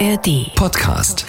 ARD 0.00 0.52
Podcast. 0.56 1.24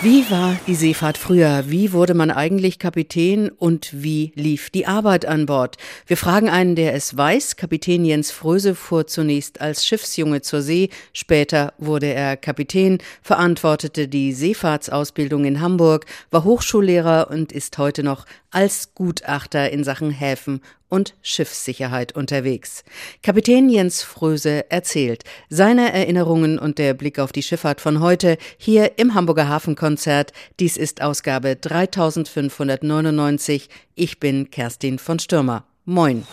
Wie 0.00 0.30
war 0.30 0.56
die 0.66 0.74
Seefahrt 0.74 1.18
früher? 1.18 1.64
Wie 1.66 1.92
wurde 1.92 2.14
man 2.14 2.30
eigentlich 2.30 2.78
Kapitän 2.78 3.50
und 3.50 3.90
wie 3.92 4.32
lief 4.34 4.70
die 4.70 4.86
Arbeit 4.86 5.26
an 5.26 5.44
Bord? 5.44 5.76
Wir 6.06 6.16
fragen 6.16 6.48
einen, 6.48 6.76
der 6.76 6.94
es 6.94 7.14
weiß. 7.14 7.56
Kapitän 7.56 8.06
Jens 8.06 8.30
Fröse 8.30 8.74
fuhr 8.74 9.06
zunächst 9.06 9.60
als 9.60 9.84
Schiffsjunge 9.86 10.40
zur 10.40 10.62
See, 10.62 10.88
später 11.12 11.74
wurde 11.76 12.06
er 12.06 12.38
Kapitän, 12.38 12.96
verantwortete 13.20 14.08
die 14.08 14.32
Seefahrtsausbildung 14.32 15.44
in 15.44 15.60
Hamburg, 15.60 16.06
war 16.30 16.44
Hochschullehrer 16.44 17.28
und 17.30 17.52
ist 17.52 17.76
heute 17.76 18.02
noch 18.02 18.24
als 18.50 18.94
Gutachter 18.94 19.70
in 19.70 19.84
Sachen 19.84 20.10
Häfen 20.10 20.62
und 20.90 21.14
Schiffssicherheit 21.22 22.14
unterwegs. 22.14 22.84
Kapitän 23.22 23.70
Jens 23.70 24.02
Fröse 24.02 24.70
erzählt 24.70 25.24
seine 25.48 25.94
Erinnerungen 25.94 26.58
und 26.58 26.76
der 26.78 26.92
Blick 26.92 27.18
auf 27.18 27.32
die 27.32 27.42
Schifffahrt 27.42 27.80
von 27.80 28.00
heute 28.00 28.36
hier 28.58 28.98
im 28.98 29.14
Hamburger 29.14 29.48
Hafenkonzert. 29.48 30.34
Dies 30.58 30.76
ist 30.76 31.00
Ausgabe 31.00 31.56
3599. 31.56 33.70
Ich 33.94 34.20
bin 34.20 34.50
Kerstin 34.50 34.98
von 34.98 35.18
Stürmer. 35.18 35.64
Moin. 35.86 36.26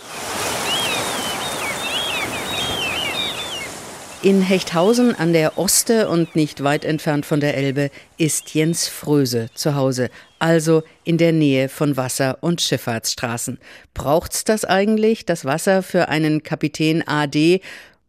In 4.23 4.41
Hechthausen 4.41 5.13
an 5.13 5.31
der 5.31 5.59
Oste 5.59 6.09
und 6.09 6.35
nicht 6.35 6.63
weit 6.63 6.83
entfernt 6.83 7.25
von 7.25 7.39
der 7.39 7.55
Elbe 7.55 7.91
ist 8.17 8.55
Jens 8.55 8.87
Fröse 8.87 9.49
zu 9.53 9.75
Hause, 9.75 10.09
also 10.39 10.83
in 11.03 11.17
der 11.17 11.31
Nähe 11.31 11.69
von 11.69 11.97
Wasser- 11.97 12.37
und 12.41 12.61
Schifffahrtsstraßen. 12.61 13.59
Braucht's 13.93 14.43
das 14.43 14.65
eigentlich, 14.65 15.25
das 15.25 15.45
Wasser 15.45 15.83
für 15.83 16.09
einen 16.09 16.43
Kapitän 16.43 17.07
AD? 17.07 17.61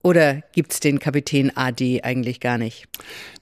Oder 0.02 0.42
gibt's 0.52 0.78
den 0.80 1.00
Kapitän 1.00 1.50
AD 1.56 2.02
eigentlich 2.02 2.38
gar 2.41 2.56
nicht? 2.56 2.86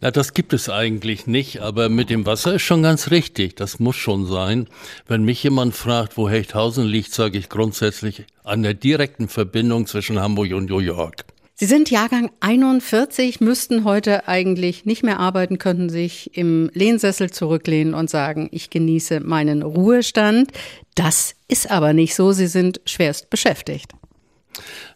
Na, 0.01 0.11
das 0.11 0.33
gibt 0.33 0.53
es 0.53 0.71
eigentlich 0.71 1.27
nicht, 1.27 1.61
aber 1.61 1.89
mit 1.89 2.09
dem 2.09 2.25
Wasser 2.25 2.55
ist 2.55 2.63
schon 2.63 2.83
ganz 2.83 3.11
richtig. 3.11 3.57
Das 3.57 3.79
muss 3.79 3.97
schon 3.97 4.27
sein. 4.27 4.67
Wenn 5.07 5.25
mich 5.25 5.43
jemand 5.43 5.75
fragt, 5.75 6.17
wo 6.17 6.29
Hechthausen 6.29 6.87
liegt, 6.87 7.13
sage 7.13 7.39
ich 7.39 7.51
grundsätzlich 7.51 8.25
an 8.43 8.63
der 8.63 8.75
direkten 8.75 9.29
Verbindung 9.29 9.87
zwischen 9.87 10.19
Hamburg 10.19 10.53
und 10.55 10.71
New 10.71 10.79
York. 10.79 11.25
Sie 11.59 11.65
sind 11.65 11.91
Jahrgang 11.91 12.31
41, 12.41 13.41
müssten 13.41 13.85
heute 13.85 14.29
eigentlich 14.29 14.85
nicht 14.85 15.03
mehr 15.03 15.19
arbeiten, 15.19 15.57
könnten 15.57 15.89
sich 15.89 16.37
im 16.37 16.71
Lehnsessel 16.75 17.31
zurücklehnen 17.31 17.95
und 17.95 18.11
sagen, 18.11 18.51
ich 18.53 18.69
genieße 18.69 19.21
meinen 19.21 19.63
Ruhestand. 19.63 20.53
Das 20.97 21.35
ist 21.49 21.71
aber 21.71 21.95
nicht 21.95 22.15
so. 22.15 22.33
Sie 22.33 22.47
sind 22.47 22.83
schwerst 22.85 23.31
beschäftigt. 23.31 23.93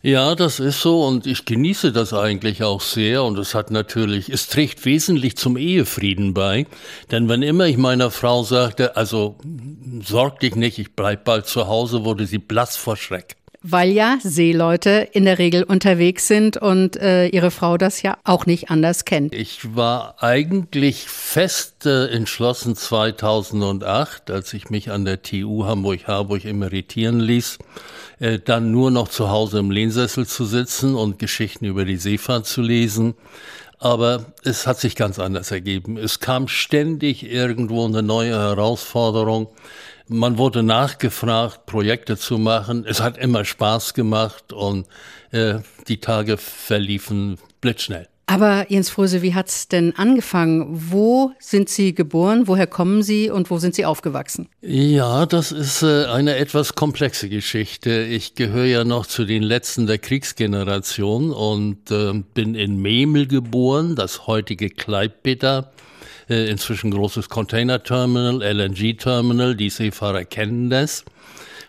Ja, 0.02 0.34
das 0.34 0.60
ist 0.60 0.82
so 0.82 1.02
und 1.02 1.26
ich 1.26 1.46
genieße 1.46 1.92
das 1.92 2.12
eigentlich 2.12 2.62
auch 2.62 2.82
sehr 2.82 3.24
und 3.24 3.38
es 3.38 3.54
hat 3.54 3.70
natürlich, 3.70 4.28
es 4.28 4.48
trägt 4.48 4.84
wesentlich 4.84 5.38
zum 5.38 5.56
Ehefrieden 5.56 6.34
bei, 6.34 6.66
denn 7.10 7.28
wenn 7.28 7.42
immer 7.42 7.66
ich 7.66 7.76
meiner 7.76 8.10
Frau 8.10 8.42
sagte, 8.42 8.96
also 8.96 9.36
sorg 10.02 10.40
dich 10.40 10.56
nicht, 10.56 10.78
ich 10.78 10.94
bleib 10.94 11.24
bald 11.24 11.46
zu 11.46 11.68
Hause, 11.68 12.04
wurde 12.04 12.26
sie 12.26 12.38
blass 12.38 12.76
vor 12.76 12.96
Schreck 12.96 13.36
weil 13.62 13.90
ja 13.90 14.18
Seeleute 14.22 15.08
in 15.12 15.26
der 15.26 15.38
Regel 15.38 15.62
unterwegs 15.62 16.26
sind 16.26 16.56
und 16.56 16.96
äh, 16.96 17.26
ihre 17.26 17.50
Frau 17.50 17.76
das 17.76 18.00
ja 18.00 18.16
auch 18.24 18.46
nicht 18.46 18.70
anders 18.70 19.04
kennt. 19.04 19.34
Ich 19.34 19.76
war 19.76 20.22
eigentlich 20.22 21.08
fest 21.08 21.84
äh, 21.84 22.06
entschlossen 22.06 22.74
2008, 22.74 24.30
als 24.30 24.54
ich 24.54 24.70
mich 24.70 24.90
an 24.90 25.04
der 25.04 25.22
TU 25.22 25.64
Hamburg-Harburg 25.64 26.44
emeritieren 26.46 27.20
ließ, 27.20 27.58
äh, 28.20 28.38
dann 28.38 28.70
nur 28.70 28.90
noch 28.90 29.08
zu 29.08 29.28
Hause 29.30 29.58
im 29.58 29.70
Lehnsessel 29.70 30.26
zu 30.26 30.46
sitzen 30.46 30.94
und 30.94 31.18
Geschichten 31.18 31.66
über 31.66 31.84
die 31.84 31.98
Seefahrt 31.98 32.46
zu 32.46 32.62
lesen. 32.62 33.14
Aber 33.78 34.26
es 34.44 34.66
hat 34.66 34.78
sich 34.78 34.94
ganz 34.94 35.18
anders 35.18 35.50
ergeben. 35.50 35.96
Es 35.96 36.20
kam 36.20 36.48
ständig 36.48 37.24
irgendwo 37.24 37.86
eine 37.86 38.02
neue 38.02 38.38
Herausforderung. 38.38 39.48
Man 40.12 40.38
wurde 40.38 40.64
nachgefragt, 40.64 41.66
Projekte 41.66 42.16
zu 42.16 42.36
machen. 42.36 42.84
Es 42.84 43.00
hat 43.00 43.16
immer 43.16 43.44
Spaß 43.44 43.94
gemacht 43.94 44.52
und 44.52 44.88
äh, 45.30 45.60
die 45.86 46.00
Tage 46.00 46.36
verliefen 46.36 47.38
blitzschnell. 47.60 48.08
Aber 48.26 48.66
Jens 48.72 48.90
Fröse, 48.90 49.22
wie 49.22 49.36
hat's 49.36 49.68
denn 49.68 49.94
angefangen? 49.94 50.66
Wo 50.90 51.30
sind 51.38 51.68
Sie 51.68 51.94
geboren? 51.94 52.48
Woher 52.48 52.66
kommen 52.66 53.04
Sie 53.04 53.30
und 53.30 53.50
wo 53.50 53.58
sind 53.58 53.76
Sie 53.76 53.84
aufgewachsen? 53.84 54.48
Ja, 54.62 55.26
das 55.26 55.52
ist 55.52 55.82
äh, 55.82 56.06
eine 56.06 56.34
etwas 56.34 56.74
komplexe 56.74 57.28
Geschichte. 57.28 58.02
Ich 58.02 58.34
gehöre 58.34 58.66
ja 58.66 58.84
noch 58.84 59.06
zu 59.06 59.24
den 59.24 59.44
letzten 59.44 59.86
der 59.86 59.98
Kriegsgeneration 59.98 61.30
und 61.30 61.88
äh, 61.92 62.14
bin 62.34 62.56
in 62.56 62.82
Memel 62.82 63.28
geboren, 63.28 63.94
das 63.94 64.26
heutige 64.26 64.70
Kleippeter 64.70 65.70
äh, 66.30 66.48
inzwischen 66.48 66.92
großes 66.92 67.28
Container-Terminal, 67.28 68.42
LNG-Terminal, 68.42 69.56
die 69.56 69.68
Seefahrer 69.68 70.24
kennen 70.24 70.70
das. 70.70 71.04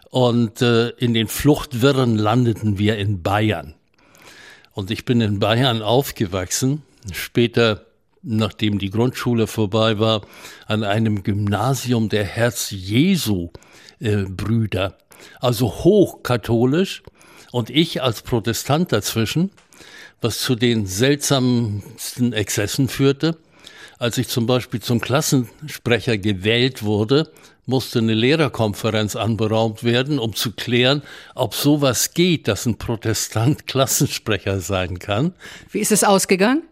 Und 0.10 0.62
äh, 0.62 0.90
in 0.90 1.14
den 1.14 1.28
Fluchtwirren 1.28 2.18
landeten 2.18 2.78
wir 2.78 2.98
in 2.98 3.22
Bayern. 3.24 3.74
Und 4.74 4.92
ich 4.92 5.06
bin 5.06 5.20
in 5.20 5.40
Bayern 5.40 5.82
aufgewachsen, 5.82 6.84
später, 7.12 7.88
nachdem 8.22 8.78
die 8.78 8.92
Grundschule 8.92 9.48
vorbei 9.48 9.98
war, 10.00 10.22
an 10.68 10.84
einem 10.84 11.24
Gymnasium 11.24 12.10
der 12.10 12.24
Herz-Jesu-Brüder, 12.24 14.86
äh, 14.86 14.92
also 15.40 15.84
hochkatholisch 15.84 17.04
und 17.52 17.70
ich 17.70 18.02
als 18.02 18.22
Protestant 18.22 18.92
dazwischen, 18.92 19.52
was 20.22 20.40
zu 20.40 20.56
den 20.56 20.86
seltsamsten 20.86 22.34
Exzessen 22.34 22.88
führte. 22.88 23.38
Als 24.02 24.18
ich 24.18 24.30
zum 24.30 24.48
Beispiel 24.48 24.82
zum 24.82 25.00
Klassensprecher 25.00 26.18
gewählt 26.18 26.82
wurde, 26.82 27.32
musste 27.68 28.00
eine 28.00 28.16
Lehrerkonferenz 28.16 29.16
anberaumt 29.16 29.84
werden, 29.84 30.18
um 30.18 30.34
zu 30.36 30.54
klären, 30.54 31.04
ob 31.36 31.54
sowas 31.54 32.16
geht, 32.16 32.48
dass 32.48 32.66
ein 32.66 32.80
Protestant 32.80 33.68
Klassensprecher 33.68 34.60
sein 34.60 34.98
kann. 34.98 35.36
Wie 35.70 35.78
ist 35.78 35.92
es 35.92 36.04
ausgegangen? 36.04 36.64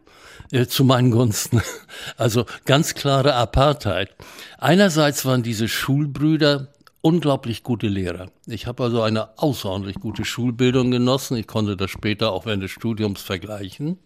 Äh, 0.52 0.66
zu 0.66 0.84
meinen 0.84 1.12
Gunsten. 1.12 1.62
Also 2.18 2.48
ganz 2.66 2.96
klare 2.96 3.36
Apartheid. 3.36 4.10
Einerseits 4.58 5.24
waren 5.24 5.44
diese 5.44 5.68
Schulbrüder 5.68 6.70
unglaublich 7.02 7.64
gute 7.64 7.88
Lehrer. 7.88 8.28
Ich 8.46 8.68
habe 8.68 8.84
also 8.84 9.02
eine 9.02 9.38
außerordentlich 9.38 10.00
gute 10.00 10.26
Schulbildung 10.26 10.92
genossen. 10.92 11.38
Ich 11.38 11.48
konnte 11.48 11.78
das 11.78 11.92
später 11.92 12.32
auch 12.32 12.46
während 12.46 12.64
des 12.64 12.72
Studiums 12.72 13.22
vergleichen. 13.22 14.00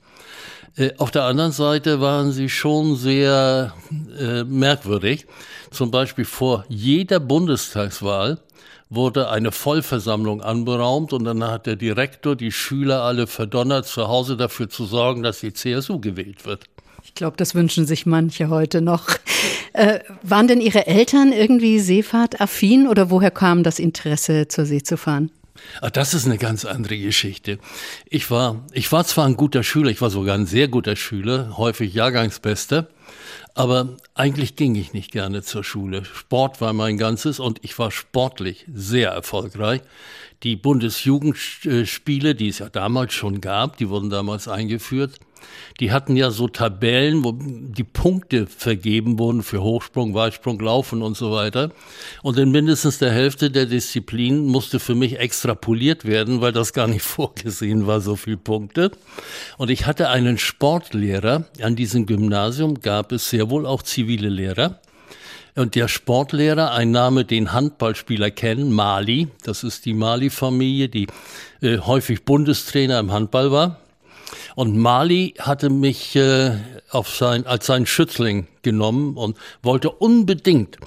Äh, 0.75 0.91
auf 0.97 1.11
der 1.11 1.23
anderen 1.23 1.51
Seite 1.51 2.01
waren 2.01 2.31
sie 2.31 2.49
schon 2.49 2.95
sehr 2.95 3.73
äh, 4.19 4.43
merkwürdig. 4.43 5.25
Zum 5.71 5.91
Beispiel 5.91 6.25
vor 6.25 6.65
jeder 6.69 7.19
Bundestagswahl 7.19 8.39
wurde 8.89 9.29
eine 9.29 9.51
Vollversammlung 9.51 10.41
anberaumt 10.41 11.13
und 11.13 11.23
dann 11.23 11.43
hat 11.43 11.65
der 11.65 11.75
Direktor 11.75 12.35
die 12.35 12.51
Schüler 12.51 13.01
alle 13.01 13.25
verdonnert, 13.25 13.87
zu 13.87 14.07
Hause 14.07 14.37
dafür 14.37 14.69
zu 14.69 14.85
sorgen, 14.85 15.23
dass 15.23 15.39
die 15.39 15.53
CSU 15.53 15.99
gewählt 15.99 16.45
wird. 16.45 16.65
Ich 17.03 17.15
glaube, 17.15 17.37
das 17.37 17.53
wünschen 17.55 17.85
sich 17.85 18.05
manche 18.05 18.49
heute 18.49 18.81
noch. 18.81 19.09
Äh, 19.73 19.99
waren 20.21 20.47
denn 20.47 20.61
Ihre 20.61 20.85
Eltern 20.87 21.33
irgendwie 21.33 21.79
seefahrtaffin 21.79 22.87
oder 22.87 23.09
woher 23.09 23.31
kam 23.31 23.63
das 23.63 23.79
Interesse, 23.79 24.47
zur 24.47 24.65
See 24.65 24.83
zu 24.83 24.97
fahren? 24.97 25.31
Ach, 25.81 25.91
das 25.91 26.13
ist 26.13 26.25
eine 26.25 26.37
ganz 26.37 26.65
andere 26.65 26.97
Geschichte. 26.97 27.59
Ich 28.09 28.29
war, 28.31 28.65
ich 28.71 28.91
war 28.91 29.05
zwar 29.05 29.25
ein 29.25 29.37
guter 29.37 29.63
Schüler, 29.63 29.89
ich 29.89 30.01
war 30.01 30.09
sogar 30.09 30.35
ein 30.35 30.45
sehr 30.45 30.67
guter 30.67 30.95
Schüler, 30.95 31.57
häufig 31.57 31.93
Jahrgangsbester, 31.93 32.87
aber 33.55 33.97
eigentlich 34.15 34.55
ging 34.55 34.75
ich 34.75 34.93
nicht 34.93 35.11
gerne 35.11 35.43
zur 35.43 35.63
Schule. 35.63 36.05
Sport 36.05 36.59
war 36.59 36.73
mein 36.73 36.97
ganzes 36.97 37.39
und 37.39 37.59
ich 37.63 37.77
war 37.77 37.91
sportlich 37.91 38.65
sehr 38.73 39.11
erfolgreich. 39.11 39.81
Die 40.41 40.55
Bundesjugendspiele, 40.55 42.35
die 42.35 42.49
es 42.49 42.59
ja 42.59 42.69
damals 42.69 43.13
schon 43.13 43.41
gab, 43.41 43.77
die 43.77 43.89
wurden 43.89 44.09
damals 44.09 44.47
eingeführt, 44.47 45.19
die 45.79 45.91
hatten 45.91 46.15
ja 46.15 46.31
so 46.31 46.47
Tabellen, 46.47 47.23
wo 47.23 47.33
die 47.37 47.83
Punkte 47.83 48.47
vergeben 48.47 49.19
wurden 49.19 49.43
für 49.43 49.61
Hochsprung, 49.61 50.13
Weitsprung, 50.13 50.59
Laufen 50.59 51.01
und 51.01 51.17
so 51.17 51.31
weiter. 51.31 51.71
Und 52.21 52.37
in 52.37 52.51
mindestens 52.51 52.99
der 52.99 53.11
Hälfte 53.11 53.49
der 53.49 53.65
Disziplinen 53.65 54.45
musste 54.45 54.79
für 54.79 54.95
mich 54.95 55.19
extrapoliert 55.19 56.05
werden, 56.05 56.41
weil 56.41 56.51
das 56.51 56.73
gar 56.73 56.87
nicht 56.87 57.01
vorgesehen 57.03 57.87
war, 57.87 58.01
so 58.01 58.15
viele 58.15 58.37
Punkte. 58.37 58.91
Und 59.57 59.69
ich 59.69 59.85
hatte 59.85 60.09
einen 60.09 60.37
Sportlehrer. 60.37 61.45
An 61.61 61.75
diesem 61.75 62.05
Gymnasium 62.05 62.81
gab 62.81 63.11
es 63.11 63.29
sehr 63.29 63.49
wohl 63.49 63.65
auch 63.65 63.81
zivile 63.81 64.29
Lehrer. 64.29 64.79
Und 65.55 65.75
der 65.75 65.87
Sportlehrer, 65.87 66.71
ein 66.71 66.89
Name, 66.89 67.25
den 67.25 67.53
Handballspieler 67.53 68.31
kennen, 68.31 68.71
Mali, 68.71 69.27
das 69.43 69.63
ist 69.63 69.85
die 69.85 69.93
Mali-Familie, 69.93 70.89
die 70.89 71.07
äh, 71.61 71.77
häufig 71.77 72.25
Bundestrainer 72.25 72.99
im 72.99 73.11
Handball 73.11 73.51
war. 73.51 73.82
Und 74.55 74.77
Mali 74.77 75.33
hatte 75.39 75.69
mich 75.69 76.15
äh, 76.15 76.57
auf 76.89 77.09
sein, 77.09 77.45
als 77.45 77.65
sein 77.65 77.85
Schützling 77.85 78.47
genommen 78.63 79.17
und 79.17 79.37
wollte 79.61 79.89
unbedingt, 79.89 80.77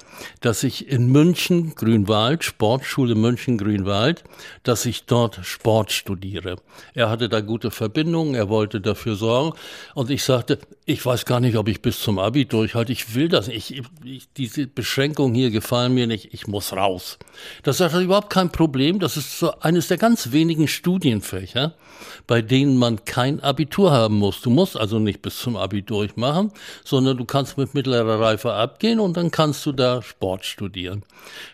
dass 0.41 0.63
ich 0.63 0.89
in 0.89 1.11
München, 1.11 1.75
Grünwald, 1.75 2.43
Sportschule 2.43 3.15
München, 3.15 3.57
Grünwald, 3.57 4.23
dass 4.63 4.85
ich 4.85 5.05
dort 5.05 5.39
Sport 5.43 5.91
studiere. 5.91 6.57
Er 6.93 7.09
hatte 7.09 7.29
da 7.29 7.39
gute 7.39 7.71
Verbindungen, 7.71 8.35
er 8.35 8.49
wollte 8.49 8.81
dafür 8.81 9.15
sorgen. 9.15 9.53
Und 9.93 10.09
ich 10.09 10.23
sagte, 10.23 10.59
ich 10.85 11.05
weiß 11.05 11.25
gar 11.25 11.39
nicht, 11.39 11.55
ob 11.55 11.67
ich 11.67 11.81
bis 11.81 11.99
zum 11.99 12.19
Abi 12.19 12.45
durchhalte. 12.45 12.91
Ich 12.91 13.13
will 13.13 13.29
das 13.29 13.47
nicht. 13.47 13.71
Ich, 13.71 13.83
ich, 14.03 14.27
diese 14.35 14.67
Beschränkungen 14.67 15.35
hier 15.35 15.51
gefallen 15.51 15.93
mir 15.93 16.07
nicht. 16.07 16.33
Ich 16.33 16.47
muss 16.47 16.73
raus. 16.73 17.19
Das 17.63 17.79
ist 17.79 17.93
überhaupt 17.93 18.29
kein 18.29 18.51
Problem. 18.51 18.99
Das 18.99 19.17
ist 19.17 19.39
so 19.39 19.51
eines 19.59 19.87
der 19.87 19.97
ganz 19.97 20.31
wenigen 20.31 20.67
Studienfächer, 20.67 21.75
bei 22.25 22.41
denen 22.41 22.77
man 22.77 23.05
kein 23.05 23.36
Abitur 23.41 23.91
haben 23.91 24.15
muss. 24.15 24.41
Du 24.41 24.49
musst 24.49 24.77
also 24.77 24.99
nicht 24.99 25.21
bis 25.21 25.39
zum 25.39 25.55
Abi 25.55 25.81
durchmachen, 25.81 26.51
sondern 26.83 27.17
du 27.17 27.25
kannst 27.25 27.57
mit 27.57 27.73
mittlerer 27.73 28.19
Reife 28.19 28.53
abgehen 28.53 28.99
und 28.99 29.17
dann 29.17 29.31
kannst 29.31 29.65
du 29.65 29.71
da 29.71 30.01
Sport 30.01 30.45
studieren. 30.45 31.03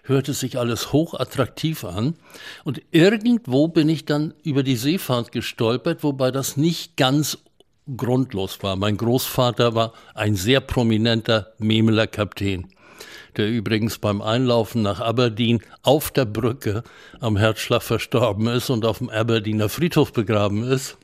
Hörte 0.03 0.33
sich 0.33 0.57
alles 0.57 0.93
hochattraktiv 0.93 1.83
an. 1.83 2.15
Und 2.63 2.81
irgendwo 2.91 3.67
bin 3.67 3.89
ich 3.89 4.05
dann 4.05 4.33
über 4.43 4.63
die 4.63 4.75
Seefahrt 4.75 5.31
gestolpert, 5.31 6.03
wobei 6.03 6.31
das 6.31 6.57
nicht 6.57 6.97
ganz 6.97 7.37
grundlos 7.97 8.61
war. 8.61 8.75
Mein 8.75 8.97
Großvater 8.97 9.75
war 9.75 9.93
ein 10.13 10.35
sehr 10.35 10.61
prominenter 10.61 11.53
Memeler 11.57 12.07
Kapitän 12.07 12.67
der 13.37 13.49
übrigens 13.49 13.97
beim 13.97 14.21
Einlaufen 14.21 14.81
nach 14.81 14.99
Aberdeen 14.99 15.61
auf 15.81 16.11
der 16.11 16.25
Brücke 16.25 16.83
am 17.19 17.37
Herzschlag 17.37 17.81
verstorben 17.81 18.47
ist 18.47 18.69
und 18.69 18.85
auf 18.85 18.99
dem 18.99 19.09
Aberdener 19.09 19.69
Friedhof 19.69 20.13
begraben 20.13 20.63
ist. 20.63 20.97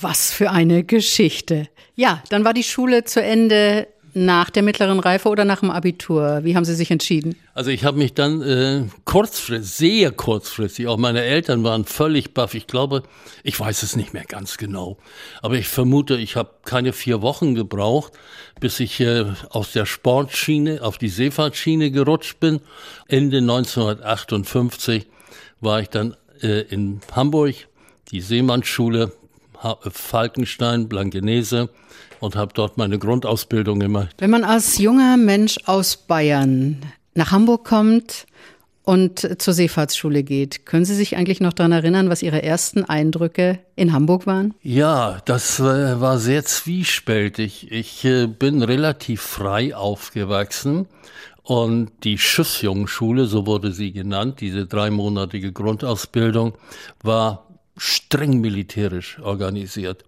Was 0.00 0.32
für 0.32 0.50
eine 0.50 0.84
Geschichte. 0.84 1.68
Ja, 1.94 2.22
dann 2.28 2.44
war 2.44 2.54
die 2.54 2.62
Schule 2.62 3.04
zu 3.04 3.22
Ende 3.22 3.86
nach 4.14 4.50
der 4.50 4.62
mittleren 4.62 5.00
Reife 5.00 5.28
oder 5.28 5.44
nach 5.44 5.60
dem 5.60 5.70
Abitur? 5.70 6.40
Wie 6.42 6.54
haben 6.54 6.64
Sie 6.64 6.74
sich 6.74 6.90
entschieden? 6.90 7.36
Also 7.54 7.70
ich 7.70 7.84
habe 7.84 7.98
mich 7.98 8.14
dann 8.14 8.42
äh, 8.42 8.84
kurzfristig, 9.04 9.70
sehr 9.70 10.10
kurzfristig, 10.12 10.86
auch 10.86 10.98
meine 10.98 11.22
Eltern 11.22 11.64
waren 11.64 11.84
völlig 11.84 12.34
baff. 12.34 12.54
Ich 12.54 12.66
glaube, 12.66 13.02
ich 13.42 13.58
weiß 13.58 13.82
es 13.82 13.96
nicht 13.96 14.12
mehr 14.12 14.24
ganz 14.24 14.58
genau, 14.58 14.98
aber 15.40 15.54
ich 15.54 15.68
vermute, 15.68 16.16
ich 16.16 16.36
habe 16.36 16.50
keine 16.64 16.92
vier 16.92 17.22
Wochen 17.22 17.54
gebraucht, 17.54 18.12
bis 18.60 18.80
ich 18.80 19.00
äh, 19.00 19.24
aus 19.50 19.72
der 19.72 19.86
Sportschiene 19.86 20.82
auf 20.82 20.98
die 20.98 21.08
Seefahrtschiene 21.08 21.90
gerutscht 21.90 22.38
bin. 22.40 22.60
Ende 23.08 23.38
1958 23.38 25.06
war 25.60 25.80
ich 25.80 25.88
dann 25.88 26.16
äh, 26.42 26.62
in 26.62 27.00
Hamburg, 27.12 27.54
die 28.12 28.20
Seemannsschule, 28.20 29.12
Falkenstein, 29.90 30.88
Blankenese 30.88 31.70
und 32.20 32.36
habe 32.36 32.52
dort 32.54 32.78
meine 32.78 32.98
Grundausbildung 32.98 33.80
gemacht. 33.80 34.14
Wenn 34.18 34.30
man 34.30 34.44
als 34.44 34.78
junger 34.78 35.16
Mensch 35.16 35.58
aus 35.66 35.96
Bayern 35.96 36.78
nach 37.14 37.30
Hamburg 37.30 37.64
kommt 37.64 38.26
und 38.84 39.40
zur 39.40 39.54
Seefahrtsschule 39.54 40.24
geht, 40.24 40.66
können 40.66 40.84
Sie 40.84 40.94
sich 40.94 41.16
eigentlich 41.16 41.40
noch 41.40 41.52
daran 41.52 41.72
erinnern, 41.72 42.10
was 42.10 42.22
Ihre 42.22 42.42
ersten 42.42 42.84
Eindrücke 42.84 43.60
in 43.76 43.92
Hamburg 43.92 44.26
waren? 44.26 44.54
Ja, 44.62 45.20
das 45.24 45.60
äh, 45.60 46.00
war 46.00 46.18
sehr 46.18 46.44
zwiespältig. 46.44 47.70
Ich 47.70 48.04
äh, 48.04 48.26
bin 48.26 48.62
relativ 48.62 49.22
frei 49.22 49.74
aufgewachsen. 49.74 50.86
Und 51.44 51.90
die 52.04 52.18
Schiffsjungenschule, 52.18 53.26
so 53.26 53.46
wurde 53.46 53.72
sie 53.72 53.90
genannt, 53.92 54.40
diese 54.40 54.66
dreimonatige 54.66 55.50
Grundausbildung, 55.50 56.54
war 57.02 57.51
streng 57.76 58.40
militärisch 58.40 59.18
organisiert. 59.20 60.04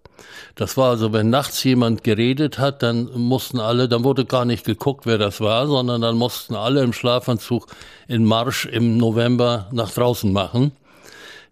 Das 0.54 0.76
war 0.76 0.90
also, 0.90 1.12
wenn 1.12 1.30
nachts 1.30 1.64
jemand 1.64 2.04
geredet 2.04 2.58
hat, 2.58 2.82
dann 2.82 3.10
mussten 3.14 3.58
alle, 3.58 3.88
dann 3.88 4.04
wurde 4.04 4.24
gar 4.24 4.44
nicht 4.44 4.64
geguckt, 4.64 5.06
wer 5.06 5.18
das 5.18 5.40
war, 5.40 5.66
sondern 5.66 6.00
dann 6.00 6.16
mussten 6.16 6.54
alle 6.54 6.82
im 6.82 6.92
Schlafanzug 6.92 7.66
in 8.06 8.24
Marsch 8.24 8.66
im 8.66 8.96
November 8.96 9.68
nach 9.72 9.90
draußen 9.90 10.32
machen. 10.32 10.72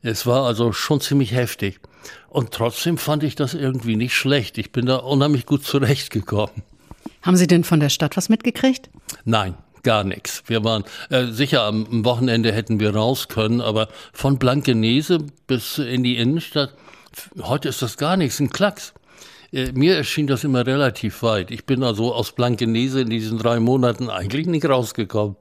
Es 0.02 0.26
war 0.26 0.46
also 0.46 0.72
schon 0.72 1.00
ziemlich 1.00 1.32
heftig. 1.32 1.80
Und 2.28 2.52
trotzdem 2.52 2.98
fand 2.98 3.22
ich 3.22 3.34
das 3.34 3.54
irgendwie 3.54 3.96
nicht 3.96 4.14
schlecht. 4.14 4.58
Ich 4.58 4.72
bin 4.72 4.86
da 4.86 4.96
unheimlich 4.96 5.46
gut 5.46 5.64
zurechtgekommen. 5.64 6.62
Haben 7.22 7.36
Sie 7.36 7.46
denn 7.46 7.62
von 7.62 7.78
der 7.78 7.88
Stadt 7.88 8.16
was 8.16 8.28
mitgekriegt? 8.28 8.90
Nein, 9.24 9.54
gar 9.82 10.04
nichts. 10.04 10.42
Wir 10.46 10.64
waren 10.64 10.84
äh, 11.10 11.26
sicher 11.26 11.62
am 11.62 12.04
Wochenende 12.04 12.52
hätten 12.52 12.80
wir 12.80 12.94
raus 12.94 13.28
können, 13.28 13.60
aber 13.60 13.88
von 14.12 14.38
Blankenese 14.38 15.18
bis 15.46 15.78
in 15.78 16.02
die 16.02 16.16
Innenstadt 16.16 16.74
Heute 17.40 17.68
ist 17.68 17.82
das 17.82 17.96
gar 17.96 18.16
nichts, 18.16 18.40
ein 18.40 18.50
Klacks. 18.50 18.94
Äh, 19.52 19.72
mir 19.72 19.96
erschien 19.96 20.26
das 20.26 20.44
immer 20.44 20.66
relativ 20.66 21.22
weit. 21.22 21.50
Ich 21.50 21.66
bin 21.66 21.82
also 21.82 22.14
aus 22.14 22.32
Blankenese 22.32 23.02
in 23.02 23.10
diesen 23.10 23.38
drei 23.38 23.60
Monaten 23.60 24.08
eigentlich 24.08 24.46
nicht 24.46 24.68
rausgekommen. 24.68 25.36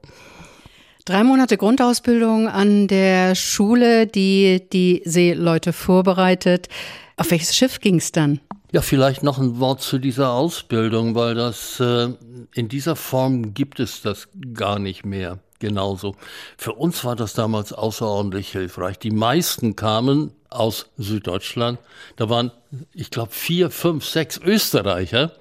Drei 1.04 1.24
Monate 1.24 1.56
Grundausbildung 1.56 2.48
an 2.48 2.86
der 2.86 3.34
Schule, 3.34 4.06
die 4.06 4.62
die 4.72 5.02
Seeleute 5.04 5.72
vorbereitet. 5.72 6.68
Auf 7.16 7.30
welches 7.32 7.56
Schiff 7.56 7.80
ging 7.80 7.96
es 7.96 8.12
dann? 8.12 8.40
Ja, 8.72 8.80
vielleicht 8.80 9.22
noch 9.22 9.38
ein 9.38 9.60
Wort 9.60 9.82
zu 9.82 9.98
dieser 9.98 10.32
Ausbildung, 10.32 11.14
weil 11.14 11.34
das 11.34 11.78
äh, 11.78 12.08
in 12.54 12.68
dieser 12.68 12.96
Form 12.96 13.52
gibt 13.52 13.80
es 13.80 14.00
das 14.00 14.28
gar 14.54 14.78
nicht 14.78 15.04
mehr 15.04 15.40
genauso. 15.58 16.16
Für 16.56 16.72
uns 16.72 17.04
war 17.04 17.14
das 17.14 17.34
damals 17.34 17.74
außerordentlich 17.74 18.50
hilfreich. 18.50 18.98
Die 18.98 19.10
meisten 19.10 19.76
kamen 19.76 20.32
aus 20.48 20.86
Süddeutschland. 20.96 21.80
Da 22.16 22.30
waren, 22.30 22.50
ich 22.94 23.10
glaube, 23.10 23.32
vier, 23.32 23.70
fünf, 23.70 24.06
sechs 24.06 24.38
Österreicher, 24.38 25.32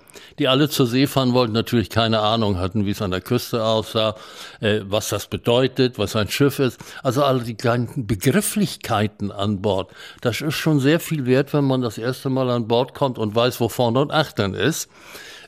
die 0.41 0.47
alle 0.47 0.69
zur 0.69 0.87
See 0.87 1.05
fahren 1.05 1.33
wollten, 1.33 1.53
natürlich 1.53 1.91
keine 1.91 2.19
Ahnung 2.19 2.57
hatten, 2.57 2.87
wie 2.87 2.91
es 2.91 3.01
an 3.03 3.11
der 3.11 3.21
Küste 3.21 3.63
aussah, 3.63 4.15
äh, 4.59 4.79
was 4.83 5.09
das 5.09 5.27
bedeutet, 5.27 5.99
was 5.99 6.15
ein 6.15 6.29
Schiff 6.29 6.57
ist. 6.57 6.79
Also 7.03 7.23
alle 7.23 7.43
die 7.43 7.53
kleinen 7.53 8.07
Begrifflichkeiten 8.07 9.31
an 9.31 9.61
Bord. 9.61 9.91
Das 10.21 10.41
ist 10.41 10.55
schon 10.55 10.79
sehr 10.79 10.99
viel 10.99 11.27
wert, 11.27 11.53
wenn 11.53 11.65
man 11.65 11.81
das 11.81 11.99
erste 11.99 12.31
Mal 12.31 12.49
an 12.49 12.67
Bord 12.67 12.95
kommt 12.95 13.19
und 13.19 13.35
weiß, 13.35 13.59
wo 13.59 13.69
vorne 13.69 13.99
und 13.99 14.11
achtern 14.11 14.55
ist. 14.55 14.89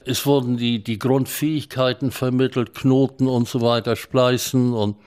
Es 0.05 0.27
wurden 0.27 0.57
die, 0.57 0.83
die 0.83 0.99
Grundfähigkeiten 0.99 2.11
vermittelt, 2.11 2.75
Knoten 2.75 3.27
und 3.27 3.47
so 3.47 3.61
weiter, 3.61 3.95
Spleißen 3.95 4.73
und 4.73 4.97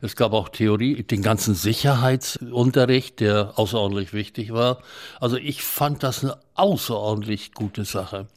es 0.00 0.16
gab 0.16 0.32
auch 0.32 0.48
Theorie, 0.48 1.02
den 1.02 1.20
ganzen 1.20 1.54
Sicherheitsunterricht, 1.54 3.20
der 3.20 3.52
außerordentlich 3.58 4.14
wichtig 4.14 4.54
war. 4.54 4.78
Also 5.20 5.36
ich 5.36 5.62
fand 5.62 6.02
das 6.02 6.24
eine 6.24 6.38
außerordentlich 6.54 7.52
gute 7.52 7.84
Sache. 7.84 8.28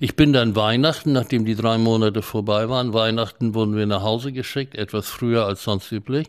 Ich 0.00 0.16
bin 0.16 0.32
dann 0.32 0.56
Weihnachten, 0.56 1.12
nachdem 1.12 1.44
die 1.44 1.54
drei 1.54 1.78
Monate 1.78 2.22
vorbei 2.22 2.68
waren, 2.68 2.92
Weihnachten 2.92 3.54
wurden 3.54 3.76
wir 3.76 3.86
nach 3.86 4.02
Hause 4.02 4.32
geschickt, 4.32 4.74
etwas 4.74 5.08
früher 5.08 5.46
als 5.46 5.64
sonst 5.64 5.90
üblich. 5.92 6.28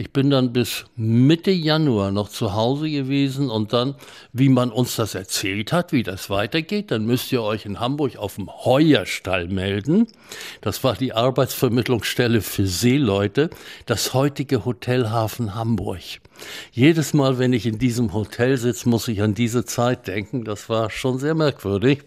Ich 0.00 0.12
bin 0.12 0.30
dann 0.30 0.52
bis 0.52 0.84
Mitte 0.94 1.50
Januar 1.50 2.12
noch 2.12 2.28
zu 2.28 2.54
Hause 2.54 2.88
gewesen 2.88 3.50
und 3.50 3.72
dann, 3.72 3.96
wie 4.32 4.48
man 4.48 4.70
uns 4.70 4.94
das 4.94 5.16
erzählt 5.16 5.72
hat, 5.72 5.90
wie 5.90 6.04
das 6.04 6.30
weitergeht, 6.30 6.92
dann 6.92 7.04
müsst 7.04 7.32
ihr 7.32 7.42
euch 7.42 7.66
in 7.66 7.80
Hamburg 7.80 8.16
auf 8.16 8.36
dem 8.36 8.48
Heuerstall 8.48 9.48
melden. 9.48 10.06
Das 10.60 10.84
war 10.84 10.94
die 10.94 11.14
Arbeitsvermittlungsstelle 11.14 12.42
für 12.42 12.68
Seeleute, 12.68 13.50
das 13.86 14.14
heutige 14.14 14.64
Hotelhafen 14.64 15.56
Hamburg. 15.56 16.20
Jedes 16.70 17.12
Mal, 17.12 17.40
wenn 17.40 17.52
ich 17.52 17.66
in 17.66 17.80
diesem 17.80 18.12
Hotel 18.12 18.56
sitze, 18.56 18.88
muss 18.88 19.08
ich 19.08 19.20
an 19.20 19.34
diese 19.34 19.64
Zeit 19.64 20.06
denken. 20.06 20.44
Das 20.44 20.68
war 20.68 20.90
schon 20.90 21.18
sehr 21.18 21.34
merkwürdig 21.34 22.04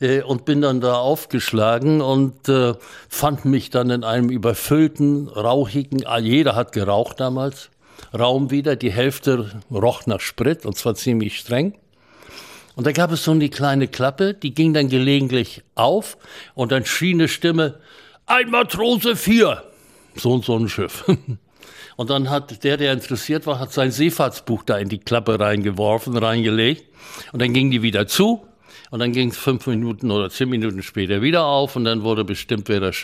äh, 0.00 0.22
und 0.22 0.44
bin 0.44 0.60
dann 0.60 0.80
da 0.80 0.94
aufgeschlagen 0.94 2.00
und 2.00 2.48
äh, 2.48 2.74
fand 3.08 3.44
mich 3.44 3.70
dann 3.70 3.90
in 3.90 4.04
einem 4.04 4.30
überfüllten, 4.30 5.28
rauchigen, 5.28 6.06
ah, 6.06 6.18
jeder 6.18 6.54
hat 6.54 6.72
geraucht 6.72 7.20
damals, 7.20 7.70
Raum 8.16 8.50
wieder. 8.50 8.76
Die 8.76 8.92
Hälfte 8.92 9.60
roch 9.70 10.06
nach 10.06 10.20
Sprit 10.20 10.64
und 10.64 10.76
zwar 10.76 10.94
ziemlich 10.94 11.38
streng. 11.38 11.74
Und 12.76 12.86
da 12.86 12.92
gab 12.92 13.10
es 13.10 13.24
so 13.24 13.32
eine 13.32 13.48
kleine 13.48 13.88
Klappe, 13.88 14.34
die 14.34 14.54
ging 14.54 14.72
dann 14.72 14.88
gelegentlich 14.88 15.62
auf 15.74 16.16
und 16.54 16.70
dann 16.70 16.84
schrie 16.84 17.12
eine 17.12 17.26
Stimme, 17.26 17.80
ein 18.26 18.50
Matrose 18.50 19.16
vier. 19.16 19.64
So 20.14 20.32
und 20.32 20.44
so 20.44 20.56
ein 20.56 20.68
Schiff. 20.68 21.04
Und 21.96 22.10
dann 22.10 22.30
hat 22.30 22.62
der, 22.62 22.76
der 22.76 22.92
interessiert 22.92 23.44
war, 23.48 23.58
hat 23.58 23.72
sein 23.72 23.90
Seefahrtsbuch 23.90 24.62
da 24.62 24.78
in 24.78 24.88
die 24.88 25.00
Klappe 25.00 25.40
reingeworfen, 25.40 26.16
reingelegt. 26.16 26.84
Und 27.32 27.42
dann 27.42 27.52
ging 27.52 27.72
die 27.72 27.82
wieder 27.82 28.06
zu 28.06 28.46
und 28.90 29.00
dann 29.00 29.12
ging 29.12 29.30
es 29.30 29.36
fünf 29.36 29.66
Minuten 29.66 30.10
oder 30.10 30.30
zehn 30.30 30.48
Minuten 30.48 30.82
später 30.82 31.22
wieder 31.22 31.44
auf 31.44 31.76
und 31.76 31.84
dann 31.84 32.02
wurde 32.02 32.24
bestimmt, 32.24 32.68
wer 32.68 32.80
das. 32.80 32.96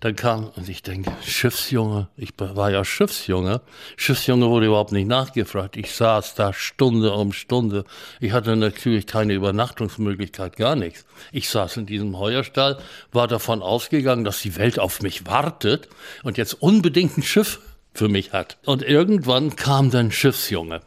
Dann 0.00 0.14
kam, 0.14 0.48
und 0.56 0.68
ich 0.68 0.82
denke, 0.82 1.10
Schiffsjunge, 1.22 2.08
ich 2.16 2.30
war 2.38 2.70
ja 2.70 2.84
Schiffsjunge. 2.84 3.62
Schiffsjunge 3.96 4.48
wurde 4.48 4.66
überhaupt 4.66 4.92
nicht 4.92 5.08
nachgefragt. 5.08 5.76
Ich 5.76 5.92
saß 5.92 6.34
da 6.34 6.52
Stunde 6.52 7.12
um 7.12 7.32
Stunde. 7.32 7.84
Ich 8.20 8.32
hatte 8.32 8.56
natürlich 8.56 9.06
keine 9.06 9.32
Übernachtungsmöglichkeit, 9.32 10.56
gar 10.56 10.76
nichts. 10.76 11.06
Ich 11.32 11.48
saß 11.48 11.78
in 11.78 11.86
diesem 11.86 12.18
Heuerstall, 12.18 12.78
war 13.12 13.26
davon 13.26 13.62
ausgegangen, 13.62 14.24
dass 14.24 14.42
die 14.42 14.56
Welt 14.56 14.78
auf 14.78 15.00
mich 15.00 15.26
wartet 15.26 15.88
und 16.22 16.36
jetzt 16.36 16.60
unbedingt 16.60 17.16
ein 17.16 17.22
Schiff 17.22 17.60
für 17.94 18.08
mich 18.08 18.32
hat. 18.32 18.58
Und 18.66 18.82
irgendwann 18.82 19.56
kam 19.56 19.90
dann 19.90 20.12
Schiffsjunge. 20.12 20.82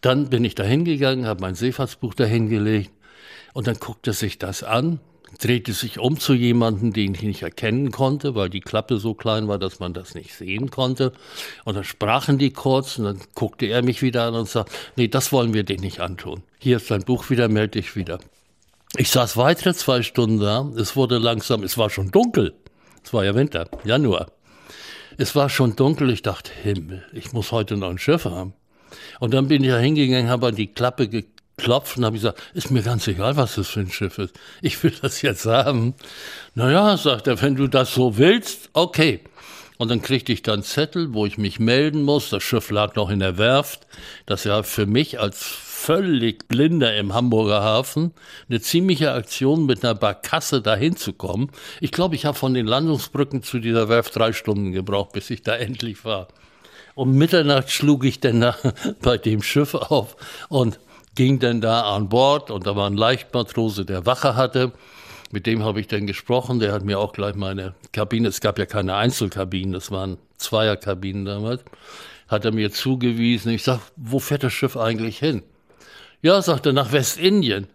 Dann 0.00 0.30
bin 0.30 0.44
ich 0.44 0.54
da 0.54 0.62
hingegangen, 0.62 1.26
habe 1.26 1.42
mein 1.42 1.54
Seefahrtsbuch 1.54 2.14
dahingelegt 2.14 2.90
und 3.56 3.66
dann 3.66 3.78
guckte 3.78 4.12
sich 4.12 4.36
das 4.36 4.62
an, 4.62 5.00
drehte 5.40 5.72
sich 5.72 5.98
um 5.98 6.20
zu 6.20 6.34
jemandem, 6.34 6.92
den 6.92 7.14
ich 7.14 7.22
nicht 7.22 7.40
erkennen 7.40 7.90
konnte, 7.90 8.34
weil 8.34 8.50
die 8.50 8.60
Klappe 8.60 8.98
so 8.98 9.14
klein 9.14 9.48
war, 9.48 9.58
dass 9.58 9.80
man 9.80 9.94
das 9.94 10.14
nicht 10.14 10.34
sehen 10.34 10.70
konnte. 10.70 11.14
Und 11.64 11.74
dann 11.74 11.84
sprachen 11.84 12.36
die 12.36 12.50
kurz 12.50 12.98
und 12.98 13.04
dann 13.04 13.18
guckte 13.34 13.64
er 13.64 13.82
mich 13.82 14.02
wieder 14.02 14.24
an 14.24 14.34
und 14.34 14.46
sagte, 14.46 14.74
nee, 14.96 15.08
das 15.08 15.32
wollen 15.32 15.54
wir 15.54 15.64
dir 15.64 15.80
nicht 15.80 16.00
antun. 16.00 16.42
Hier 16.58 16.76
ist 16.76 16.90
dein 16.90 17.04
Buch 17.04 17.30
wieder, 17.30 17.48
melde 17.48 17.80
dich 17.80 17.96
wieder. 17.96 18.18
Ich 18.98 19.08
saß 19.08 19.38
weitere 19.38 19.72
zwei 19.72 20.02
Stunden 20.02 20.38
da, 20.38 20.70
es 20.76 20.94
wurde 20.94 21.16
langsam, 21.16 21.62
es 21.62 21.78
war 21.78 21.88
schon 21.88 22.10
dunkel. 22.10 22.52
Es 23.02 23.14
war 23.14 23.24
ja 23.24 23.34
Winter, 23.34 23.70
Januar. 23.84 24.26
Es 25.16 25.34
war 25.34 25.48
schon 25.48 25.76
dunkel, 25.76 26.10
ich 26.10 26.20
dachte, 26.20 26.52
Himmel, 26.62 27.06
ich 27.14 27.32
muss 27.32 27.52
heute 27.52 27.78
noch 27.78 27.88
ein 27.88 27.96
Schiff 27.96 28.26
haben. 28.26 28.52
Und 29.18 29.32
dann 29.32 29.48
bin 29.48 29.64
ich 29.64 29.70
da 29.70 29.78
hingegangen, 29.78 30.28
habe 30.28 30.48
an 30.48 30.56
die 30.56 30.66
Klappe 30.66 31.08
geklopft 31.08 31.35
und 31.64 32.04
habe 32.04 32.12
gesagt, 32.12 32.40
ist 32.52 32.70
mir 32.70 32.82
ganz 32.82 33.08
egal, 33.08 33.36
was 33.36 33.54
das 33.54 33.68
für 33.68 33.80
ein 33.80 33.90
Schiff 33.90 34.18
ist. 34.18 34.34
Ich 34.60 34.82
will 34.82 34.92
das 35.00 35.22
jetzt 35.22 35.46
haben. 35.46 35.94
Naja, 36.54 36.96
sagt 36.98 37.26
er, 37.26 37.40
wenn 37.40 37.56
du 37.56 37.66
das 37.66 37.94
so 37.94 38.18
willst, 38.18 38.68
okay. 38.74 39.20
Und 39.78 39.90
dann 39.90 40.02
kriegte 40.02 40.32
ich 40.32 40.42
dann 40.42 40.62
Zettel, 40.62 41.14
wo 41.14 41.24
ich 41.24 41.38
mich 41.38 41.58
melden 41.58 42.02
muss. 42.02 42.28
Das 42.28 42.42
Schiff 42.42 42.70
lag 42.70 42.94
noch 42.94 43.08
in 43.08 43.20
der 43.20 43.38
Werft. 43.38 43.86
Das 44.26 44.44
ja 44.44 44.62
für 44.62 44.84
mich 44.84 45.18
als 45.18 45.42
völlig 45.42 46.46
Blinder 46.48 46.94
im 46.96 47.14
Hamburger 47.14 47.62
Hafen 47.62 48.12
eine 48.48 48.60
ziemliche 48.60 49.12
Aktion 49.12 49.64
mit 49.66 49.82
einer 49.82 49.94
Barkasse 49.94 50.60
dahin 50.60 50.96
zu 50.96 51.14
kommen. 51.14 51.50
Ich 51.80 51.90
glaube, 51.90 52.16
ich 52.16 52.26
habe 52.26 52.36
von 52.36 52.52
den 52.54 52.66
Landungsbrücken 52.66 53.42
zu 53.42 53.60
dieser 53.60 53.88
Werft 53.88 54.16
drei 54.16 54.32
Stunden 54.32 54.72
gebraucht, 54.72 55.12
bis 55.12 55.30
ich 55.30 55.42
da 55.42 55.54
endlich 55.56 56.04
war. 56.04 56.28
Um 56.94 57.12
Mitternacht 57.12 57.70
schlug 57.70 58.04
ich 58.04 58.20
dann 58.20 58.40
da 58.42 58.56
bei 59.02 59.16
dem 59.18 59.42
Schiff 59.42 59.74
auf 59.74 60.16
und 60.48 60.78
ging 61.16 61.40
dann 61.40 61.60
da 61.60 61.94
an 61.94 62.08
Bord 62.08 62.50
und 62.50 62.66
da 62.66 62.76
war 62.76 62.88
ein 62.88 62.96
Leichtmatrose, 62.96 63.84
der 63.84 64.06
Wache 64.06 64.36
hatte. 64.36 64.72
Mit 65.32 65.46
dem 65.46 65.64
habe 65.64 65.80
ich 65.80 65.88
dann 65.88 66.06
gesprochen. 66.06 66.60
Der 66.60 66.72
hat 66.72 66.84
mir 66.84 67.00
auch 67.00 67.12
gleich 67.12 67.34
meine 67.34 67.74
Kabine, 67.92 68.28
es 68.28 68.40
gab 68.40 68.58
ja 68.58 68.66
keine 68.66 68.94
Einzelkabinen, 68.94 69.72
das 69.72 69.90
waren 69.90 70.18
Zweierkabinen 70.36 71.24
damals, 71.24 71.64
hat 72.28 72.44
er 72.44 72.52
mir 72.52 72.70
zugewiesen. 72.70 73.50
Ich 73.50 73.64
sag, 73.64 73.80
wo 73.96 74.20
fährt 74.20 74.44
das 74.44 74.52
Schiff 74.52 74.76
eigentlich 74.76 75.18
hin? 75.18 75.42
Ja, 76.22 76.40
sagt 76.42 76.66
er, 76.66 76.72
nach 76.72 76.92
Westindien. 76.92 77.66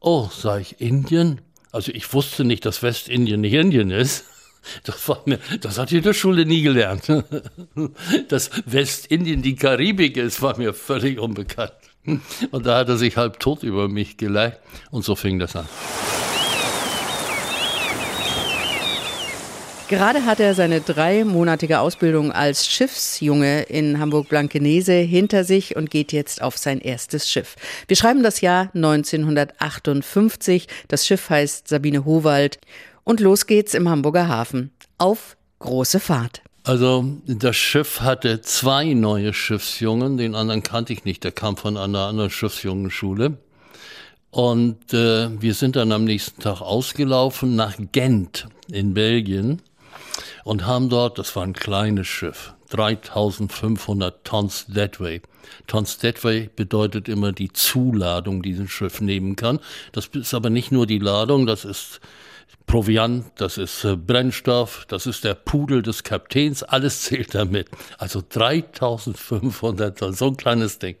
Oh, 0.00 0.28
sag 0.32 0.60
ich, 0.60 0.80
Indien? 0.80 1.40
Also 1.70 1.92
ich 1.92 2.12
wusste 2.12 2.44
nicht, 2.44 2.66
dass 2.66 2.82
Westindien 2.82 3.40
nicht 3.40 3.54
Indien 3.54 3.90
ist. 3.90 4.24
Das, 4.84 5.08
war 5.08 5.20
mir, 5.26 5.40
das 5.60 5.76
hat 5.76 5.90
ich 5.90 5.98
in 5.98 6.04
der 6.04 6.14
Schule 6.14 6.46
nie 6.46 6.62
gelernt. 6.62 7.08
Dass 8.28 8.48
Westindien 8.64 9.42
die 9.42 9.56
Karibik 9.56 10.16
ist, 10.16 10.40
war 10.40 10.56
mir 10.56 10.72
völlig 10.72 11.18
unbekannt. 11.18 11.72
Und 12.50 12.66
da 12.66 12.78
hat 12.78 12.88
er 12.88 12.96
sich 12.96 13.16
halb 13.16 13.38
tot 13.38 13.62
über 13.62 13.88
mich 13.88 14.16
geleicht 14.16 14.58
und 14.90 15.04
so 15.04 15.14
fing 15.14 15.38
das 15.38 15.54
an. 15.56 15.68
Gerade 19.88 20.24
hat 20.24 20.40
er 20.40 20.54
seine 20.54 20.80
dreimonatige 20.80 21.78
Ausbildung 21.78 22.32
als 22.32 22.66
Schiffsjunge 22.66 23.64
in 23.64 23.98
Hamburg-Blankenese 23.98 24.94
hinter 24.94 25.44
sich 25.44 25.76
und 25.76 25.90
geht 25.90 26.12
jetzt 26.12 26.40
auf 26.40 26.56
sein 26.56 26.80
erstes 26.80 27.30
Schiff. 27.30 27.56
Wir 27.88 27.96
schreiben 27.96 28.22
das 28.22 28.40
Jahr 28.40 28.70
1958. 28.74 30.66
Das 30.88 31.06
Schiff 31.06 31.28
heißt 31.28 31.68
Sabine 31.68 32.06
Howald 32.06 32.58
und 33.04 33.20
los 33.20 33.46
geht's 33.46 33.74
im 33.74 33.86
Hamburger 33.86 34.28
Hafen. 34.28 34.70
Auf 34.96 35.36
große 35.58 36.00
Fahrt. 36.00 36.41
Also 36.64 37.04
das 37.26 37.56
Schiff 37.56 38.00
hatte 38.00 38.40
zwei 38.40 38.94
neue 38.94 39.34
Schiffsjungen, 39.34 40.16
den 40.16 40.36
anderen 40.36 40.62
kannte 40.62 40.92
ich 40.92 41.04
nicht, 41.04 41.24
der 41.24 41.32
kam 41.32 41.56
von 41.56 41.76
einer 41.76 42.06
anderen 42.06 42.30
Schiffsjungenschule. 42.30 43.36
Und 44.30 44.94
äh, 44.94 45.28
wir 45.42 45.54
sind 45.54 45.76
dann 45.76 45.90
am 45.90 46.04
nächsten 46.04 46.40
Tag 46.40 46.60
ausgelaufen 46.60 47.56
nach 47.56 47.74
Gent 47.90 48.46
in 48.70 48.94
Belgien 48.94 49.60
und 50.44 50.64
haben 50.64 50.88
dort, 50.88 51.18
das 51.18 51.34
war 51.34 51.42
ein 51.42 51.52
kleines 51.52 52.06
Schiff, 52.06 52.54
3500 52.70 54.24
Tons 54.24 54.66
Deadway. 54.68 55.20
Tons 55.66 55.98
Deadway 55.98 56.48
bedeutet 56.54 57.08
immer 57.08 57.32
die 57.32 57.52
Zuladung, 57.52 58.40
die 58.40 58.54
ein 58.54 58.68
Schiff 58.68 59.00
nehmen 59.00 59.34
kann. 59.34 59.58
Das 59.90 60.06
ist 60.06 60.32
aber 60.32 60.48
nicht 60.48 60.70
nur 60.70 60.86
die 60.86 61.00
Ladung, 61.00 61.44
das 61.44 61.64
ist 61.64 62.00
Proviant, 62.72 63.26
das 63.34 63.58
ist 63.58 63.84
äh, 63.84 63.96
Brennstoff, 63.96 64.86
das 64.88 65.06
ist 65.06 65.24
der 65.24 65.34
Pudel 65.34 65.82
des 65.82 66.04
Kapitäns, 66.04 66.62
alles 66.62 67.02
zählt 67.02 67.34
damit. 67.34 67.68
Also 67.98 68.22
3500 68.26 69.98
Tonnen, 69.98 70.14
so 70.14 70.28
ein 70.28 70.38
kleines 70.38 70.78
Ding. 70.78 70.96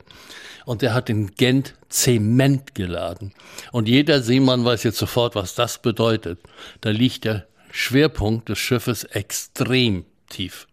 Und 0.66 0.82
er 0.82 0.92
hat 0.92 1.08
in 1.08 1.34
Gent 1.34 1.72
Zement 1.88 2.74
geladen. 2.74 3.32
Und 3.70 3.88
jeder 3.88 4.20
Seemann 4.20 4.66
weiß 4.66 4.82
jetzt 4.82 4.98
sofort, 4.98 5.34
was 5.34 5.54
das 5.54 5.80
bedeutet. 5.80 6.40
Da 6.82 6.90
liegt 6.90 7.24
der 7.24 7.46
Schwerpunkt 7.70 8.50
des 8.50 8.58
Schiffes 8.58 9.04
extrem 9.04 10.04
tief. 10.28 10.66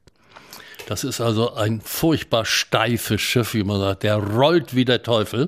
Das 0.86 1.06
ist 1.06 1.22
also 1.22 1.54
ein 1.54 1.80
furchtbar 1.80 2.44
steifes 2.44 3.22
Schiff, 3.22 3.54
wie 3.54 3.64
man 3.64 3.80
sagt. 3.80 4.04
Der 4.04 4.18
rollt 4.18 4.76
wie 4.76 4.84
der 4.84 5.02
Teufel. 5.02 5.48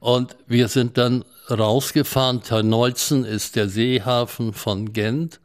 Und 0.00 0.36
wir 0.46 0.68
sind 0.68 0.98
dann 0.98 1.24
rausgefahren. 1.50 2.42
Ternolzen 2.42 3.24
ist 3.24 3.56
der 3.56 3.68
Seehafen 3.68 4.52
von 4.52 4.92
Gent 4.92 5.40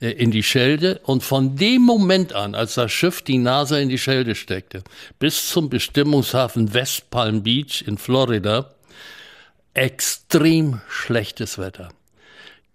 äh, 0.00 0.10
in 0.10 0.30
die 0.30 0.42
Schelde 0.42 1.00
und 1.04 1.22
von 1.22 1.56
dem 1.56 1.82
Moment 1.82 2.32
an, 2.32 2.54
als 2.54 2.74
das 2.74 2.92
Schiff 2.92 3.22
die 3.22 3.38
Nase 3.38 3.80
in 3.80 3.88
die 3.88 3.98
Schelde 3.98 4.34
steckte, 4.34 4.82
bis 5.18 5.48
zum 5.48 5.68
Bestimmungshafen 5.68 6.72
West 6.74 7.10
Palm 7.10 7.42
Beach 7.42 7.82
in 7.86 7.98
Florida, 7.98 8.70
extrem 9.74 10.80
schlechtes 10.88 11.58
Wetter. 11.58 11.88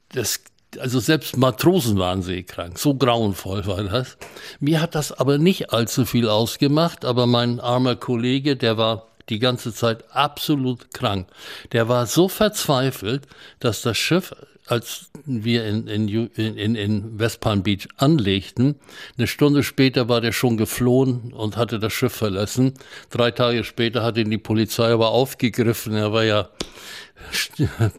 Das, 0.10 0.42
also 0.80 1.00
selbst 1.00 1.38
Matrosen 1.38 1.98
waren 1.98 2.22
seekrank, 2.22 2.78
so 2.78 2.96
grauenvoll 2.96 3.66
war 3.68 3.84
das. 3.84 4.18
Mir 4.60 4.82
hat 4.82 4.96
das 4.96 5.12
aber 5.12 5.38
nicht 5.38 5.72
allzu 5.72 6.06
viel 6.06 6.28
ausgemacht, 6.28 7.06
aber 7.06 7.26
mein 7.26 7.60
armer 7.60 7.96
Kollege, 7.96 8.56
der 8.56 8.78
war 8.78 9.13
die 9.30 9.40
ganze 9.40 9.74
Zeit 9.74 10.12
absolut 10.12 10.94
krank. 10.94 11.28
Der 11.72 11.88
war 11.90 12.06
so 12.06 12.28
verzweifelt, 12.28 13.28
dass 13.60 13.82
das 13.82 13.98
Schiff, 13.98 14.36
als 14.68 15.10
wir 15.26 15.66
in, 15.66 15.88
in, 15.88 16.08
in, 16.08 16.76
in 16.76 17.20
West 17.20 17.40
Palm 17.42 17.64
Beach 17.64 17.88
anlegten, 17.98 18.76
eine 19.18 19.28
Stunde 19.28 19.64
später 19.64 20.10
war 20.10 20.22
der 20.22 20.32
schon 20.32 20.58
geflohen 20.58 21.34
und 21.34 21.58
hatte 21.58 21.80
das 21.80 21.94
Schiff 21.94 22.14
verlassen. 22.14 22.74
Drei 23.10 23.32
Tage 23.32 23.64
später 23.64 24.04
hat 24.04 24.18
ihn 24.18 24.32
die 24.32 24.38
Polizei 24.38 24.92
aber 24.92 25.10
aufgegriffen. 25.10 25.94
Er 25.94 26.14
war 26.14 26.24
ja 26.24 26.50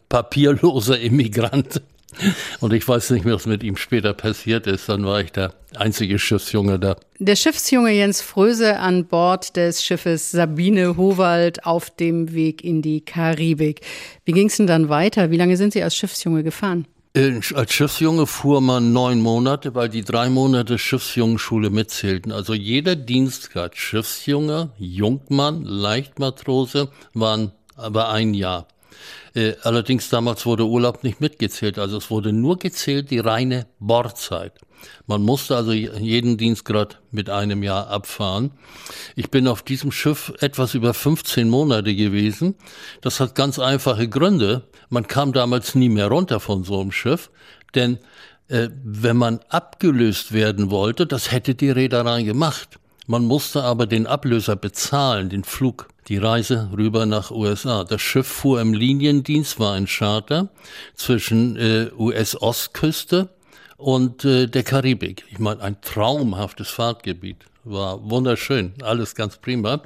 papierloser 0.09 0.99
Immigrant. 0.99 1.83
Und 2.61 2.73
ich 2.73 2.87
weiß 2.87 3.11
nicht 3.11 3.25
mehr, 3.25 3.35
was 3.35 3.47
mit 3.47 3.63
ihm 3.63 3.77
später 3.77 4.13
passiert 4.15 4.67
ist. 4.67 4.89
Dann 4.89 5.05
war 5.05 5.21
ich 5.21 5.33
der 5.33 5.55
einzige 5.77 6.19
Schiffsjunge 6.19 6.79
da. 6.79 6.97
Der 7.19 7.37
Schiffsjunge 7.37 7.93
Jens 7.93 8.21
Fröse 8.21 8.79
an 8.79 9.07
Bord 9.07 9.57
des 9.57 9.83
Schiffes 9.83 10.31
Sabine 10.31 10.97
Howald 10.97 11.65
auf 11.65 11.91
dem 11.91 12.33
Weg 12.35 12.65
in 12.65 12.83
die 12.83 13.01
Karibik. 13.01 13.81
Wie 14.25 14.33
ging 14.33 14.49
es 14.49 14.57
denn 14.57 14.67
dann 14.67 14.89
weiter? 14.89 15.31
Wie 15.31 15.37
lange 15.37 15.57
sind 15.57 15.73
Sie 15.73 15.83
als 15.83 15.97
Schiffsjunge 15.97 16.43
gefahren? 16.43 16.87
Äh, 17.17 17.41
als 17.55 17.73
Schiffsjunge 17.73 18.27
fuhr 18.27 18.61
man 18.61 18.93
neun 18.93 19.21
Monate, 19.21 19.75
weil 19.77 19.89
die 19.89 20.03
drei 20.03 20.29
Monate 20.29 20.79
Schiffsjungenschule 20.79 21.71
mitzählten. 21.71 22.33
Also 22.33 22.55
jeder 22.55 22.97
Dienstgrad, 22.97 23.77
Schiffsjunge, 23.77 24.71
Jungmann, 24.79 25.63
Leichtmatrose, 25.63 26.89
waren 27.13 27.53
aber 27.77 28.09
ein 28.09 28.35
Jahr. 28.35 28.67
Äh, 29.35 29.55
allerdings 29.63 30.09
damals 30.09 30.47
wurde 30.47 30.65
Urlaub 30.65 31.05
nicht 31.05 31.21
mitgezählt, 31.21 31.79
also 31.79 31.97
es 31.99 32.11
wurde 32.11 32.33
nur 32.33 32.59
gezählt 32.59 33.11
die 33.11 33.19
reine 33.19 33.67
Bordzeit. 33.81 34.53
Man 35.07 35.23
musste 35.23 35.57
also 35.57 35.73
jeden 35.73 36.37
Dienstgrad 36.37 37.01
mit 37.11 37.31
einem 37.31 37.63
Jahr 37.63 37.89
abfahren. 37.89 38.53
Ich 39.17 39.31
bin 39.31 39.49
auf 39.49 39.63
diesem 39.63 39.93
Schiff 39.93 40.33
etwas 40.41 40.75
über 40.75 40.95
15 40.95 41.49
Monate 41.49 41.95
gewesen. 41.95 42.55
Das 43.01 43.21
hat 43.21 43.35
ganz 43.35 43.59
einfache 43.59 44.09
Gründe. 44.09 44.69
Man 44.89 45.07
kam 45.07 45.33
damals 45.33 45.75
nie 45.75 45.89
mehr 45.89 46.09
runter 46.09 46.41
von 46.41 46.65
so 46.65 46.81
einem 46.81 46.93
Schiff, 46.93 47.31
denn 47.75 47.99
äh, 48.49 48.69
wenn 48.85 49.17
man 49.17 49.41
abgelöst 49.49 50.33
werden 50.33 50.71
wollte, 50.71 51.07
das 51.07 51.33
hätte 51.33 51.55
die 51.55 51.71
Reederei 51.71 52.23
gemacht. 52.23 52.79
Man 53.07 53.25
musste 53.25 53.63
aber 53.63 53.87
den 53.87 54.07
Ablöser 54.07 54.57
bezahlen, 54.57 55.29
den 55.29 55.45
Flug, 55.45 55.89
die 56.09 56.19
Reise 56.19 56.71
rüber 56.77 57.07
nach 57.07 57.31
USA. 57.31 57.85
Das 57.85 58.03
Schiff 58.03 58.27
fuhr 58.27 58.61
im 58.61 58.75
Liniendienst, 58.75 59.59
war 59.59 59.75
ein 59.75 59.87
Charter 59.87 60.49
zwischen 60.95 61.57
äh, 61.57 61.91
US-Ostküste 61.97 63.29
und 63.77 64.25
äh, 64.25 64.47
der 64.47 64.63
Karibik. 64.63 65.25
Ich 65.31 65.39
meine, 65.39 65.61
ein 65.63 65.81
traumhaftes 65.81 66.71
Fahrtgebiet. 66.71 67.45
War 67.65 67.99
wunderschön, 68.09 68.75
alles 68.83 69.15
ganz 69.15 69.39
prima. 69.39 69.81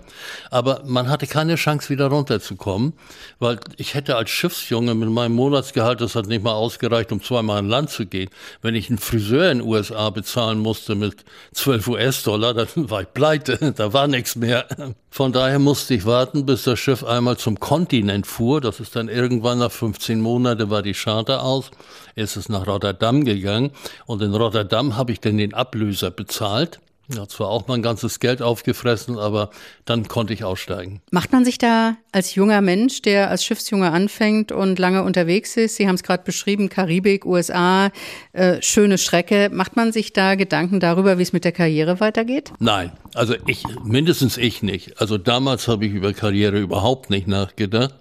Aber 0.51 0.83
man 0.85 1.09
hatte 1.09 1.27
keine 1.27 1.55
Chance, 1.55 1.89
wieder 1.91 2.09
runterzukommen, 2.09 2.93
weil 3.39 3.59
ich 3.77 3.95
hätte 3.95 4.17
als 4.17 4.31
Schiffsjunge 4.31 4.95
mit 4.95 5.09
meinem 5.09 5.35
Monatsgehalt, 5.35 6.01
das 6.01 6.15
hat 6.15 6.27
nicht 6.27 6.43
mal 6.43 6.53
ausgereicht, 6.53 7.13
um 7.13 7.23
zweimal 7.23 7.59
an 7.59 7.69
Land 7.69 7.91
zu 7.91 8.07
gehen. 8.07 8.31
Wenn 8.63 8.75
ich 8.75 8.89
einen 8.89 8.99
Friseur 8.99 9.51
in 9.51 9.59
den 9.59 9.67
USA 9.67 10.11
bezahlen 10.11 10.59
musste 10.59 10.95
mit 10.95 11.25
12 11.53 11.89
US-Dollar, 11.89 12.55
dann 12.55 12.69
war 12.91 13.03
ich 13.03 13.13
pleite, 13.13 13.73
da 13.77 13.93
war 13.93 14.09
nichts 14.09 14.37
mehr. 14.37 14.67
Von 15.11 15.33
daher 15.33 15.59
musste 15.59 15.95
ich 15.95 16.05
warten, 16.05 16.47
bis 16.47 16.65
das 16.65 16.79
Schiff 16.79 17.05
einmal 17.05 17.37
zum 17.37 17.61
Kontinent 17.61 18.27
fuhr. 18.27 18.61
Das 18.61 18.81
ist 18.81 18.97
dann 18.97 19.09
irgendwann 19.09 19.59
nach 19.59 19.73
15 19.73 20.21
Monaten 20.21 20.71
war 20.71 20.83
die 20.83 20.93
Charter 20.93 21.43
aus. 21.43 21.71
ist 22.15 22.37
es 22.37 22.49
nach 22.49 22.67
Rotterdam 22.67 23.25
gegangen 23.25 23.71
und 24.07 24.23
in 24.23 24.35
Rotterdam 24.35 24.97
habe 24.97 25.13
ich 25.13 25.21
dann 25.21 25.39
den 25.39 25.55
Ablöser 25.55 26.11
bezahlt. 26.11 26.81
Ja, 27.15 27.27
zwar 27.27 27.49
auch 27.49 27.69
mein 27.69 27.81
ganzes 27.81 28.21
Geld 28.21 28.43
aufgefressen, 28.43 29.19
aber 29.19 29.51
dann 29.87 30.09
konnte 30.09 30.35
ich 30.35 30.45
aussteigen. 30.45 31.01
Macht 31.11 31.33
man 31.33 31.43
sich 31.43 31.57
da 31.57 31.97
als 32.13 32.35
junger 32.35 32.61
Mensch, 32.61 33.01
der 33.01 33.31
als 33.31 33.45
Schiffsjunge 33.45 33.91
anfängt 33.91 34.53
und 34.53 34.79
lange 34.79 35.03
unterwegs 35.03 35.57
ist, 35.57 35.77
Sie 35.77 35.89
haben 35.89 35.95
es 35.95 36.03
gerade 36.03 36.23
beschrieben, 36.25 36.69
Karibik, 36.69 37.25
USA, 37.25 37.91
äh, 38.33 38.61
schöne 38.61 38.99
Strecke, 38.99 39.49
macht 39.51 39.75
man 39.77 39.93
sich 39.93 40.13
da 40.13 40.35
Gedanken 40.35 40.81
darüber, 40.81 41.19
wie 41.19 41.23
es 41.23 41.33
mit 41.33 41.45
der 41.45 41.53
Karriere 41.53 42.01
weitergeht? 42.01 42.53
Nein, 42.59 42.93
also 43.15 43.35
ich, 43.47 43.65
mindestens 43.85 44.37
ich 44.37 44.63
nicht. 44.63 45.01
Also 45.01 45.17
damals 45.17 45.67
habe 45.67 45.87
ich 45.87 45.93
über 45.93 46.13
Karriere 46.13 46.59
überhaupt 46.59 47.09
nicht 47.09 47.27
nachgedacht. 47.27 47.95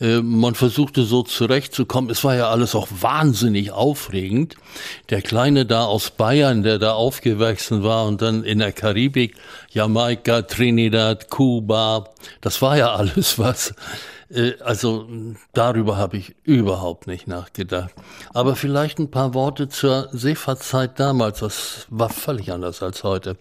Äh, 0.00 0.20
man 0.22 0.54
versuchte 0.54 1.02
so 1.02 1.22
zurechtzukommen. 1.22 2.10
Es 2.10 2.24
war 2.24 2.34
ja 2.36 2.50
alles 2.50 2.74
auch 2.74 2.88
wahnsinnig 3.00 3.72
aufregend. 3.72 4.56
Der 5.10 5.22
Kleine 5.22 5.66
da 5.66 5.84
aus 5.84 6.10
Bayern, 6.10 6.62
der 6.62 6.78
da 6.78 6.92
aufgewachsen 6.92 7.82
war 7.82 8.06
und 8.06 8.22
dann 8.22 8.44
in 8.44 8.58
der 8.58 8.72
Karibik, 8.72 9.36
Jamaika, 9.70 10.42
Trinidad, 10.42 11.30
Kuba, 11.30 12.10
das 12.40 12.62
war 12.62 12.76
ja 12.76 12.92
alles 12.92 13.38
was. 13.38 13.74
Äh, 14.30 14.52
also 14.60 15.08
darüber 15.52 15.96
habe 15.96 16.16
ich 16.16 16.34
überhaupt 16.44 17.06
nicht 17.06 17.26
nachgedacht. 17.26 17.92
Aber 18.32 18.56
vielleicht 18.56 18.98
ein 18.98 19.10
paar 19.10 19.34
Worte 19.34 19.68
zur 19.68 20.08
Seefahrtzeit 20.12 20.98
damals. 21.00 21.40
Das 21.40 21.86
war 21.90 22.10
völlig 22.10 22.52
anders 22.52 22.82
als 22.82 23.04
heute. 23.04 23.36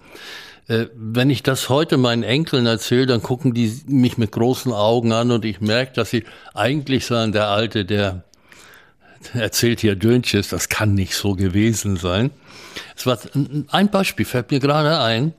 Äh, 0.68 0.88
wenn 0.96 1.30
ich 1.30 1.44
das 1.44 1.70
heute 1.70 1.98
meinen 1.98 2.24
Enkeln 2.24 2.66
erzähle, 2.66 3.06
dann 3.06 3.22
gucken 3.22 3.54
die 3.54 3.82
mich 3.88 4.18
mit 4.18 4.32
großen 4.32 4.74
Augen 4.74 5.12
an 5.14 5.32
und 5.32 5.46
ich 5.46 5.62
merke, 5.62 5.94
dass 5.94 6.10
sie 6.10 6.26
eigentlich 6.54 7.06
sagen, 7.06 7.32
der 7.32 7.48
Alte, 7.48 7.86
der 7.86 8.24
erzählt 9.34 9.80
hier 9.80 9.96
Dönches, 9.96 10.50
das 10.50 10.70
kann 10.70 10.94
nicht 10.94 11.16
so 11.16 11.36
gewesen 11.36 11.98
sein. 11.98 12.32
Es 12.96 13.06
war 13.06 13.18
ein 13.70 13.90
Beispiel, 13.90 14.26
fällt 14.26 14.52
mir 14.52 14.60
gerade 14.60 15.00
ein. 15.00 15.34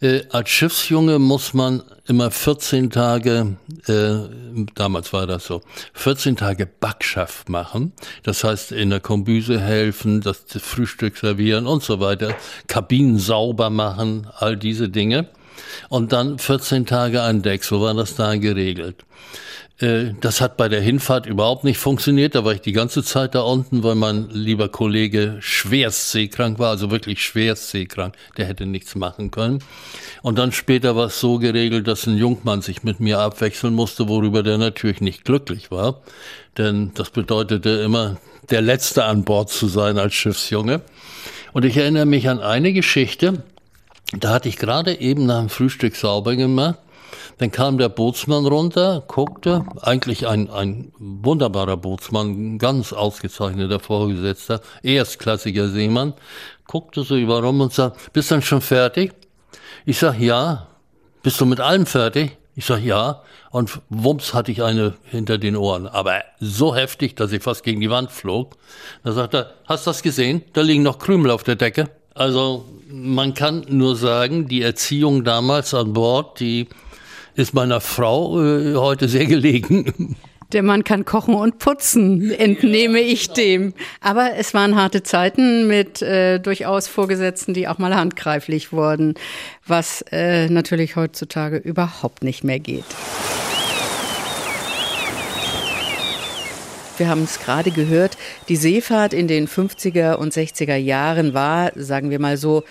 Äh, 0.00 0.22
als 0.30 0.50
Schiffsjunge 0.50 1.18
muss 1.18 1.54
man 1.54 1.82
immer 2.06 2.30
14 2.30 2.90
Tage, 2.90 3.56
äh, 3.86 4.14
damals 4.74 5.12
war 5.12 5.26
das 5.26 5.46
so, 5.46 5.62
14 5.94 6.36
Tage 6.36 6.66
Backschaft 6.66 7.48
machen. 7.48 7.92
Das 8.22 8.44
heißt, 8.44 8.72
in 8.72 8.90
der 8.90 9.00
Kombüse 9.00 9.60
helfen, 9.60 10.20
das 10.20 10.44
Frühstück 10.48 11.16
servieren 11.16 11.66
und 11.66 11.82
so 11.82 12.00
weiter, 12.00 12.34
Kabinen 12.66 13.18
sauber 13.18 13.70
machen, 13.70 14.26
all 14.36 14.56
diese 14.56 14.88
Dinge. 14.88 15.28
Und 15.88 16.12
dann 16.12 16.38
14 16.38 16.86
Tage 16.86 17.22
an 17.22 17.42
Deck, 17.42 17.64
so 17.64 17.80
war 17.80 17.94
das 17.94 18.14
da 18.14 18.36
geregelt. 18.36 19.04
Äh, 19.82 20.14
das 20.20 20.40
hat 20.40 20.56
bei 20.56 20.68
der 20.68 20.80
Hinfahrt 20.80 21.26
überhaupt 21.26 21.64
nicht 21.64 21.78
funktioniert. 21.78 22.34
Da 22.34 22.44
war 22.44 22.54
ich 22.54 22.60
die 22.60 22.72
ganze 22.72 23.02
Zeit 23.02 23.34
da 23.34 23.40
unten, 23.40 23.82
weil 23.82 23.96
mein 23.96 24.30
lieber 24.30 24.68
Kollege 24.68 25.36
schwerst 25.40 26.12
seekrank 26.12 26.58
war, 26.58 26.70
also 26.70 26.90
wirklich 26.90 27.22
schwerst 27.22 27.70
seekrank. 27.70 28.14
Der 28.36 28.46
hätte 28.46 28.64
nichts 28.64 28.94
machen 28.94 29.30
können. 29.30 29.58
Und 30.22 30.38
dann 30.38 30.52
später 30.52 30.94
war 30.96 31.06
es 31.06 31.20
so 31.20 31.38
geregelt, 31.38 31.88
dass 31.88 32.06
ein 32.06 32.16
Jungmann 32.16 32.62
sich 32.62 32.84
mit 32.84 33.00
mir 33.00 33.18
abwechseln 33.18 33.74
musste, 33.74 34.08
worüber 34.08 34.42
der 34.42 34.56
natürlich 34.56 35.00
nicht 35.00 35.24
glücklich 35.24 35.70
war. 35.70 36.00
Denn 36.56 36.92
das 36.94 37.10
bedeutete 37.10 37.70
immer, 37.70 38.18
der 38.50 38.62
Letzte 38.62 39.04
an 39.04 39.24
Bord 39.24 39.50
zu 39.50 39.66
sein 39.66 39.98
als 39.98 40.14
Schiffsjunge. 40.14 40.82
Und 41.52 41.64
ich 41.64 41.76
erinnere 41.76 42.06
mich 42.06 42.28
an 42.28 42.40
eine 42.40 42.72
Geschichte, 42.72 43.42
da 44.12 44.30
hatte 44.30 44.48
ich 44.48 44.58
gerade 44.58 45.00
eben 45.00 45.26
nach 45.26 45.40
dem 45.40 45.48
Frühstück 45.48 45.96
sauber 45.96 46.36
gemacht 46.36 46.78
dann 47.38 47.50
kam 47.50 47.78
der 47.78 47.88
Bootsmann 47.88 48.46
runter, 48.46 49.02
guckte, 49.06 49.64
eigentlich 49.80 50.26
ein, 50.26 50.50
ein 50.50 50.92
wunderbarer 50.98 51.76
Bootsmann, 51.76 52.58
ganz 52.58 52.92
ausgezeichneter 52.92 53.80
Vorgesetzter, 53.80 54.60
erstklassiger 54.82 55.68
Seemann, 55.68 56.14
guckte 56.66 57.02
so 57.02 57.16
über 57.16 57.42
rum 57.42 57.60
und 57.60 57.72
sagte, 57.72 57.98
bist 58.12 58.30
du 58.30 58.36
dann 58.36 58.42
schon 58.42 58.60
fertig? 58.60 59.12
Ich 59.84 59.98
sag, 59.98 60.18
ja. 60.18 60.68
Bist 61.22 61.40
du 61.40 61.46
mit 61.46 61.60
allem 61.60 61.86
fertig? 61.86 62.36
Ich 62.54 62.66
sag, 62.66 62.82
ja. 62.82 63.22
Und 63.50 63.80
wumps 63.88 64.34
hatte 64.34 64.52
ich 64.52 64.62
eine 64.62 64.94
hinter 65.04 65.38
den 65.38 65.56
Ohren. 65.56 65.86
Aber 65.86 66.22
so 66.40 66.74
heftig, 66.74 67.16
dass 67.16 67.32
ich 67.32 67.42
fast 67.42 67.64
gegen 67.64 67.80
die 67.80 67.90
Wand 67.90 68.10
flog. 68.10 68.56
Da 69.04 69.12
sagt 69.12 69.34
er, 69.34 69.54
hast 69.66 69.86
du 69.86 69.90
das 69.90 70.02
gesehen? 70.02 70.42
Da 70.52 70.62
liegen 70.62 70.82
noch 70.82 70.98
Krümel 70.98 71.30
auf 71.30 71.42
der 71.42 71.56
Decke. 71.56 71.88
Also, 72.14 72.66
man 72.90 73.32
kann 73.34 73.64
nur 73.68 73.96
sagen, 73.96 74.48
die 74.48 74.62
Erziehung 74.62 75.24
damals 75.24 75.72
an 75.72 75.94
Bord, 75.94 76.40
die 76.40 76.68
ist 77.34 77.54
meiner 77.54 77.80
Frau 77.80 78.40
äh, 78.40 78.74
heute 78.74 79.08
sehr 79.08 79.26
gelegen. 79.26 80.16
Der 80.52 80.62
Mann 80.62 80.84
kann 80.84 81.06
kochen 81.06 81.34
und 81.34 81.58
putzen, 81.58 82.30
entnehme 82.30 83.00
ich 83.00 83.30
dem. 83.30 83.72
Aber 84.02 84.32
es 84.36 84.52
waren 84.52 84.76
harte 84.76 85.02
Zeiten 85.02 85.66
mit 85.66 86.02
äh, 86.02 86.40
durchaus 86.40 86.88
Vorgesetzten, 86.88 87.54
die 87.54 87.68
auch 87.68 87.78
mal 87.78 87.94
handgreiflich 87.94 88.70
wurden, 88.70 89.14
was 89.66 90.04
äh, 90.12 90.50
natürlich 90.50 90.94
heutzutage 90.96 91.56
überhaupt 91.56 92.22
nicht 92.22 92.44
mehr 92.44 92.58
geht. 92.58 92.84
Wir 96.98 97.08
haben 97.08 97.24
es 97.24 97.40
gerade 97.40 97.70
gehört, 97.70 98.18
die 98.50 98.56
Seefahrt 98.56 99.14
in 99.14 99.26
den 99.26 99.48
50er 99.48 100.16
und 100.16 100.34
60er 100.34 100.76
Jahren 100.76 101.32
war, 101.32 101.72
sagen 101.74 102.10
wir 102.10 102.20
mal 102.20 102.36
so, 102.36 102.64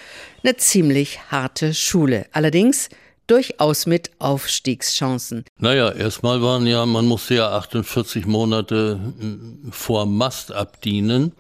eine 0.44 0.56
ziemlich 0.56 1.20
harte 1.32 1.74
Schule. 1.74 2.28
Allerdings 2.32 2.90
durchaus 3.32 3.86
mit 3.86 4.12
Aufstiegschancen. 4.20 5.46
Naja, 5.58 5.90
erstmal 5.90 6.42
waren 6.42 6.68
ja, 6.68 6.86
man 6.86 7.06
musste 7.06 7.36
ja 7.36 7.52
48 7.52 8.26
Monate 8.26 9.00
äh, 9.22 9.72
vor 9.72 10.06
Mast 10.06 10.52
abdienen. 10.52 11.32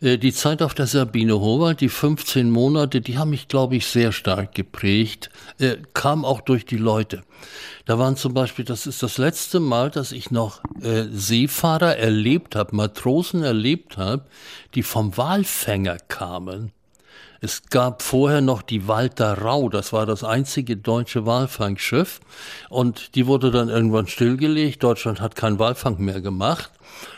Äh, 0.00 0.18
die 0.18 0.32
Zeit 0.32 0.60
auf 0.60 0.74
der 0.74 0.88
Sabine 0.88 1.40
Howald, 1.40 1.80
die 1.80 1.88
15 1.88 2.50
Monate, 2.50 3.00
die 3.00 3.16
haben 3.16 3.30
mich, 3.30 3.46
glaube 3.46 3.76
ich, 3.76 3.86
sehr 3.86 4.10
stark 4.10 4.56
geprägt, 4.56 5.30
äh, 5.60 5.76
kam 5.94 6.24
auch 6.24 6.40
durch 6.40 6.66
die 6.66 6.78
Leute. 6.78 7.22
Da 7.84 7.96
waren 7.96 8.16
zum 8.16 8.34
Beispiel, 8.34 8.64
das 8.64 8.88
ist 8.88 9.04
das 9.04 9.16
letzte 9.16 9.60
Mal, 9.60 9.90
dass 9.90 10.10
ich 10.10 10.32
noch 10.32 10.60
Seefahrer 10.80 11.96
erlebt 11.96 12.56
habe, 12.56 12.74
Matrosen 12.74 13.44
erlebt 13.44 13.96
habe, 13.96 14.24
die 14.74 14.82
vom 14.82 15.16
Walfänger 15.16 15.98
kamen. 16.08 16.72
Es 17.40 17.62
gab 17.70 18.02
vorher 18.02 18.40
noch 18.40 18.62
die 18.62 18.88
Walter 18.88 19.38
Rau, 19.38 19.68
das 19.68 19.92
war 19.92 20.06
das 20.06 20.24
einzige 20.24 20.76
deutsche 20.76 21.26
Walfangschiff 21.26 22.20
und 22.68 23.14
die 23.14 23.26
wurde 23.26 23.50
dann 23.50 23.68
irgendwann 23.68 24.06
stillgelegt. 24.06 24.82
Deutschland 24.82 25.20
hat 25.20 25.36
keinen 25.36 25.58
Walfang 25.58 25.98
mehr 25.98 26.20
gemacht 26.20 26.70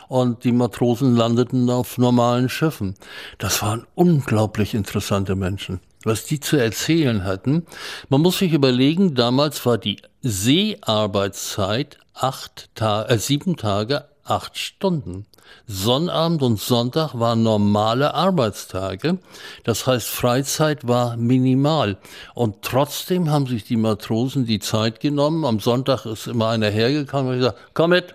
und 0.08 0.44
die 0.44 0.52
Matrosen 0.52 1.16
landeten 1.16 1.70
auf 1.70 1.98
normalen 1.98 2.48
Schiffen. 2.48 2.94
Das 3.38 3.62
waren 3.62 3.86
unglaublich 3.94 4.74
interessante 4.74 5.34
Menschen 5.34 5.80
was 6.04 6.24
die 6.24 6.38
zu 6.40 6.56
erzählen 6.56 7.24
hatten. 7.24 7.66
Man 8.08 8.22
muss 8.22 8.38
sich 8.38 8.52
überlegen, 8.52 9.14
damals 9.14 9.66
war 9.66 9.78
die 9.78 10.00
Seearbeitszeit 10.22 11.98
acht 12.14 12.70
Ta 12.74 13.04
äh, 13.04 13.18
sieben 13.18 13.56
Tage, 13.56 14.04
acht 14.24 14.58
Stunden. 14.58 15.26
Sonnabend 15.66 16.42
und 16.42 16.58
Sonntag 16.58 17.18
waren 17.18 17.42
normale 17.42 18.14
Arbeitstage. 18.14 19.18
Das 19.64 19.86
heißt, 19.86 20.08
Freizeit 20.08 20.88
war 20.88 21.16
minimal. 21.16 21.98
Und 22.34 22.62
trotzdem 22.62 23.30
haben 23.30 23.46
sich 23.46 23.64
die 23.64 23.76
Matrosen 23.76 24.46
die 24.46 24.60
Zeit 24.60 25.00
genommen. 25.00 25.44
Am 25.44 25.60
Sonntag 25.60 26.06
ist 26.06 26.26
immer 26.26 26.48
einer 26.48 26.70
hergekommen 26.70 27.32
und 27.32 27.38
gesagt, 27.38 27.58
komm 27.74 27.90
mit. 27.90 28.14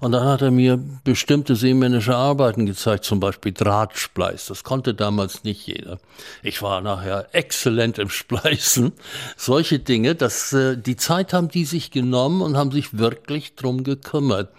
Und 0.00 0.12
dann 0.12 0.24
hat 0.24 0.42
er 0.42 0.50
mir 0.50 0.78
bestimmte 1.04 1.56
seemännische 1.56 2.14
Arbeiten 2.14 2.66
gezeigt, 2.66 3.04
zum 3.04 3.20
Beispiel 3.20 3.52
Drahtspleiß. 3.52 4.46
Das 4.46 4.64
konnte 4.64 4.94
damals 4.94 5.44
nicht 5.44 5.66
jeder. 5.66 5.98
Ich 6.42 6.62
war 6.62 6.80
nachher 6.80 7.28
exzellent 7.32 7.98
im 7.98 8.08
Spleißen. 8.08 8.92
Solche 9.36 9.78
Dinge, 9.78 10.14
dass 10.14 10.52
äh, 10.52 10.76
die 10.76 10.96
Zeit 10.96 11.32
haben 11.32 11.48
die 11.48 11.64
sich 11.64 11.90
genommen 11.90 12.42
und 12.42 12.56
haben 12.56 12.70
sich 12.70 12.98
wirklich 12.98 13.54
drum 13.54 13.84
gekümmert. 13.84 14.50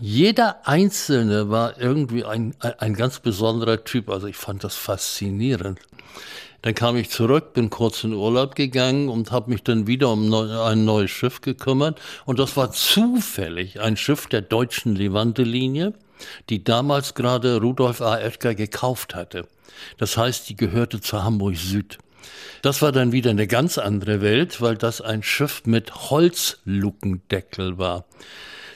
Jeder 0.00 0.66
Einzelne 0.66 1.50
war 1.50 1.80
irgendwie 1.80 2.24
ein, 2.24 2.54
ein 2.60 2.94
ganz 2.94 3.20
besonderer 3.20 3.84
Typ. 3.84 4.10
Also 4.10 4.26
ich 4.26 4.36
fand 4.36 4.64
das 4.64 4.74
faszinierend. 4.74 5.78
Dann 6.62 6.74
kam 6.74 6.96
ich 6.96 7.10
zurück, 7.10 7.52
bin 7.52 7.68
kurz 7.68 8.04
in 8.04 8.14
Urlaub 8.14 8.54
gegangen 8.54 9.08
und 9.10 9.30
habe 9.30 9.50
mich 9.50 9.62
dann 9.62 9.86
wieder 9.86 10.10
um 10.10 10.32
ein 10.32 10.84
neues 10.84 11.10
Schiff 11.10 11.42
gekümmert. 11.42 12.00
Und 12.24 12.38
das 12.38 12.56
war 12.56 12.72
zufällig 12.72 13.80
ein 13.80 13.96
Schiff 13.96 14.26
der 14.26 14.40
deutschen 14.40 14.96
Levante-Linie, 14.96 15.92
die 16.48 16.64
damals 16.64 17.14
gerade 17.14 17.60
Rudolf 17.60 18.00
A. 18.00 18.16
Oetker 18.16 18.54
gekauft 18.54 19.14
hatte. 19.14 19.46
Das 19.98 20.16
heißt, 20.16 20.48
die 20.48 20.56
gehörte 20.56 21.00
zur 21.00 21.22
Hamburg 21.22 21.56
Süd. 21.56 21.98
Das 22.62 22.80
war 22.80 22.92
dann 22.92 23.12
wieder 23.12 23.30
eine 23.30 23.46
ganz 23.46 23.76
andere 23.76 24.22
Welt, 24.22 24.62
weil 24.62 24.76
das 24.76 25.02
ein 25.02 25.22
Schiff 25.22 25.62
mit 25.66 25.94
Holzlukendeckel 26.10 27.76
war. 27.76 28.06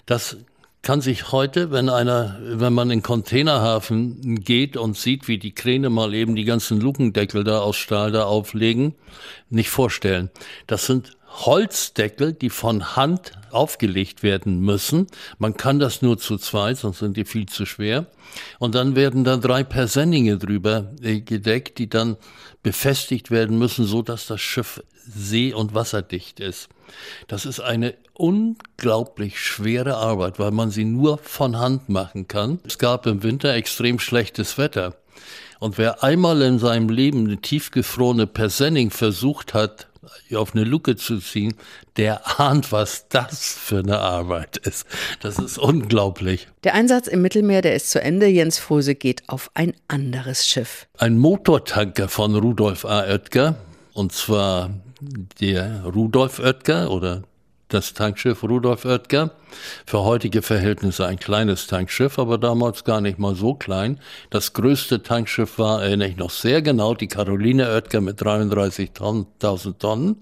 Das 0.05 0.37
kann 0.83 1.01
sich 1.01 1.33
heute, 1.33 1.71
wenn 1.71 1.89
einer, 1.89 2.39
wenn 2.41 2.73
man 2.73 2.91
in 2.91 3.03
Containerhafen 3.03 4.41
geht 4.41 4.77
und 4.77 4.97
sieht, 4.97 5.29
wie 5.29 5.39
die 5.39 5.53
Kräne 5.53 5.91
mal 5.91 6.15
eben 6.15 6.37
die 6.37 6.45
ganzen 6.45 6.81
Lukendeckel 6.81 7.45
da 7.45 7.61
aus 7.61 7.77
Stahl 7.77 8.13
da 8.13 8.25
auflegen, 8.25 8.95
nicht 9.51 9.71
vorstellen. 9.71 10.31
Das 10.67 10.87
sind 10.87 11.17
Holzdeckel, 11.29 12.33
die 12.33 12.51
von 12.51 12.97
Hand 12.97 13.33
aufgelegt 13.51 14.23
werden 14.23 14.61
müssen. 14.61 15.07
Man 15.39 15.57
kann 15.57 15.79
das 15.79 16.03
nur 16.03 16.19
zu 16.19 16.39
zweit, 16.39 16.79
sonst 16.79 16.99
sind 16.99 17.17
die 17.17 17.25
viel 17.25 17.47
zu 17.47 17.67
schwer. 17.67 18.07
Und 18.59 18.75
dann 18.75 18.97
werden 18.97 19.25
da 19.25 19.37
drei 19.37 19.63
Persenninge 19.63 20.39
drüber 20.39 20.93
äh, 21.03 21.21
gedeckt, 21.21 21.79
die 21.79 21.89
dann 21.89 22.17
befestigt 22.63 23.31
werden 23.31 23.59
müssen, 23.59 23.85
so 23.85 24.03
dass 24.03 24.27
das 24.27 24.41
Schiff 24.41 24.83
see- 25.09 25.53
und 25.53 25.75
wasserdicht 25.75 26.41
ist. 26.41 26.69
Das 27.27 27.47
ist 27.47 27.61
eine 27.61 27.95
unglaublich 28.15 29.41
schwere 29.41 29.97
Arbeit, 29.97 30.39
weil 30.39 30.51
man 30.51 30.71
sie 30.71 30.85
nur 30.85 31.19
von 31.19 31.59
Hand 31.59 31.89
machen 31.89 32.29
kann. 32.29 32.61
Es 32.67 32.79
gab 32.79 33.07
im 33.07 33.23
Winter 33.23 33.55
extrem 33.55 33.99
schlechtes 33.99 34.59
Wetter. 34.59 34.97
Und 35.61 35.77
wer 35.77 36.05
einmal 36.05 36.41
in 36.43 36.59
seinem 36.59 36.89
Leben 36.89 37.27
eine 37.27 37.39
tiefgefrorene 37.39 38.27
Persenning 38.27 38.91
versucht 38.91 39.55
hat, 39.55 39.89
auf 40.35 40.55
eine 40.55 40.65
Luke 40.65 40.97
zu 40.97 41.19
ziehen, 41.19 41.55
der 41.97 42.41
ahnt, 42.41 42.73
was 42.73 43.09
das 43.09 43.55
für 43.55 43.79
eine 43.79 43.99
Arbeit 43.99 44.57
ist. 44.59 44.87
Das 45.21 45.39
ist 45.39 45.59
unglaublich. 45.59 46.49
Der 46.65 46.75
Einsatz 46.75 47.09
im 47.09 47.23
Mittelmeer, 47.23 47.63
der 47.63 47.75
ist 47.75 47.91
zu 47.91 48.01
Ende. 48.01 48.27
Jens 48.27 48.59
Frose 48.59 48.95
geht 48.95 49.29
auf 49.29 49.51
ein 49.55 49.75
anderes 49.89 50.47
Schiff. 50.47 50.87
Ein 50.99 51.19
Motortanker 51.19 52.09
von 52.09 52.35
Rudolf 52.35 52.85
A. 52.85 53.05
Oetker, 53.05 53.57
und 53.95 54.13
zwar 54.13 54.71
der 55.01 55.85
Rudolf 55.85 56.39
Oetker 56.39 56.91
oder 56.91 57.23
das 57.69 57.93
Tankschiff 57.93 58.43
Rudolf 58.43 58.85
Oetker. 58.85 59.31
Für 59.87 60.05
heutige 60.05 60.43
Verhältnisse 60.43 61.07
ein 61.07 61.19
kleines 61.19 61.67
Tankschiff, 61.67 62.19
aber 62.19 62.39
damals 62.39 62.85
gar 62.85 63.01
nicht 63.01 63.19
mal 63.19 63.35
so 63.35 63.55
klein. 63.55 64.01
Das 64.31 64.53
größte 64.55 65.03
Tankschiff 65.03 65.59
war, 65.59 65.83
erinnere 65.83 66.09
ich 66.09 66.17
noch 66.17 66.31
sehr 66.31 66.63
genau, 66.63 66.95
die 66.95 67.09
Caroline 67.09 67.69
Oetker 67.69 68.01
mit 68.01 68.21
33.000 68.21 69.79
Tonnen. 69.79 70.17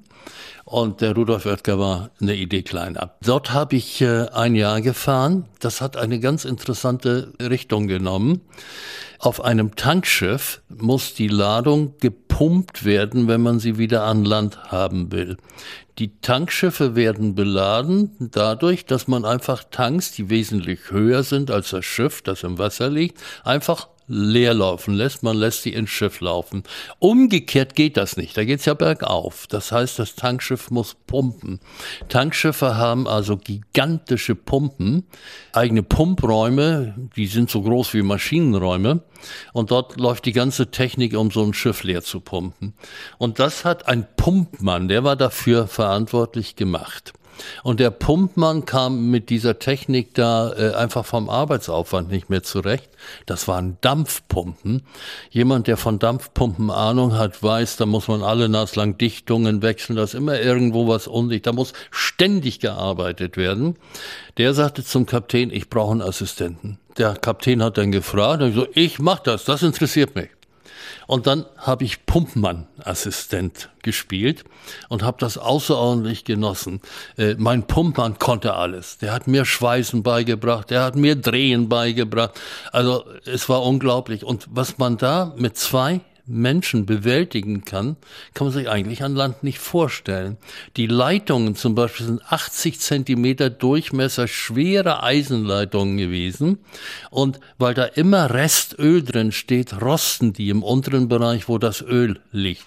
Und 0.64 1.00
der 1.00 1.14
Rudolf 1.14 1.46
Oetker 1.46 1.78
war 1.78 2.10
eine 2.20 2.34
Idee 2.34 2.62
kleiner. 2.62 3.14
Dort 3.22 3.52
habe 3.52 3.76
ich 3.76 4.00
äh, 4.00 4.26
ein 4.32 4.56
Jahr 4.56 4.80
gefahren. 4.80 5.44
Das 5.60 5.80
hat 5.80 5.96
eine 5.96 6.18
ganz 6.18 6.44
interessante 6.44 7.32
Richtung 7.40 7.86
genommen. 7.86 8.40
Auf 9.20 9.40
einem 9.40 9.76
Tankschiff 9.76 10.60
muss 10.68 11.14
die 11.14 11.28
Ladung 11.28 11.94
gepumpt 12.37 12.85
werden, 12.85 13.29
wenn 13.29 13.40
man 13.40 13.59
sie 13.61 13.79
wieder 13.79 14.05
an 14.05 14.27
Land 14.27 14.70
haben 14.70 15.11
will. 15.11 15.38
Die 15.99 16.20
Tankschiffe 16.20 16.94
werden 16.94 17.35
beladen 17.35 18.11
dadurch, 18.18 18.85
dass 18.85 19.09
man 19.09 19.25
einfach 19.25 19.64
Tanks, 19.70 20.12
die 20.12 20.29
wesentlich 20.29 20.90
höher 20.90 21.22
sind 21.22 21.51
als 21.51 21.70
das 21.70 21.87
Schiff, 21.87 22.20
das 22.20 22.42
im 22.42 22.59
Wasser 22.59 22.90
liegt, 22.90 23.18
einfach 23.42 23.88
leer 24.08 24.54
laufen 24.54 24.94
lässt, 24.94 25.22
man 25.22 25.36
lässt 25.36 25.62
sie 25.62 25.72
ins 25.72 25.90
Schiff 25.90 26.20
laufen. 26.20 26.62
Umgekehrt 26.98 27.74
geht 27.74 27.96
das 27.96 28.16
nicht, 28.16 28.36
da 28.36 28.44
geht's 28.44 28.64
ja 28.64 28.74
bergauf. 28.74 29.46
Das 29.48 29.72
heißt, 29.72 29.98
das 29.98 30.14
Tankschiff 30.14 30.70
muss 30.70 30.96
pumpen. 31.06 31.60
Tankschiffe 32.08 32.76
haben 32.76 33.08
also 33.08 33.36
gigantische 33.36 34.34
Pumpen, 34.34 35.04
eigene 35.52 35.82
Pumpräume, 35.82 36.94
die 37.16 37.26
sind 37.26 37.50
so 37.50 37.62
groß 37.62 37.94
wie 37.94 38.02
Maschinenräume 38.02 39.02
und 39.52 39.70
dort 39.70 39.98
läuft 39.98 40.26
die 40.26 40.32
ganze 40.32 40.70
Technik, 40.70 41.16
um 41.16 41.30
so 41.30 41.42
ein 41.42 41.54
Schiff 41.54 41.82
leer 41.82 42.02
zu 42.02 42.20
pumpen. 42.20 42.74
Und 43.18 43.38
das 43.38 43.64
hat 43.64 43.88
ein 43.88 44.06
Pumpmann, 44.16 44.88
der 44.88 45.04
war 45.04 45.16
dafür 45.16 45.66
verantwortlich 45.66 46.56
gemacht. 46.56 47.12
Und 47.62 47.81
der 47.81 47.90
Pumpmann 47.90 48.64
kam 48.64 49.11
mit 49.11 49.31
dieser 49.31 49.59
Technik 49.59 50.14
da 50.14 50.53
äh, 50.53 50.75
einfach 50.75 51.05
vom 51.05 51.29
Arbeitsaufwand 51.29 52.11
nicht 52.11 52.31
mehr 52.31 52.42
zurecht. 52.42 52.88
Das 53.27 53.49
waren 53.49 53.77
Dampfpumpen. 53.81 54.83
Jemand, 55.31 55.66
der 55.66 55.77
von 55.77 55.99
Dampfpumpen 55.99 56.70
Ahnung 56.70 57.16
hat, 57.16 57.42
weiß, 57.42 57.77
da 57.77 57.87
muss 57.87 58.09
man 58.09 58.22
alle 58.22 58.49
naslang 58.49 58.99
Dichtungen 58.99 59.62
wechseln, 59.62 59.96
da 59.96 60.05
ist 60.05 60.14
immer 60.14 60.40
irgendwo 60.40 60.88
was 60.88 61.07
undicht, 61.07 61.46
da 61.46 61.53
muss 61.53 61.72
ständig 61.90 62.61
gearbeitet 62.61 63.37
werden. 63.37 63.77
Der 64.38 64.55
sagte 64.55 64.85
zum 64.85 65.07
Kapitän, 65.07 65.51
ich 65.51 65.70
brauche 65.70 65.92
einen 65.92 66.03
Assistenten. 66.03 66.79
Der 66.99 67.14
Kapitän 67.14 67.62
hat 67.62 67.79
dann 67.79 67.92
gefragt, 67.92 68.42
und 68.42 68.51
ich 68.51 68.55
so, 68.55 68.66
ich 68.72 68.99
mach 68.99 69.18
das, 69.20 69.44
das 69.44 69.62
interessiert 69.62 70.14
mich. 70.14 70.29
Und 71.06 71.26
dann 71.26 71.46
habe 71.56 71.84
ich 71.84 72.06
Pumpmann-Assistent 72.06 73.70
gespielt 73.82 74.44
und 74.88 75.02
habe 75.02 75.18
das 75.20 75.38
außerordentlich 75.38 76.24
genossen. 76.24 76.80
Äh, 77.16 77.34
mein 77.38 77.66
Pumpmann 77.66 78.18
konnte 78.18 78.54
alles. 78.54 78.98
Der 78.98 79.12
hat 79.12 79.26
mir 79.26 79.44
Schweißen 79.44 80.02
beigebracht, 80.02 80.70
der 80.70 80.82
hat 80.82 80.96
mir 80.96 81.16
Drehen 81.16 81.68
beigebracht. 81.68 82.32
Also 82.72 83.04
es 83.24 83.48
war 83.48 83.62
unglaublich. 83.62 84.24
Und 84.24 84.46
was 84.50 84.78
man 84.78 84.96
da 84.96 85.32
mit 85.36 85.56
zwei 85.56 86.00
Menschen 86.26 86.86
bewältigen 86.86 87.64
kann, 87.64 87.96
kann 88.34 88.48
man 88.48 88.54
sich 88.54 88.68
eigentlich 88.68 89.02
an 89.02 89.14
Land 89.14 89.42
nicht 89.42 89.58
vorstellen. 89.58 90.36
Die 90.76 90.86
Leitungen 90.86 91.54
zum 91.54 91.74
Beispiel 91.74 92.06
sind 92.06 92.22
80 92.32 92.80
Zentimeter 92.80 93.48
Durchmesser, 93.48 94.26
schwere 94.26 95.02
Eisenleitungen 95.02 95.96
gewesen. 95.96 96.58
Und 97.10 97.40
weil 97.58 97.74
da 97.74 97.84
immer 97.84 98.30
Restöl 98.30 99.02
drin 99.04 99.30
steht, 99.32 99.80
rosten 99.80 100.32
die 100.32 100.50
im 100.50 100.62
unteren 100.62 101.08
Bereich, 101.08 101.48
wo 101.48 101.58
das 101.58 101.80
Öl 101.80 102.18
liegt. 102.32 102.66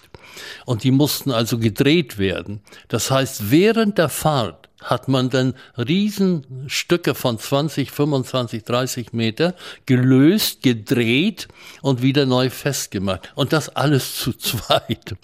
Und 0.64 0.84
die 0.84 0.90
mussten 0.90 1.30
also 1.30 1.58
gedreht 1.58 2.18
werden. 2.18 2.60
Das 2.88 3.10
heißt, 3.10 3.50
während 3.50 3.98
der 3.98 4.08
Fahrt 4.08 4.69
hat 4.82 5.08
man 5.08 5.30
dann 5.30 5.54
Riesenstücke 5.76 7.14
von 7.14 7.38
20, 7.38 7.90
25, 7.90 8.64
30 8.64 9.12
Meter 9.12 9.54
gelöst, 9.86 10.62
gedreht 10.62 11.48
und 11.82 12.02
wieder 12.02 12.26
neu 12.26 12.50
festgemacht. 12.50 13.32
Und 13.34 13.52
das 13.52 13.68
alles 13.68 14.16
zu 14.18 14.32
zweit. 14.32 15.14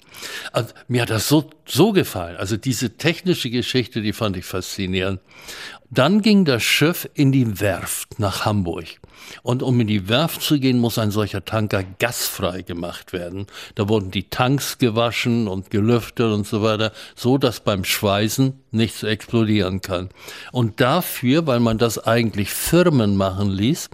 Also, 0.51 0.73
mir 0.87 1.03
hat 1.03 1.09
das 1.09 1.27
so, 1.27 1.49
so 1.65 1.91
gefallen. 1.91 2.37
Also 2.37 2.57
diese 2.57 2.97
technische 2.97 3.49
Geschichte, 3.49 4.01
die 4.01 4.13
fand 4.13 4.37
ich 4.37 4.45
faszinierend. 4.45 5.19
Dann 5.89 6.21
ging 6.21 6.43
das 6.43 6.63
Schiff 6.63 7.09
in 7.13 7.31
die 7.31 7.59
Werft 7.59 8.19
nach 8.19 8.45
Hamburg. 8.45 8.99
Und 9.43 9.63
um 9.63 9.79
in 9.79 9.87
die 9.87 10.09
Werft 10.09 10.41
zu 10.41 10.59
gehen, 10.59 10.79
muss 10.79 10.97
ein 10.97 11.11
solcher 11.11 11.45
Tanker 11.45 11.83
gasfrei 11.99 12.61
gemacht 12.61 13.13
werden. 13.13 13.47
Da 13.75 13.89
wurden 13.89 14.11
die 14.11 14.29
Tanks 14.29 14.77
gewaschen 14.77 15.47
und 15.47 15.69
gelüftet 15.69 16.31
und 16.31 16.47
so 16.47 16.61
weiter, 16.61 16.91
so 17.15 17.37
dass 17.37 17.59
beim 17.59 17.83
Schweißen 17.83 18.53
nichts 18.71 19.03
explodieren 19.03 19.81
kann. 19.81 20.09
Und 20.51 20.79
dafür, 20.79 21.47
weil 21.47 21.59
man 21.59 21.77
das 21.77 21.99
eigentlich 21.99 22.49
Firmen 22.49 23.17
machen 23.17 23.49
ließ, 23.49 23.89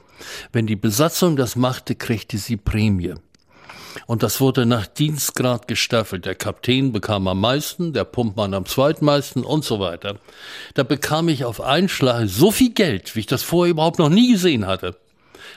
wenn 0.51 0.67
die 0.67 0.75
Besatzung 0.75 1.35
das 1.35 1.55
machte, 1.55 1.95
kriegte 1.95 2.37
sie 2.37 2.57
Prämie. 2.57 3.15
Und 4.07 4.23
das 4.23 4.41
wurde 4.41 4.65
nach 4.65 4.87
Dienstgrad 4.87 5.67
gestaffelt. 5.67 6.25
Der 6.25 6.35
Kapitän 6.35 6.91
bekam 6.91 7.27
am 7.27 7.39
meisten, 7.39 7.93
der 7.93 8.05
Pumpmann 8.05 8.53
am 8.53 8.65
zweitmeisten 8.65 9.43
und 9.43 9.63
so 9.63 9.79
weiter. 9.79 10.17
Da 10.73 10.83
bekam 10.83 11.29
ich 11.29 11.45
auf 11.45 11.61
einen 11.61 11.89
Schlag 11.89 12.27
so 12.27 12.51
viel 12.51 12.71
Geld, 12.71 13.15
wie 13.15 13.21
ich 13.21 13.27
das 13.27 13.43
vorher 13.43 13.71
überhaupt 13.71 13.99
noch 13.99 14.09
nie 14.09 14.31
gesehen 14.31 14.65
hatte. 14.65 14.97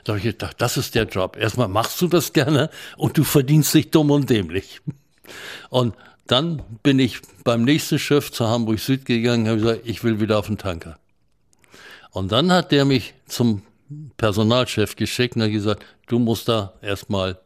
Da 0.05 0.13
habe 0.13 0.19
ich 0.19 0.25
gedacht, 0.25 0.57
das 0.59 0.77
ist 0.77 0.95
der 0.95 1.05
Job. 1.05 1.37
Erstmal 1.37 1.69
machst 1.69 2.01
du 2.01 2.09
das 2.09 2.33
gerne 2.33 2.71
und 2.97 3.17
du 3.19 3.25
verdienst 3.25 3.75
dich 3.75 3.91
dumm 3.91 4.11
und 4.11 4.31
dämlich. 4.31 4.81
Und 5.71 5.95
dann 6.27 6.63
bin 6.83 6.99
ich 6.99 7.21
beim 7.45 7.63
nächsten 7.63 7.99
Schiff 7.99 8.33
zur 8.33 8.49
Hamburg 8.49 8.81
Süd 8.81 9.05
gegangen, 9.05 9.47
habe 9.49 9.61
gesagt, 9.61 9.81
ich 9.85 10.03
will 10.03 10.21
wieder 10.21 10.39
auf 10.39 10.47
den 10.47 10.59
Tanker. 10.59 10.99
Und 12.11 12.33
dann 12.33 12.51
hat 12.51 12.73
der 12.73 12.85
mich 12.85 13.15
zum 13.27 13.63
Personalchef 14.17 14.97
geschickt 14.97 15.37
und 15.37 15.43
hat 15.43 15.53
gesagt, 15.53 15.85
du 16.07 16.19
musst 16.19 16.49
da 16.49 16.73
erstmal 16.83 17.39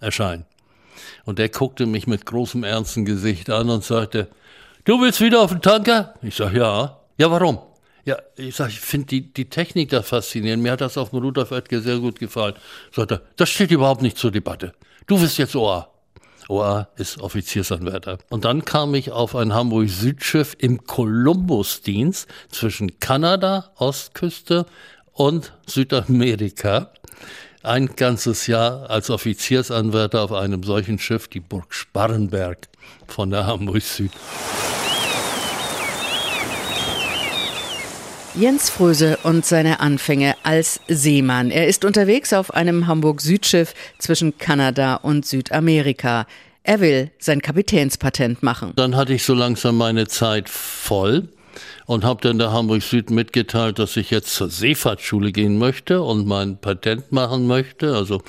erscheinen. 0.00 0.46
Und 1.24 1.38
der 1.38 1.48
guckte 1.48 1.86
mich 1.86 2.06
mit 2.06 2.26
großem 2.26 2.64
ernsten 2.64 3.04
Gesicht 3.04 3.50
an 3.50 3.68
und 3.70 3.84
sagte, 3.84 4.28
du 4.84 5.00
willst 5.00 5.20
wieder 5.20 5.40
auf 5.40 5.50
den 5.50 5.62
Tanker? 5.62 6.14
Ich 6.22 6.36
sag, 6.36 6.54
ja. 6.54 6.98
Ja, 7.18 7.30
warum? 7.30 7.58
Ja, 8.04 8.16
ich 8.36 8.56
sag, 8.56 8.68
ich 8.70 8.80
finde 8.80 9.06
die, 9.06 9.32
die 9.32 9.48
Technik 9.48 9.90
da 9.90 10.02
faszinierend. 10.02 10.62
Mir 10.62 10.72
hat 10.72 10.80
das 10.80 10.98
auf 10.98 11.10
dem 11.10 11.20
Rudolf 11.20 11.52
Oetker 11.52 11.80
sehr 11.80 11.98
gut 11.98 12.18
gefallen. 12.18 12.54
Sagt 12.90 13.12
er, 13.12 13.22
das 13.36 13.48
steht 13.50 13.70
überhaupt 13.70 14.02
nicht 14.02 14.18
zur 14.18 14.30
Debatte. 14.30 14.74
Du 15.06 15.20
bist 15.20 15.38
jetzt 15.38 15.54
OA. 15.54 15.88
OA 16.48 16.88
ist 16.96 17.20
Offiziersanwärter. 17.20 18.18
Und 18.28 18.44
dann 18.44 18.64
kam 18.64 18.94
ich 18.94 19.12
auf 19.12 19.36
ein 19.36 19.54
Hamburg-Südschiff 19.54 20.56
im 20.58 20.84
Columbus-Dienst 20.84 22.28
zwischen 22.50 22.98
Kanada, 22.98 23.70
Ostküste 23.76 24.66
und 25.12 25.52
Südamerika 25.66 26.90
ein 27.62 27.94
ganzes 27.94 28.46
Jahr 28.46 28.90
als 28.90 29.08
Offiziersanwärter 29.10 30.22
auf 30.22 30.32
einem 30.32 30.62
solchen 30.62 30.98
Schiff, 30.98 31.28
die 31.28 31.40
Burg 31.40 31.72
Sparrenberg 31.72 32.68
von 33.06 33.30
der 33.30 33.46
Hamburg 33.46 33.82
Jens 38.34 38.70
Fröse 38.70 39.18
und 39.24 39.44
seine 39.44 39.80
Anfänge 39.80 40.34
als 40.42 40.80
Seemann. 40.88 41.50
Er 41.50 41.68
ist 41.68 41.84
unterwegs 41.84 42.32
auf 42.32 42.54
einem 42.54 42.86
Hamburg-Südschiff 42.86 43.74
zwischen 43.98 44.38
Kanada 44.38 44.94
und 44.94 45.26
Südamerika. 45.26 46.26
Er 46.62 46.80
will 46.80 47.10
sein 47.18 47.42
Kapitänspatent 47.42 48.42
machen. 48.42 48.72
Dann 48.76 48.96
hatte 48.96 49.12
ich 49.12 49.24
so 49.24 49.34
langsam 49.34 49.76
meine 49.76 50.08
Zeit 50.08 50.48
voll 50.48 51.28
und 51.84 52.04
habe 52.04 52.22
dann 52.22 52.38
der 52.38 52.52
Hamburg 52.52 52.82
Süd 52.82 53.10
mitgeteilt, 53.10 53.78
dass 53.78 53.98
ich 53.98 54.10
jetzt 54.10 54.34
zur 54.34 54.48
Seefahrtschule 54.48 55.30
gehen 55.30 55.58
möchte 55.58 56.00
und 56.00 56.26
mein 56.26 56.56
Patent 56.56 57.12
machen 57.12 57.46
möchte. 57.46 57.94
Also 57.94 58.22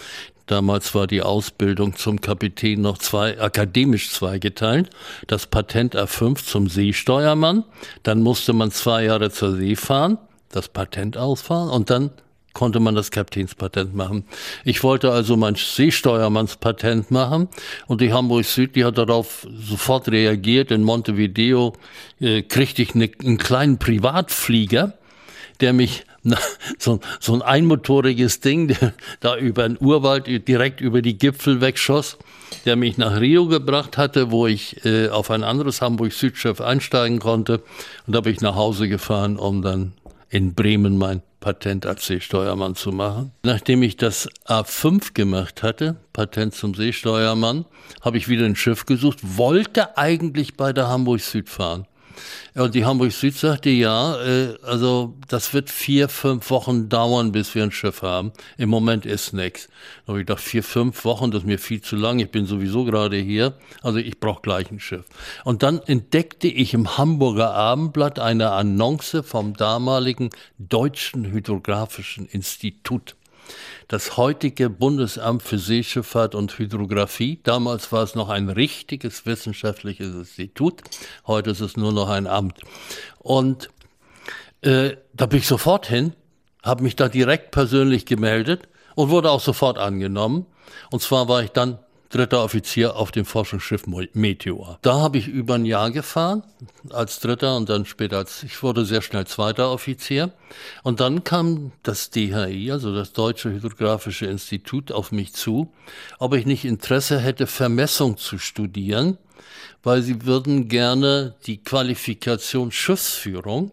Damals 0.47 0.93
war 0.93 1.07
die 1.07 1.21
Ausbildung 1.21 1.95
zum 1.95 2.19
Kapitän 2.19 2.81
noch 2.81 2.97
zwei, 2.97 3.39
akademisch 3.39 4.11
zweigeteilt. 4.11 4.89
Das 5.27 5.47
Patent 5.47 5.95
A5 5.95 6.45
zum 6.45 6.67
Seesteuermann. 6.67 7.63
Dann 8.03 8.21
musste 8.21 8.53
man 8.53 8.71
zwei 8.71 9.05
Jahre 9.05 9.31
zur 9.31 9.55
See 9.55 9.75
fahren, 9.75 10.17
das 10.49 10.67
Patent 10.67 11.17
ausfahren 11.17 11.69
und 11.69 11.89
dann 11.89 12.11
konnte 12.53 12.79
man 12.79 12.95
das 12.95 13.11
Kapitänspatent 13.11 13.95
machen. 13.95 14.25
Ich 14.63 14.83
wollte 14.83 15.11
also 15.11 15.35
mein 15.35 15.55
Seesteuermannspatent 15.55 17.11
machen 17.11 17.49
und 17.87 18.01
die 18.01 18.13
Hamburg 18.13 18.45
Süd, 18.45 18.75
die 18.75 18.85
hat 18.85 18.97
darauf 18.97 19.47
sofort 19.51 20.09
reagiert. 20.09 20.71
In 20.71 20.83
Montevideo 20.83 21.73
äh, 22.19 22.43
kriegte 22.43 22.83
ich 22.83 22.95
ne, 22.95 23.11
einen 23.23 23.37
kleinen 23.37 23.79
Privatflieger, 23.79 24.93
der 25.59 25.73
mich 25.73 26.05
so, 26.77 26.99
so 27.19 27.33
ein 27.33 27.41
einmotoriges 27.41 28.39
Ding, 28.39 28.67
der 28.69 28.93
da 29.19 29.37
über 29.37 29.67
den 29.67 29.77
Urwald 29.79 30.27
direkt 30.47 30.81
über 30.81 31.01
die 31.01 31.17
Gipfel 31.17 31.61
wegschoss, 31.61 32.17
der 32.65 32.75
mich 32.75 32.97
nach 32.97 33.19
Rio 33.19 33.47
gebracht 33.47 33.97
hatte, 33.97 34.31
wo 34.31 34.47
ich 34.47 34.85
äh, 34.85 35.09
auf 35.09 35.31
ein 35.31 35.43
anderes 35.43 35.81
Hamburg-Südschiff 35.81 36.61
einsteigen 36.61 37.19
konnte. 37.19 37.61
Und 38.07 38.15
da 38.15 38.21
bin 38.21 38.33
ich 38.33 38.41
nach 38.41 38.55
Hause 38.55 38.87
gefahren, 38.87 39.37
um 39.37 39.61
dann 39.61 39.93
in 40.29 40.53
Bremen 40.53 40.97
mein 40.97 41.21
Patent 41.39 41.85
als 41.85 42.07
Seesteuermann 42.07 42.75
zu 42.75 42.91
machen. 42.91 43.33
Nachdem 43.43 43.83
ich 43.83 43.97
das 43.97 44.29
A5 44.47 45.13
gemacht 45.13 45.61
hatte, 45.61 45.97
Patent 46.13 46.55
zum 46.55 46.73
Seesteuermann, 46.73 47.65
habe 48.01 48.17
ich 48.17 48.29
wieder 48.29 48.45
ein 48.45 48.55
Schiff 48.55 48.85
gesucht, 48.85 49.19
wollte 49.21 49.97
eigentlich 49.97 50.55
bei 50.55 50.71
der 50.71 50.87
Hamburg 50.87 51.19
Süd 51.19 51.49
fahren. 51.49 51.85
Und 52.55 52.75
die 52.75 52.85
Hamburg 52.85 53.11
Süd 53.11 53.35
sagte, 53.35 53.69
ja, 53.69 54.21
äh, 54.23 54.55
also 54.63 55.15
das 55.27 55.53
wird 55.53 55.69
vier, 55.69 56.09
fünf 56.09 56.49
Wochen 56.49 56.89
dauern, 56.89 57.31
bis 57.31 57.55
wir 57.55 57.63
ein 57.63 57.71
Schiff 57.71 58.01
haben. 58.01 58.31
Im 58.57 58.69
Moment 58.69 59.05
ist 59.05 59.33
nichts. 59.33 59.69
Da 60.05 60.09
habe 60.09 60.19
ich 60.19 60.27
gedacht, 60.27 60.43
vier, 60.43 60.63
fünf 60.63 61.05
Wochen, 61.05 61.31
das 61.31 61.41
ist 61.41 61.47
mir 61.47 61.59
viel 61.59 61.81
zu 61.81 61.95
lang. 61.95 62.19
Ich 62.19 62.31
bin 62.31 62.45
sowieso 62.45 62.83
gerade 62.83 63.17
hier. 63.17 63.53
Also 63.81 63.99
ich 63.99 64.19
brauche 64.19 64.41
gleich 64.41 64.69
ein 64.71 64.79
Schiff. 64.79 65.05
Und 65.43 65.63
dann 65.63 65.79
entdeckte 65.79 66.47
ich 66.47 66.73
im 66.73 66.97
Hamburger 66.97 67.53
Abendblatt 67.53 68.19
eine 68.19 68.51
Annonce 68.51 69.23
vom 69.23 69.55
damaligen 69.55 70.29
Deutschen 70.57 71.31
Hydrographischen 71.31 72.27
Institut 72.27 73.15
das 73.87 74.17
heutige 74.17 74.69
Bundesamt 74.69 75.43
für 75.43 75.57
Seeschifffahrt 75.57 76.35
und 76.35 76.57
Hydrographie. 76.57 77.39
Damals 77.43 77.91
war 77.91 78.03
es 78.03 78.15
noch 78.15 78.29
ein 78.29 78.49
richtiges 78.49 79.25
wissenschaftliches 79.25 80.13
Institut, 80.13 80.81
heute 81.27 81.51
ist 81.51 81.61
es 81.61 81.77
nur 81.77 81.91
noch 81.91 82.09
ein 82.09 82.27
Amt. 82.27 82.59
Und 83.19 83.69
äh, 84.61 84.95
da 85.13 85.25
bin 85.25 85.39
ich 85.39 85.47
sofort 85.47 85.87
hin, 85.87 86.13
habe 86.63 86.83
mich 86.83 86.95
da 86.95 87.09
direkt 87.09 87.51
persönlich 87.51 88.05
gemeldet 88.05 88.67
und 88.95 89.09
wurde 89.09 89.31
auch 89.31 89.41
sofort 89.41 89.77
angenommen. 89.77 90.45
Und 90.91 91.01
zwar 91.01 91.27
war 91.27 91.43
ich 91.43 91.51
dann 91.51 91.79
dritter 92.13 92.43
Offizier 92.43 92.95
auf 92.95 93.11
dem 93.11 93.25
Forschungsschiff 93.25 93.85
Meteor. 93.87 94.77
Da 94.83 94.99
habe 94.99 95.17
ich 95.17 95.27
über 95.27 95.55
ein 95.55 95.65
Jahr 95.65 95.89
gefahren 95.89 96.43
als 96.91 97.19
dritter 97.19 97.57
und 97.57 97.69
dann 97.69 97.85
später 97.85 98.17
als, 98.17 98.43
ich 98.43 98.61
wurde 98.61 98.85
sehr 98.85 99.01
schnell 99.01 99.25
zweiter 99.25 99.71
Offizier. 99.71 100.31
Und 100.83 100.99
dann 100.99 101.23
kam 101.23 101.71
das 101.81 102.11
DHI, 102.11 102.71
also 102.71 102.93
das 102.93 103.13
Deutsche 103.13 103.49
Hydrographische 103.49 104.27
Institut, 104.27 104.91
auf 104.91 105.11
mich 105.11 105.33
zu, 105.33 105.73
ob 106.19 106.35
ich 106.35 106.45
nicht 106.45 106.65
Interesse 106.65 107.19
hätte, 107.19 107.47
Vermessung 107.47 108.17
zu 108.17 108.37
studieren, 108.37 109.17
weil 109.81 110.03
sie 110.03 110.25
würden 110.25 110.67
gerne 110.67 111.33
die 111.47 111.63
Qualifikation 111.63 112.71
Schiffsführung 112.71 113.71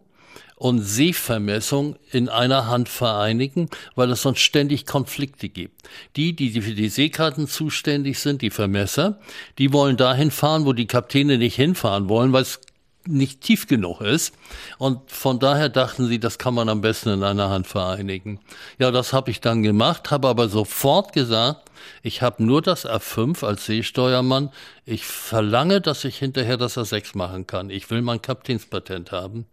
und 0.60 0.80
Seevermessung 0.80 1.96
in 2.12 2.28
einer 2.28 2.66
Hand 2.66 2.90
vereinigen, 2.90 3.70
weil 3.94 4.10
es 4.10 4.20
sonst 4.20 4.40
ständig 4.40 4.84
Konflikte 4.84 5.48
gibt. 5.48 5.88
Die, 6.16 6.36
die 6.36 6.60
für 6.60 6.74
die 6.74 6.90
Seekarten 6.90 7.48
zuständig 7.48 8.18
sind, 8.18 8.42
die 8.42 8.50
Vermesser, 8.50 9.18
die 9.56 9.72
wollen 9.72 9.96
dahin 9.96 10.30
fahren, 10.30 10.66
wo 10.66 10.74
die 10.74 10.86
Kapitäne 10.86 11.38
nicht 11.38 11.56
hinfahren 11.56 12.10
wollen, 12.10 12.34
weil 12.34 12.42
es 12.42 12.60
nicht 13.06 13.40
tief 13.40 13.68
genug 13.68 14.02
ist. 14.02 14.34
Und 14.76 15.10
von 15.10 15.38
daher 15.38 15.70
dachten 15.70 16.06
sie, 16.08 16.20
das 16.20 16.36
kann 16.36 16.52
man 16.52 16.68
am 16.68 16.82
besten 16.82 17.08
in 17.08 17.22
einer 17.22 17.48
Hand 17.48 17.66
vereinigen. 17.66 18.38
Ja, 18.78 18.90
das 18.90 19.14
habe 19.14 19.30
ich 19.30 19.40
dann 19.40 19.62
gemacht, 19.62 20.10
habe 20.10 20.28
aber 20.28 20.50
sofort 20.50 21.14
gesagt, 21.14 21.70
ich 22.02 22.20
habe 22.20 22.44
nur 22.44 22.60
das 22.60 22.86
A5 22.86 23.46
als 23.46 23.64
Seesteuermann. 23.64 24.50
Ich 24.84 25.06
verlange, 25.06 25.80
dass 25.80 26.04
ich 26.04 26.18
hinterher 26.18 26.58
das 26.58 26.76
A6 26.76 27.16
machen 27.16 27.46
kann. 27.46 27.70
Ich 27.70 27.88
will 27.88 28.02
mein 28.02 28.20
Kapitänspatent 28.20 29.10
haben. 29.10 29.46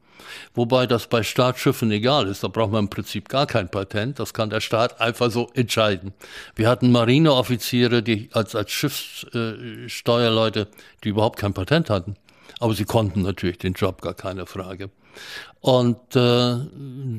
Wobei 0.54 0.88
das 0.88 1.08
bei 1.08 1.24
Staatsschiffen 1.24 1.92
egal 1.92 2.28
ist. 2.28 2.44
Da 2.44 2.48
braucht 2.48 2.72
man 2.72 2.86
im 2.86 2.90
Prinzip 2.90 3.30
gar 3.30 3.48
kein 3.48 3.70
Patent. 3.70 4.20
Das 4.20 4.34
kann 4.34 4.50
der 4.50 4.62
Staat 4.62 5.00
einfach 5.02 5.32
so 5.32 5.50
entscheiden. 5.54 6.14
Wir 6.56 6.70
hatten 6.70 6.92
Marineoffiziere, 6.92 8.04
die 8.04 8.30
als, 8.34 8.56
als 8.56 8.72
Schiffssteuerleute, 8.72 10.62
äh, 10.62 10.66
die 11.04 11.10
überhaupt 11.10 11.40
kein 11.40 11.54
Patent 11.54 11.90
hatten. 11.90 12.16
Aber 12.60 12.74
sie 12.74 12.86
konnten 12.86 13.22
natürlich 13.22 13.58
den 13.60 13.74
Job, 13.74 14.02
gar 14.02 14.14
keine 14.14 14.46
Frage. 14.46 14.90
Und 15.60 16.16
äh, 16.16 16.56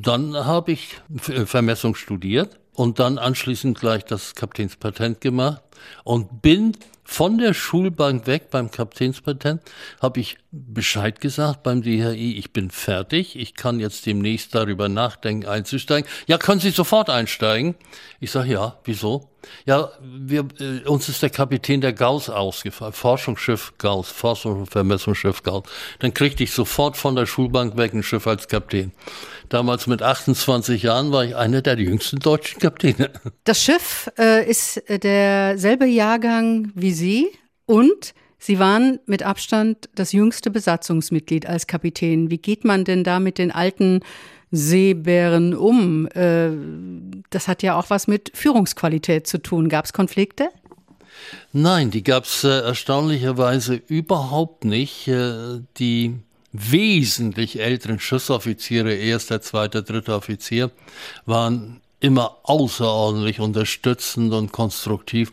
dann 0.01 0.35
habe 0.35 0.71
ich 0.71 0.97
Vermessung 1.45 1.95
studiert 1.95 2.57
und 2.73 2.99
dann 2.99 3.17
anschließend 3.17 3.77
gleich 3.77 4.05
das 4.05 4.35
Kapitänspatent 4.35 5.21
gemacht 5.21 5.61
und 6.03 6.41
bin 6.41 6.77
von 7.09 7.39
der 7.39 7.55
Schulbank 7.55 8.27
weg 8.27 8.51
beim 8.51 8.69
Kapitänspatent, 8.69 9.63
habe 9.99 10.19
ich 10.19 10.37
Bescheid 10.51 11.19
gesagt 11.19 11.63
beim 11.63 11.81
DHI, 11.81 12.37
ich 12.37 12.53
bin 12.53 12.69
fertig, 12.69 13.35
ich 13.35 13.55
kann 13.55 13.79
jetzt 13.79 14.05
demnächst 14.05 14.53
darüber 14.53 14.89
nachdenken, 14.89 15.47
einzusteigen. 15.47 16.09
Ja, 16.27 16.37
können 16.37 16.59
Sie 16.59 16.69
sofort 16.69 17.09
einsteigen? 17.09 17.75
Ich 18.19 18.31
sage, 18.31 18.53
ja, 18.53 18.77
wieso? 18.83 19.29
Ja, 19.65 19.91
wir, 20.01 20.45
äh, 20.59 20.87
uns 20.87 21.07
ist 21.07 21.21
der 21.21 21.29
Kapitän 21.29 21.81
der 21.81 21.93
Gauss 21.93 22.29
ausgefallen, 22.29 22.93
Forschungsschiff 22.93 23.73
Gauss, 23.77 24.11
Forschungs- 24.11 24.59
und 24.59 24.71
Vermessungsschiff 24.71 25.43
Gauss. 25.43 25.63
Dann 25.99 26.13
kriegte 26.13 26.43
ich 26.43 26.51
sofort 26.51 26.97
von 26.97 27.15
der 27.15 27.25
Schulbank 27.25 27.77
weg 27.77 27.93
ein 27.93 28.03
Schiff 28.03 28.27
als 28.27 28.47
Kapitän. 28.47 28.91
Damals 29.47 29.87
mit 29.87 30.03
28 30.03 30.83
Jahren 30.83 31.11
war 31.11 31.23
ich 31.23 31.35
einer 31.35 31.61
der 31.61 31.79
jüngsten 31.79 32.19
deutschen 32.19 32.59
Kapitäne. 32.59 33.11
Das 33.45 33.63
Schiff 33.63 34.11
äh, 34.17 34.47
ist 34.47 34.83
derselbe 34.87 35.85
Jahrgang 35.85 36.71
wie 36.75 36.91
Sie 36.99 37.27
und 37.65 38.13
Sie 38.41 38.57
waren 38.57 38.99
mit 39.05 39.21
Abstand 39.23 39.89
das 39.95 40.13
jüngste 40.13 40.49
Besatzungsmitglied 40.49 41.45
als 41.45 41.67
Kapitän. 41.67 42.31
Wie 42.31 42.37
geht 42.37 42.63
man 42.63 42.85
denn 42.85 43.03
da 43.03 43.19
mit 43.19 43.37
den 43.37 43.51
alten 43.51 43.99
Seebären 44.49 45.53
um? 45.53 46.07
Äh, 46.07 46.51
das 47.29 47.49
hat 47.49 47.63
ja 47.63 47.77
auch 47.77 47.89
was 47.89 48.07
mit 48.07 48.31
Führungsqualität 48.33 49.27
zu 49.27 49.39
tun. 49.41 49.67
Gab 49.67 49.85
es 49.85 49.93
Konflikte? 49.93 50.49
Nein, 51.51 51.91
die 51.91 52.01
gab 52.01 52.23
es 52.23 52.45
äh, 52.45 52.61
erstaunlicherweise 52.61 53.75
überhaupt 53.75 54.63
nicht. 54.63 55.09
Äh, 55.09 55.59
die 55.77 56.15
wesentlich 56.53 57.59
älteren 57.59 57.99
Schussoffiziere, 57.99 58.93
erster, 58.93 59.41
zweiter, 59.41 59.81
dritter 59.81 60.15
Offizier, 60.15 60.71
waren 61.25 61.81
immer 61.99 62.37
außerordentlich 62.43 63.39
unterstützend 63.39 64.33
und 64.33 64.51
konstruktiv. 64.53 65.31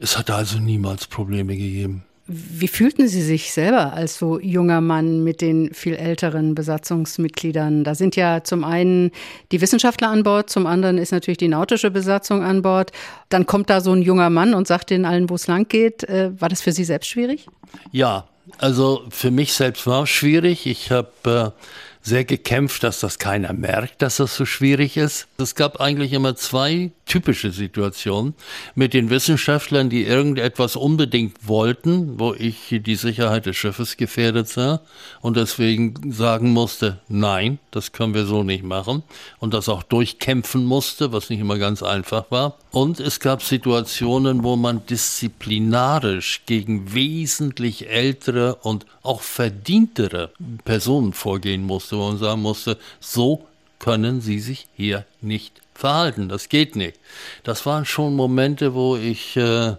Es 0.00 0.16
hat 0.16 0.30
also 0.30 0.58
niemals 0.58 1.06
Probleme 1.06 1.56
gegeben. 1.56 2.04
Wie 2.32 2.68
fühlten 2.68 3.08
Sie 3.08 3.22
sich 3.22 3.52
selber 3.52 3.92
als 3.92 4.16
so 4.16 4.38
junger 4.38 4.80
Mann 4.80 5.24
mit 5.24 5.40
den 5.40 5.74
viel 5.74 5.94
älteren 5.94 6.54
Besatzungsmitgliedern? 6.54 7.82
Da 7.82 7.96
sind 7.96 8.14
ja 8.14 8.44
zum 8.44 8.62
einen 8.62 9.10
die 9.50 9.60
Wissenschaftler 9.60 10.10
an 10.10 10.22
Bord, 10.22 10.48
zum 10.48 10.66
anderen 10.66 10.96
ist 10.96 11.10
natürlich 11.10 11.38
die 11.38 11.48
nautische 11.48 11.90
Besatzung 11.90 12.44
an 12.44 12.62
Bord. 12.62 12.92
Dann 13.30 13.46
kommt 13.46 13.68
da 13.68 13.80
so 13.80 13.92
ein 13.92 14.00
junger 14.00 14.30
Mann 14.30 14.54
und 14.54 14.68
sagt 14.68 14.90
den 14.90 15.04
allen, 15.04 15.28
wo 15.28 15.34
es 15.34 15.48
lang 15.48 15.66
geht. 15.68 16.04
Äh, 16.04 16.30
war 16.40 16.48
das 16.48 16.62
für 16.62 16.72
Sie 16.72 16.84
selbst 16.84 17.08
schwierig? 17.08 17.48
Ja, 17.90 18.28
also 18.58 19.02
für 19.10 19.32
mich 19.32 19.52
selbst 19.52 19.86
war 19.88 20.04
es 20.04 20.10
schwierig. 20.10 20.66
Ich 20.66 20.92
habe 20.92 21.52
äh, 21.56 21.64
sehr 22.02 22.24
gekämpft, 22.24 22.82
dass 22.82 23.00
das 23.00 23.18
keiner 23.18 23.52
merkt, 23.52 24.00
dass 24.02 24.16
das 24.16 24.34
so 24.34 24.46
schwierig 24.46 24.96
ist. 24.96 25.26
Es 25.38 25.54
gab 25.54 25.80
eigentlich 25.80 26.12
immer 26.12 26.34
zwei 26.34 26.90
typische 27.04 27.50
Situationen 27.50 28.34
mit 28.74 28.94
den 28.94 29.10
Wissenschaftlern, 29.10 29.90
die 29.90 30.04
irgendetwas 30.04 30.76
unbedingt 30.76 31.46
wollten, 31.46 32.18
wo 32.18 32.34
ich 32.34 32.68
die 32.70 32.94
Sicherheit 32.94 33.46
des 33.46 33.56
Schiffes 33.56 33.96
gefährdet 33.96 34.48
sah 34.48 34.80
und 35.20 35.36
deswegen 35.36 36.12
sagen 36.12 36.52
musste, 36.52 37.00
nein, 37.08 37.58
das 37.70 37.92
können 37.92 38.14
wir 38.14 38.24
so 38.24 38.44
nicht 38.44 38.62
machen 38.62 39.02
und 39.38 39.54
das 39.54 39.68
auch 39.68 39.82
durchkämpfen 39.82 40.64
musste, 40.64 41.12
was 41.12 41.30
nicht 41.30 41.40
immer 41.40 41.58
ganz 41.58 41.82
einfach 41.82 42.30
war. 42.30 42.56
Und 42.70 43.00
es 43.00 43.18
gab 43.18 43.42
Situationen, 43.42 44.44
wo 44.44 44.54
man 44.54 44.86
disziplinarisch 44.86 46.42
gegen 46.46 46.94
wesentlich 46.94 47.88
ältere 47.90 48.54
und 48.62 48.86
auch 49.02 49.22
verdientere 49.22 50.30
Personen 50.64 51.12
vorgehen 51.12 51.64
musste, 51.64 51.89
wo 51.96 52.08
man 52.08 52.18
sagen 52.18 52.42
musste, 52.42 52.78
so 53.00 53.46
können 53.78 54.20
sie 54.20 54.38
sich 54.40 54.68
hier 54.74 55.04
nicht 55.20 55.60
verhalten. 55.74 56.28
Das 56.28 56.48
geht 56.48 56.76
nicht. 56.76 56.98
Das 57.42 57.66
waren 57.66 57.84
schon 57.84 58.14
Momente, 58.14 58.74
wo 58.74 58.96
ich 58.96 59.36
äh, 59.36 59.74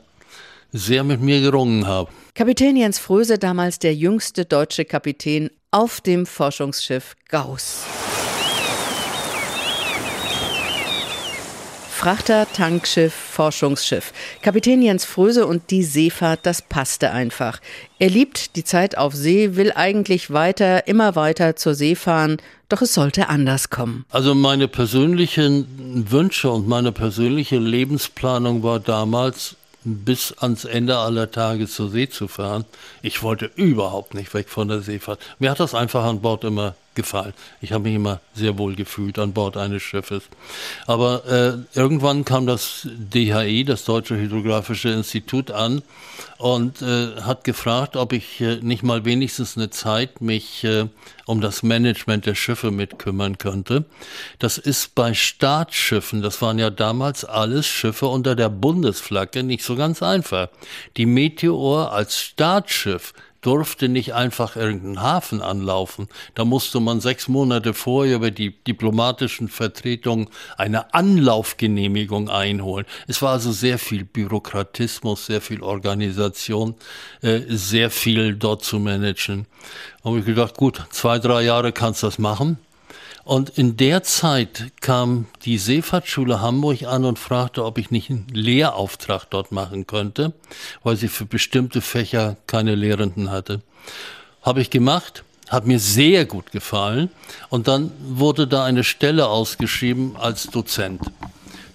sehr 0.71 1.03
mit 1.03 1.21
mir 1.21 1.41
gerungen 1.41 1.87
habe. 1.87 2.11
Kapitän 2.33 2.75
Jens 2.75 2.97
Fröse, 2.97 3.37
damals 3.37 3.79
der 3.79 3.93
jüngste 3.93 4.45
deutsche 4.45 4.85
Kapitän 4.85 5.49
auf 5.69 6.01
dem 6.01 6.25
Forschungsschiff 6.25 7.15
Gauss. 7.29 7.85
Frachter, 12.01 12.47
Tankschiff, 12.51 13.13
Forschungsschiff. 13.13 14.11
Kapitän 14.41 14.81
Jens 14.81 15.05
Fröse 15.05 15.45
und 15.45 15.69
die 15.69 15.83
Seefahrt, 15.83 16.39
das 16.47 16.63
passte 16.63 17.11
einfach. 17.11 17.59
Er 17.99 18.09
liebt 18.09 18.55
die 18.55 18.63
Zeit 18.63 18.97
auf 18.97 19.13
See, 19.13 19.55
will 19.55 19.71
eigentlich 19.75 20.33
weiter, 20.33 20.87
immer 20.87 21.15
weiter 21.15 21.55
zur 21.55 21.75
See 21.75 21.93
fahren, 21.93 22.37
doch 22.69 22.81
es 22.81 22.95
sollte 22.95 23.29
anders 23.29 23.69
kommen. 23.69 24.03
Also 24.09 24.33
meine 24.33 24.67
persönlichen 24.67 26.07
Wünsche 26.09 26.49
und 26.49 26.67
meine 26.67 26.91
persönliche 26.91 27.59
Lebensplanung 27.59 28.63
war 28.63 28.79
damals, 28.79 29.55
bis 29.83 30.33
ans 30.39 30.65
Ende 30.65 30.97
aller 30.97 31.29
Tage 31.29 31.67
zur 31.67 31.91
See 31.91 32.09
zu 32.09 32.27
fahren. 32.27 32.65
Ich 33.03 33.21
wollte 33.21 33.51
überhaupt 33.55 34.15
nicht 34.15 34.33
weg 34.33 34.49
von 34.49 34.67
der 34.67 34.81
Seefahrt. 34.81 35.19
Mir 35.37 35.51
hat 35.51 35.59
das 35.59 35.75
einfach 35.75 36.03
an 36.03 36.21
Bord 36.21 36.45
immer 36.45 36.73
gefallen. 36.95 37.33
Ich 37.61 37.71
habe 37.71 37.85
mich 37.85 37.95
immer 37.95 38.19
sehr 38.33 38.57
wohl 38.57 38.75
gefühlt 38.75 39.17
an 39.19 39.33
Bord 39.33 39.57
eines 39.57 39.81
Schiffes. 39.81 40.23
Aber 40.87 41.25
äh, 41.25 41.77
irgendwann 41.77 42.25
kam 42.25 42.47
das 42.47 42.87
DHI, 42.91 43.63
das 43.63 43.85
Deutsche 43.85 44.15
Hydrographische 44.17 44.89
Institut, 44.89 45.51
an 45.51 45.81
und 46.37 46.81
äh, 46.81 47.21
hat 47.21 47.43
gefragt, 47.43 47.95
ob 47.95 48.13
ich 48.13 48.41
äh, 48.41 48.57
nicht 48.61 48.83
mal 48.83 49.05
wenigstens 49.05 49.57
eine 49.57 49.69
Zeit 49.69 50.21
mich 50.21 50.63
äh, 50.63 50.87
um 51.25 51.39
das 51.39 51.63
Management 51.63 52.25
der 52.25 52.35
Schiffe 52.35 52.71
mitkümmern 52.71 53.37
könnte. 53.37 53.85
Das 54.39 54.57
ist 54.57 54.95
bei 54.95 55.13
Staatsschiffen, 55.13 56.21
das 56.21 56.41
waren 56.41 56.59
ja 56.59 56.69
damals 56.69 57.25
alles 57.25 57.67
Schiffe 57.67 58.07
unter 58.07 58.35
der 58.35 58.49
Bundesflagge, 58.49 59.43
nicht 59.43 59.63
so 59.63 59.75
ganz 59.75 60.01
einfach. 60.03 60.49
Die 60.97 61.05
Meteor 61.05 61.93
als 61.93 62.19
Staatsschiff 62.19 63.13
durfte 63.41 63.89
nicht 63.89 64.13
einfach 64.13 64.55
irgendeinen 64.55 65.01
Hafen 65.01 65.41
anlaufen. 65.41 66.07
Da 66.35 66.45
musste 66.45 66.79
man 66.79 67.01
sechs 67.01 67.27
Monate 67.27 67.73
vorher 67.73 68.15
über 68.15 68.31
die 68.31 68.51
diplomatischen 68.63 69.47
Vertretungen 69.47 70.29
eine 70.57 70.93
Anlaufgenehmigung 70.93 72.29
einholen. 72.29 72.85
Es 73.07 73.21
war 73.21 73.33
also 73.33 73.51
sehr 73.51 73.79
viel 73.79 74.05
Bürokratismus, 74.05 75.25
sehr 75.25 75.41
viel 75.41 75.61
Organisation, 75.61 76.75
äh, 77.21 77.41
sehr 77.47 77.89
viel 77.89 78.35
dort 78.35 78.63
zu 78.63 78.79
managen. 78.79 79.47
Habe 80.03 80.19
ich 80.19 80.25
gedacht, 80.25 80.55
gut, 80.55 80.85
zwei, 80.91 81.19
drei 81.19 81.43
Jahre 81.43 81.71
kannst 81.71 82.03
du 82.03 82.07
das 82.07 82.19
machen. 82.19 82.57
Und 83.31 83.49
in 83.51 83.77
der 83.77 84.03
Zeit 84.03 84.73
kam 84.81 85.25
die 85.45 85.57
Seefahrtsschule 85.57 86.41
Hamburg 86.41 86.83
an 86.83 87.05
und 87.05 87.17
fragte, 87.17 87.63
ob 87.63 87.77
ich 87.77 87.89
nicht 87.89 88.09
einen 88.09 88.27
Lehrauftrag 88.27 89.23
dort 89.29 89.53
machen 89.53 89.87
könnte, 89.87 90.33
weil 90.83 90.97
sie 90.97 91.07
für 91.07 91.23
bestimmte 91.23 91.79
Fächer 91.79 92.35
keine 92.45 92.75
Lehrenden 92.75 93.31
hatte. 93.31 93.61
Habe 94.41 94.59
ich 94.59 94.69
gemacht, 94.69 95.23
hat 95.47 95.65
mir 95.65 95.79
sehr 95.79 96.25
gut 96.25 96.51
gefallen 96.51 97.09
und 97.47 97.69
dann 97.69 97.93
wurde 98.01 98.47
da 98.47 98.65
eine 98.65 98.83
Stelle 98.83 99.27
ausgeschrieben 99.27 100.17
als 100.17 100.47
Dozent. 100.47 100.99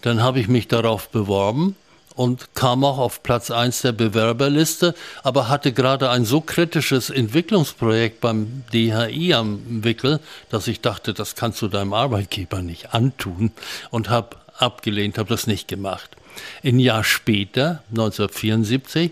Dann 0.03 0.23
habe 0.23 0.41
ich 0.41 0.49
mich 0.49 0.69
darauf 0.69 1.09
beworben 1.09 1.75
und 2.17 2.55
kam 2.55 2.83
auch 2.83 2.99
auf 2.99 3.23
Platz 3.23 3.51
eins 3.51 3.83
der 3.83 3.93
Bewerberliste, 3.93 4.95
aber 5.23 5.49
hatte 5.49 5.73
gerade 5.73 6.11
ein 6.11 6.25
so 6.25 6.41
kritisches 6.41 7.11
Entwicklungsprojekt 7.11 8.21
beim 8.21 8.65
DHI 8.73 9.35
am 9.35 9.85
Wickel, 9.85 10.21
dass 10.51 10.67
ich 10.67 10.81
dachte, 10.81 11.15
das 11.15 11.37
kannst 11.37 11.63
du 11.63 11.69
deinem 11.69 11.93
Arbeitgeber 11.93 12.63
nicht 12.63 12.95
antun 12.95 13.53
und 13.91 14.09
habe 14.09 14.37
abgelehnt, 14.59 15.19
habe 15.19 15.29
das 15.29 15.47
nicht 15.47 15.69
gemacht. 15.69 16.17
Ein 16.65 16.81
Jahr 16.81 17.05
später, 17.05 17.83
1974, 17.91 19.11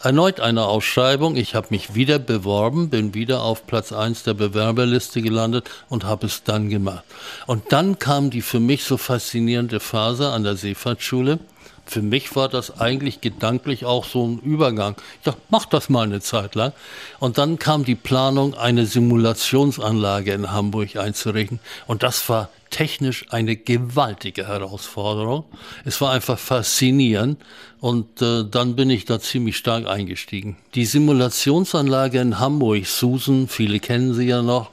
erneut 0.00 0.40
eine 0.40 0.66
Ausschreibung. 0.66 1.36
Ich 1.36 1.54
habe 1.56 1.68
mich 1.70 1.94
wieder 1.94 2.20
beworben, 2.20 2.90
bin 2.90 3.14
wieder 3.14 3.42
auf 3.42 3.66
Platz 3.66 3.92
eins 3.92 4.22
der 4.22 4.34
Bewerberliste 4.34 5.22
gelandet 5.22 5.68
und 5.88 6.04
habe 6.04 6.26
es 6.26 6.44
dann 6.44 6.68
gemacht. 6.68 7.04
Und 7.46 7.72
dann 7.72 7.98
kam 7.98 8.30
die 8.30 8.42
für 8.42 8.60
mich 8.60 8.84
so 8.84 8.96
faszinierende 8.96 9.80
Phase 9.80 10.30
an 10.30 10.44
der 10.44 10.56
Seefahrtsschule 10.56 11.40
für 11.86 12.02
mich 12.02 12.34
war 12.34 12.48
das 12.48 12.80
eigentlich 12.80 13.20
gedanklich 13.20 13.84
auch 13.84 14.04
so 14.04 14.26
ein 14.26 14.40
Übergang. 14.40 14.96
Ich 15.18 15.24
dachte, 15.24 15.40
mach 15.48 15.66
das 15.66 15.88
mal 15.88 16.02
eine 16.02 16.20
Zeit 16.20 16.54
lang. 16.54 16.72
Und 17.20 17.38
dann 17.38 17.58
kam 17.58 17.84
die 17.84 17.94
Planung, 17.94 18.54
eine 18.54 18.86
Simulationsanlage 18.86 20.32
in 20.32 20.50
Hamburg 20.50 20.96
einzurichten. 20.96 21.60
Und 21.86 22.02
das 22.02 22.28
war 22.28 22.50
technisch 22.70 23.26
eine 23.30 23.56
gewaltige 23.56 24.48
Herausforderung. 24.48 25.44
Es 25.84 26.00
war 26.00 26.12
einfach 26.12 26.38
faszinierend 26.38 27.40
und 27.80 28.20
äh, 28.20 28.44
dann 28.44 28.74
bin 28.74 28.90
ich 28.90 29.04
da 29.04 29.20
ziemlich 29.20 29.56
stark 29.56 29.86
eingestiegen. 29.86 30.56
Die 30.74 30.84
Simulationsanlage 30.84 32.20
in 32.20 32.40
Hamburg, 32.40 32.86
Susan, 32.86 33.46
viele 33.48 33.78
kennen 33.78 34.14
sie 34.14 34.26
ja 34.26 34.42
noch, 34.42 34.72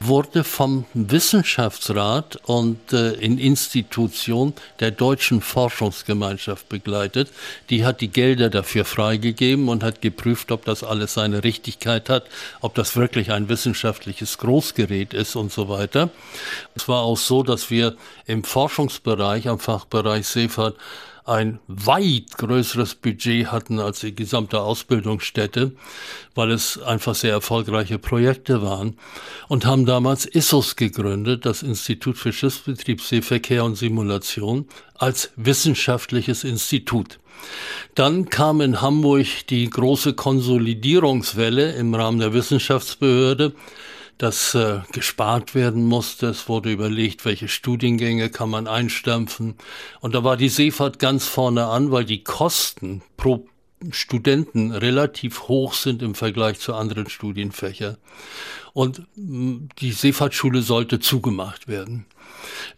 wurde 0.00 0.44
vom 0.44 0.84
Wissenschaftsrat 0.94 2.36
und 2.44 2.92
äh, 2.92 3.12
in 3.12 3.38
Institution 3.38 4.54
der 4.80 4.90
Deutschen 4.90 5.40
Forschungsgemeinschaft 5.40 6.68
begleitet. 6.68 7.30
Die 7.70 7.84
hat 7.84 8.00
die 8.00 8.08
Gelder 8.08 8.50
dafür 8.50 8.84
freigegeben 8.84 9.68
und 9.68 9.82
hat 9.82 10.02
geprüft, 10.02 10.52
ob 10.52 10.64
das 10.64 10.84
alles 10.84 11.14
seine 11.14 11.44
Richtigkeit 11.44 12.08
hat, 12.08 12.26
ob 12.60 12.74
das 12.74 12.96
wirklich 12.96 13.32
ein 13.32 13.48
wissenschaftliches 13.48 14.38
Großgerät 14.38 15.14
ist 15.14 15.36
und 15.36 15.52
so 15.52 15.68
weiter. 15.68 16.10
Es 16.74 16.88
war 16.88 17.02
auch 17.02 17.18
so, 17.18 17.42
dass 17.42 17.70
wir 17.70 17.96
im 18.26 18.44
Forschungsbereich, 18.44 19.48
am 19.48 19.58
Fachbereich 19.58 20.26
Seefahrt, 20.26 20.76
ein 21.24 21.58
weit 21.68 22.36
größeres 22.36 22.96
Budget 22.96 23.46
hatten 23.46 23.80
als 23.80 24.00
die 24.00 24.14
gesamte 24.14 24.60
Ausbildungsstätte, 24.60 25.72
weil 26.34 26.50
es 26.50 26.80
einfach 26.82 27.14
sehr 27.14 27.32
erfolgreiche 27.32 27.98
Projekte 27.98 28.60
waren 28.60 28.98
und 29.48 29.64
haben 29.64 29.86
damals 29.86 30.26
ISSOS 30.26 30.76
gegründet, 30.76 31.46
das 31.46 31.62
Institut 31.62 32.18
für 32.18 32.32
Schiffsbetrieb, 32.32 33.00
Seeverkehr 33.00 33.64
und 33.64 33.76
Simulation, 33.76 34.66
als 34.96 35.30
wissenschaftliches 35.36 36.44
Institut. 36.44 37.18
Dann 37.94 38.28
kam 38.28 38.60
in 38.60 38.80
Hamburg 38.82 39.46
die 39.48 39.68
große 39.68 40.14
Konsolidierungswelle 40.14 41.72
im 41.72 41.94
Rahmen 41.94 42.18
der 42.18 42.34
Wissenschaftsbehörde 42.34 43.54
dass 44.18 44.54
äh, 44.54 44.80
gespart 44.92 45.54
werden 45.54 45.84
musste. 45.84 46.28
Es 46.28 46.48
wurde 46.48 46.70
überlegt, 46.70 47.24
welche 47.24 47.48
Studiengänge 47.48 48.30
kann 48.30 48.50
man 48.50 48.68
einstampfen. 48.68 49.54
Und 50.00 50.14
da 50.14 50.24
war 50.24 50.36
die 50.36 50.48
Seefahrt 50.48 50.98
ganz 50.98 51.26
vorne 51.26 51.66
an, 51.66 51.90
weil 51.90 52.04
die 52.04 52.22
Kosten 52.22 53.02
pro 53.16 53.46
Studenten 53.90 54.72
relativ 54.72 55.48
hoch 55.48 55.74
sind 55.74 56.02
im 56.02 56.14
Vergleich 56.14 56.58
zu 56.58 56.74
anderen 56.74 57.08
Studienfächern. 57.10 57.98
Und 58.72 59.02
mm, 59.16 59.68
die 59.78 59.92
Seefahrtsschule 59.92 60.62
sollte 60.62 61.00
zugemacht 61.00 61.68
werden. 61.68 62.06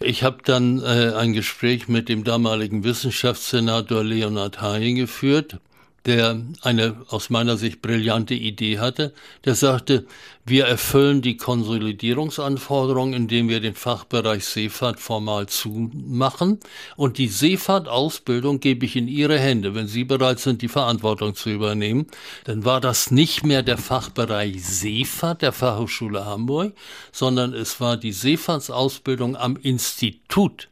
Ich 0.01 0.23
habe 0.23 0.39
dann 0.45 0.83
äh, 0.83 1.13
ein 1.15 1.33
Gespräch 1.33 1.89
mit 1.89 2.09
dem 2.09 2.25
damaligen 2.25 2.83
Wissenschaftssenator 2.83 4.03
Leonhard 4.03 4.61
Haye 4.61 4.95
geführt 4.95 5.61
der 6.07 6.41
eine 6.63 6.97
aus 7.09 7.31
meiner 7.31 7.57
Sicht 7.57 7.83
brillante 7.83 8.35
Idee 8.35 8.79
hatte, 8.79 9.13
der 9.45 9.57
sagte, 9.57 10.07
wir 10.45 10.67
erfüllen 10.67 11.23
die 11.23 11.37
Konsolidierungsanforderungen, 11.37 13.15
indem 13.15 13.49
wir 13.49 13.59
den 13.59 13.75
Fachbereich 13.75 14.45
Seefahrt 14.45 15.01
formal 15.01 15.49
zumachen 15.49 16.61
und 16.97 17.19
die 17.19 17.27
Seefahrtausbildung 17.27 18.61
gebe 18.61 18.87
ich 18.87 18.95
in 18.95 19.09
Ihre 19.09 19.39
Hände, 19.39 19.75
wenn 19.75 19.89
Sie 19.89 20.05
bereit 20.05 20.39
sind, 20.39 20.63
die 20.63 20.69
Verantwortung 20.69 21.35
zu 21.35 21.51
übernehmen. 21.51 22.07
Dann 22.45 22.65
war 22.65 22.81
das 22.81 23.11
nicht 23.11 23.45
mehr 23.45 23.65
der 23.65 23.79
Fachbereich 23.79 24.65
Seefahrt 24.65 25.43
der 25.43 25.53
Fachhochschule 25.53 26.25
Hamburg, 26.25 26.75
sondern 27.11 27.53
es 27.53 27.81
war 27.81 27.97
die 27.97 28.13
Seefahrtsausbildung 28.13 29.37
am 29.37 29.57
Institut 29.57 30.69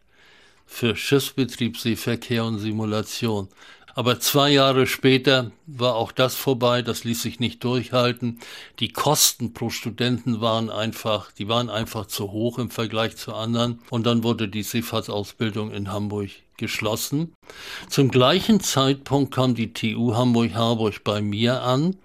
für 0.66 0.94
Schiffsbetrieb, 0.94 1.76
Seeverkehr 1.76 2.44
und 2.44 2.58
Simulation. 2.58 3.48
Aber 3.94 4.18
zwei 4.18 4.50
Jahre 4.50 4.86
später 4.86 5.52
war 5.66 5.94
auch 5.94 6.10
das 6.10 6.34
vorbei, 6.34 6.82
das 6.82 7.04
ließ 7.04 7.22
sich 7.22 7.38
nicht 7.38 7.62
durchhalten. 7.62 8.40
Die 8.80 8.88
Kosten 8.88 9.54
pro 9.54 9.70
Studenten 9.70 10.40
waren 10.40 10.68
einfach, 10.68 11.30
die 11.32 11.48
waren 11.48 11.70
einfach 11.70 12.06
zu 12.06 12.32
hoch 12.32 12.58
im 12.58 12.70
Vergleich 12.70 13.16
zu 13.16 13.34
anderen. 13.34 13.80
Und 13.90 14.04
dann 14.06 14.24
wurde 14.24 14.48
die 14.48 14.64
Seefahrtsausbildung 14.64 15.70
in 15.70 15.92
Hamburg 15.92 16.30
geschlossen. 16.56 17.34
Zum 17.88 18.10
gleichen 18.10 18.60
Zeitpunkt 18.60 19.34
kam 19.34 19.54
die 19.54 19.72
TU 19.72 20.14
Hamburg-Harburg 20.14 21.04
bei 21.04 21.20
mir 21.20 21.62
an 21.62 21.96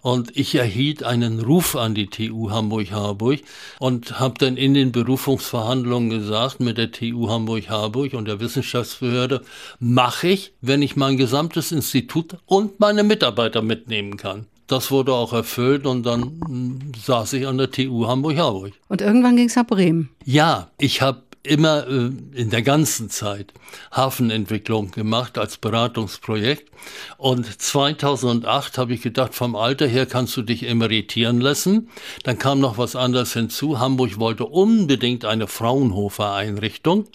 und 0.00 0.36
ich 0.36 0.54
erhielt 0.54 1.02
einen 1.02 1.40
Ruf 1.40 1.76
an 1.76 1.94
die 1.94 2.06
TU 2.06 2.50
Hamburg-Harburg 2.50 3.40
und 3.78 4.18
habe 4.18 4.34
dann 4.38 4.56
in 4.56 4.74
den 4.74 4.92
Berufungsverhandlungen 4.92 6.10
gesagt 6.10 6.60
mit 6.60 6.78
der 6.78 6.90
TU 6.90 7.28
Hamburg-Harburg 7.28 8.14
und 8.14 8.26
der 8.26 8.40
Wissenschaftsbehörde, 8.40 9.42
mache 9.78 10.28
ich, 10.28 10.52
wenn 10.60 10.82
ich 10.82 10.96
mein 10.96 11.16
gesamtes 11.16 11.72
Institut 11.72 12.36
und 12.46 12.80
meine 12.80 13.02
Mitarbeiter 13.02 13.62
mitnehmen 13.62 14.16
kann. 14.16 14.46
Das 14.66 14.92
wurde 14.92 15.12
auch 15.14 15.32
erfüllt 15.32 15.84
und 15.84 16.04
dann 16.06 16.40
hm, 16.46 16.92
saß 16.96 17.32
ich 17.32 17.46
an 17.46 17.58
der 17.58 17.72
TU 17.72 18.06
Hamburg-Harburg. 18.06 18.72
Und 18.88 19.00
irgendwann 19.00 19.34
ging 19.34 19.48
es 19.48 19.56
nach 19.56 19.66
Bremen. 19.66 20.10
Ja, 20.24 20.70
ich 20.78 21.02
habe 21.02 21.22
immer 21.42 21.86
äh, 21.86 22.10
in 22.34 22.50
der 22.50 22.62
ganzen 22.62 23.08
Zeit 23.08 23.52
Hafenentwicklung 23.92 24.90
gemacht 24.90 25.38
als 25.38 25.56
Beratungsprojekt. 25.56 26.70
Und 27.16 27.60
2008 27.60 28.78
habe 28.78 28.94
ich 28.94 29.02
gedacht, 29.02 29.34
vom 29.34 29.56
Alter 29.56 29.86
her 29.86 30.06
kannst 30.06 30.36
du 30.36 30.42
dich 30.42 30.66
emeritieren 30.66 31.40
lassen. 31.40 31.88
Dann 32.24 32.38
kam 32.38 32.60
noch 32.60 32.78
was 32.78 32.96
anderes 32.96 33.32
hinzu. 33.32 33.78
Hamburg 33.78 34.18
wollte 34.18 34.46
unbedingt 34.46 35.24
eine 35.24 35.46
Fraunhofer-Einrichtung. 35.46 37.06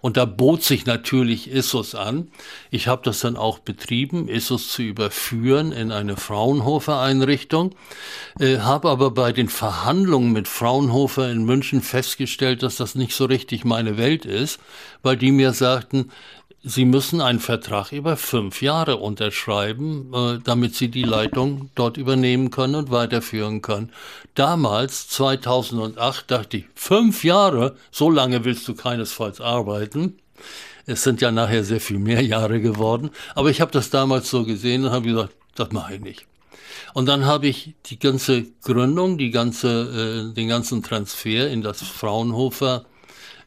Und 0.00 0.16
da 0.16 0.26
bot 0.26 0.62
sich 0.62 0.86
natürlich 0.86 1.50
Issus 1.50 1.94
an. 1.94 2.28
Ich 2.70 2.88
habe 2.88 3.02
das 3.04 3.20
dann 3.20 3.36
auch 3.36 3.58
betrieben, 3.58 4.28
Issus 4.28 4.68
zu 4.68 4.82
überführen 4.82 5.72
in 5.72 5.92
eine 5.92 6.16
Fraunhofer-Einrichtung. 6.16 7.74
Äh, 8.38 8.58
habe 8.58 8.90
aber 8.90 9.10
bei 9.12 9.32
den 9.32 9.48
Verhandlungen 9.48 10.32
mit 10.32 10.48
Fraunhofer 10.48 11.30
in 11.30 11.44
München 11.44 11.80
festgestellt, 11.80 12.62
dass 12.62 12.76
das 12.76 12.94
nicht 12.94 13.14
so 13.14 13.24
richtig 13.24 13.64
meine 13.72 13.96
Welt 13.96 14.24
ist, 14.26 14.60
weil 15.02 15.16
die 15.16 15.32
mir 15.32 15.52
sagten, 15.52 16.10
Sie 16.64 16.84
müssen 16.84 17.20
einen 17.20 17.40
Vertrag 17.40 17.90
über 17.90 18.16
fünf 18.16 18.62
Jahre 18.62 18.98
unterschreiben, 18.98 20.12
äh, 20.14 20.38
damit 20.44 20.76
Sie 20.76 20.88
die 20.88 21.02
Leitung 21.02 21.70
dort 21.74 21.96
übernehmen 21.96 22.50
können 22.50 22.76
und 22.76 22.90
weiterführen 22.92 23.62
können. 23.62 23.90
Damals, 24.36 25.08
2008, 25.08 26.30
dachte 26.30 26.58
ich, 26.58 26.66
fünf 26.76 27.24
Jahre, 27.24 27.74
so 27.90 28.10
lange 28.10 28.44
willst 28.44 28.68
du 28.68 28.74
keinesfalls 28.74 29.40
arbeiten. 29.40 30.18
Es 30.86 31.02
sind 31.02 31.20
ja 31.20 31.32
nachher 31.32 31.64
sehr 31.64 31.80
viel 31.80 31.98
mehr 31.98 32.22
Jahre 32.22 32.60
geworden, 32.60 33.10
aber 33.34 33.50
ich 33.50 33.60
habe 33.60 33.72
das 33.72 33.90
damals 33.90 34.30
so 34.30 34.44
gesehen 34.44 34.84
und 34.84 34.92
habe 34.92 35.06
gesagt, 35.08 35.34
das 35.56 35.72
mache 35.72 35.94
ich 35.94 36.00
nicht. 36.00 36.26
Und 36.94 37.06
dann 37.06 37.24
habe 37.24 37.48
ich 37.48 37.74
die 37.86 37.98
ganze 37.98 38.44
Gründung, 38.62 39.18
die 39.18 39.30
ganze, 39.30 40.30
äh, 40.30 40.34
den 40.34 40.48
ganzen 40.48 40.82
Transfer 40.82 41.48
in 41.48 41.62
das 41.62 41.82
Fraunhofer 41.82 42.84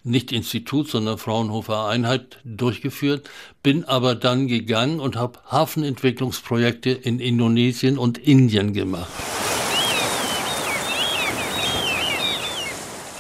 nicht 0.06 0.32
Institut, 0.32 0.88
sondern 0.88 1.18
Fraunhofer 1.18 1.88
Einheit 1.88 2.40
durchgeführt, 2.46 3.30
bin 3.64 3.84
aber 3.84 4.16
dann 4.16 4.48
gegangen 4.48 5.00
und 5.00 5.16
habe 5.16 5.40
Hafenentwicklungsprojekte 5.50 6.92
in 6.92 7.20
Indonesien 7.20 7.98
und 7.98 8.18
Indien 8.18 8.74
gemacht. 8.74 9.12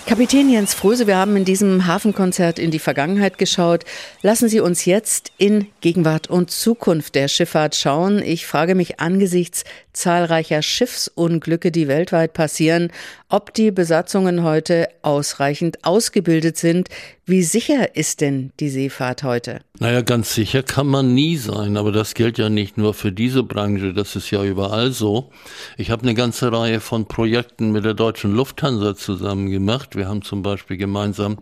Kapitän 0.07 0.51
Jens 0.51 0.75
Fröse, 0.75 1.07
wir 1.07 1.17
haben 1.17 1.35
in 1.35 1.45
diesem 1.45 1.87
Hafenkonzert 1.87 2.59
in 2.59 2.69
die 2.69 2.77
Vergangenheit 2.77 3.39
geschaut. 3.39 3.85
Lassen 4.21 4.47
Sie 4.47 4.59
uns 4.59 4.85
jetzt 4.85 5.31
in 5.39 5.65
Gegenwart 5.81 6.29
und 6.29 6.51
Zukunft 6.51 7.15
der 7.15 7.27
Schifffahrt 7.27 7.75
schauen. 7.75 8.21
Ich 8.21 8.45
frage 8.45 8.75
mich 8.75 8.99
angesichts 8.99 9.63
zahlreicher 9.93 10.61
Schiffsunglücke, 10.61 11.71
die 11.71 11.87
weltweit 11.87 12.33
passieren, 12.33 12.91
ob 13.29 13.51
die 13.55 13.71
Besatzungen 13.71 14.43
heute 14.43 14.89
ausreichend 15.01 15.83
ausgebildet 15.83 16.57
sind. 16.57 16.89
Wie 17.25 17.41
sicher 17.41 17.95
ist 17.95 18.21
denn 18.21 18.51
die 18.59 18.69
Seefahrt 18.69 19.23
heute? 19.23 19.61
Naja, 19.79 20.01
ganz 20.01 20.33
sicher 20.33 20.63
kann 20.63 20.87
man 20.87 21.13
nie 21.13 21.35
sein, 21.35 21.75
aber 21.75 21.91
das 21.91 22.13
gilt 22.13 22.37
ja 22.37 22.49
nicht 22.49 22.77
nur 22.77 22.93
für 22.93 23.11
diese 23.11 23.43
Branche, 23.43 23.93
das 23.93 24.15
ist 24.15 24.31
ja 24.31 24.41
überall 24.41 24.91
so. 24.91 25.31
Ich 25.75 25.91
habe 25.91 26.03
eine 26.03 26.13
ganze 26.13 26.49
Reihe 26.49 26.79
von 26.79 27.07
Projekten 27.07 27.73
mit 27.73 27.83
der 27.83 27.93
deutschen 27.93 28.33
Lufthansa 28.33 28.95
zusammen 28.95 29.49
gemacht. 29.49 29.97
Wir 29.97 30.07
haben 30.07 30.21
zum 30.21 30.43
Beispiel 30.43 30.77
gemeinsam 30.77 31.39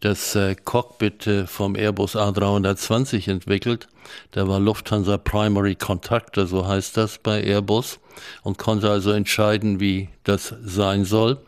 das 0.00 0.34
äh, 0.34 0.56
Cockpit 0.56 1.28
äh, 1.28 1.46
vom 1.46 1.76
Airbus 1.76 2.16
A320 2.16 3.30
entwickelt. 3.30 3.86
Der 4.34 4.48
war 4.48 4.58
Lufthansa 4.58 5.16
Primary 5.16 5.76
Contactor, 5.76 6.46
so 6.46 6.66
heißt 6.66 6.96
das 6.96 7.18
bei 7.18 7.42
Airbus, 7.44 8.00
und 8.42 8.58
konnte 8.58 8.90
also 8.90 9.12
entscheiden, 9.12 9.78
wie 9.78 10.08
das 10.24 10.52
sein 10.64 11.04
soll. 11.04 11.38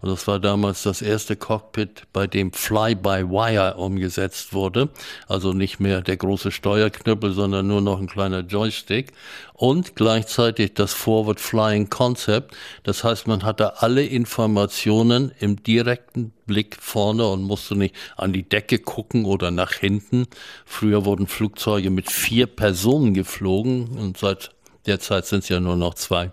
Und 0.00 0.10
das 0.10 0.26
war 0.26 0.40
damals 0.40 0.82
das 0.82 1.02
erste 1.02 1.36
Cockpit, 1.36 2.02
bei 2.12 2.26
dem 2.26 2.52
Fly-by-Wire 2.52 3.76
umgesetzt 3.76 4.52
wurde. 4.52 4.88
Also 5.28 5.52
nicht 5.52 5.80
mehr 5.80 6.02
der 6.02 6.16
große 6.16 6.50
Steuerknüppel, 6.50 7.32
sondern 7.32 7.66
nur 7.66 7.80
noch 7.80 8.00
ein 8.00 8.06
kleiner 8.06 8.40
Joystick. 8.40 9.12
Und 9.54 9.96
gleichzeitig 9.96 10.74
das 10.74 10.92
Forward 10.92 11.40
Flying 11.40 11.88
Concept. 11.88 12.54
Das 12.82 13.04
heißt, 13.04 13.26
man 13.26 13.42
hatte 13.42 13.80
alle 13.82 14.04
Informationen 14.04 15.32
im 15.38 15.62
direkten 15.62 16.32
Blick 16.46 16.76
vorne 16.80 17.26
und 17.26 17.42
musste 17.42 17.74
nicht 17.74 17.94
an 18.16 18.32
die 18.32 18.48
Decke 18.48 18.78
gucken 18.78 19.24
oder 19.24 19.50
nach 19.50 19.72
hinten. 19.72 20.26
Früher 20.64 21.04
wurden 21.04 21.26
Flugzeuge 21.26 21.90
mit 21.90 22.10
vier 22.10 22.46
Personen 22.46 23.14
geflogen 23.14 23.88
und 23.98 24.18
seit 24.18 24.50
der 24.86 25.00
Zeit 25.00 25.26
sind 25.26 25.42
es 25.42 25.48
ja 25.48 25.60
nur 25.60 25.76
noch 25.76 25.94
zwei. 25.94 26.32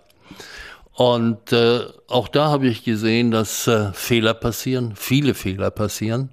Und 0.94 1.52
äh, 1.52 1.86
auch 2.08 2.28
da 2.28 2.46
habe 2.50 2.68
ich 2.68 2.84
gesehen, 2.84 3.32
dass 3.32 3.66
äh, 3.66 3.92
Fehler 3.92 4.32
passieren, 4.32 4.94
viele 4.96 5.34
Fehler 5.34 5.70
passieren. 5.70 6.30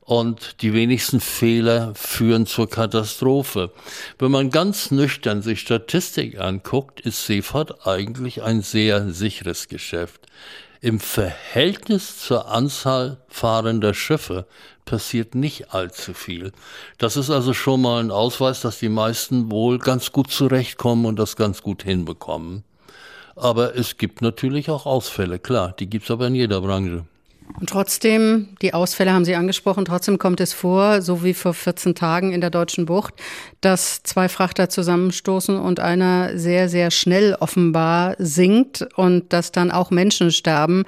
Und 0.00 0.62
die 0.62 0.72
wenigsten 0.72 1.20
Fehler 1.20 1.92
führen 1.94 2.46
zur 2.46 2.70
Katastrophe. 2.70 3.72
Wenn 4.18 4.30
man 4.30 4.50
ganz 4.50 4.92
nüchtern 4.92 5.42
sich 5.42 5.60
Statistik 5.60 6.40
anguckt, 6.40 7.00
ist 7.00 7.26
Seefahrt 7.26 7.86
eigentlich 7.86 8.42
ein 8.42 8.62
sehr 8.62 9.10
sicheres 9.10 9.68
Geschäft. 9.68 10.26
Im 10.80 11.00
Verhältnis 11.00 12.18
zur 12.18 12.48
Anzahl 12.48 13.18
fahrender 13.28 13.94
Schiffe 13.94 14.46
passiert 14.84 15.34
nicht 15.34 15.74
allzu 15.74 16.14
viel. 16.14 16.52
Das 16.98 17.16
ist 17.16 17.28
also 17.28 17.52
schon 17.52 17.82
mal 17.82 18.00
ein 18.00 18.12
Ausweis, 18.12 18.60
dass 18.60 18.78
die 18.78 18.88
meisten 18.88 19.50
wohl 19.50 19.78
ganz 19.78 20.12
gut 20.12 20.30
zurechtkommen 20.30 21.04
und 21.04 21.18
das 21.18 21.34
ganz 21.34 21.62
gut 21.62 21.82
hinbekommen. 21.82 22.62
Aber 23.36 23.76
es 23.76 23.98
gibt 23.98 24.22
natürlich 24.22 24.70
auch 24.70 24.86
Ausfälle, 24.86 25.38
klar, 25.38 25.74
die 25.78 25.86
gibt 25.88 26.06
es 26.06 26.10
aber 26.10 26.26
in 26.26 26.34
jeder 26.34 26.60
Branche. 26.62 27.04
Und 27.60 27.68
trotzdem, 27.68 28.48
die 28.60 28.74
Ausfälle 28.74 29.12
haben 29.12 29.24
Sie 29.24 29.34
angesprochen, 29.34 29.84
trotzdem 29.84 30.18
kommt 30.18 30.40
es 30.40 30.52
vor, 30.52 31.00
so 31.00 31.22
wie 31.22 31.32
vor 31.32 31.54
14 31.54 31.94
Tagen 31.94 32.32
in 32.32 32.40
der 32.40 32.50
Deutschen 32.50 32.86
Bucht, 32.86 33.14
dass 33.60 34.02
zwei 34.02 34.28
Frachter 34.28 34.68
zusammenstoßen 34.68 35.58
und 35.58 35.80
einer 35.80 36.36
sehr, 36.38 36.68
sehr 36.68 36.90
schnell 36.90 37.36
offenbar 37.38 38.16
sinkt 38.18 38.86
und 38.96 39.32
dass 39.32 39.52
dann 39.52 39.70
auch 39.70 39.90
Menschen 39.90 40.32
sterben. 40.32 40.84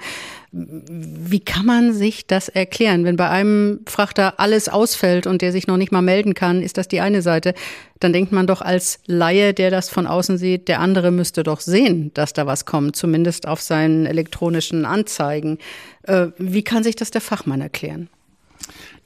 Wie 0.51 1.41
kann 1.41 1.65
man 1.65 1.93
sich 1.93 2.25
das 2.25 2.49
erklären? 2.49 3.03
Wenn 3.03 3.17
bei 3.17 3.29
einem 3.29 3.81
Frachter 3.85 4.39
alles 4.39 4.67
ausfällt 4.67 5.27
und 5.27 5.43
der 5.43 5.51
sich 5.51 5.67
noch 5.67 5.77
nicht 5.77 5.91
mal 5.91 6.01
melden 6.01 6.33
kann, 6.33 6.63
ist 6.63 6.77
das 6.77 6.87
die 6.87 7.01
eine 7.01 7.21
Seite. 7.21 7.53
Dann 7.99 8.13
denkt 8.13 8.31
man 8.31 8.47
doch 8.47 8.61
als 8.61 8.99
Laie, 9.05 9.53
der 9.53 9.69
das 9.69 9.89
von 9.89 10.07
außen 10.07 10.39
sieht, 10.39 10.67
der 10.67 10.79
andere 10.79 11.11
müsste 11.11 11.43
doch 11.43 11.59
sehen, 11.59 12.11
dass 12.15 12.33
da 12.33 12.47
was 12.47 12.65
kommt, 12.65 12.95
zumindest 12.95 13.47
auf 13.47 13.61
seinen 13.61 14.07
elektronischen 14.07 14.85
Anzeigen. 14.85 15.59
Äh, 16.03 16.27
wie 16.39 16.63
kann 16.63 16.83
sich 16.83 16.95
das 16.95 17.11
der 17.11 17.21
Fachmann 17.21 17.61
erklären? 17.61 18.09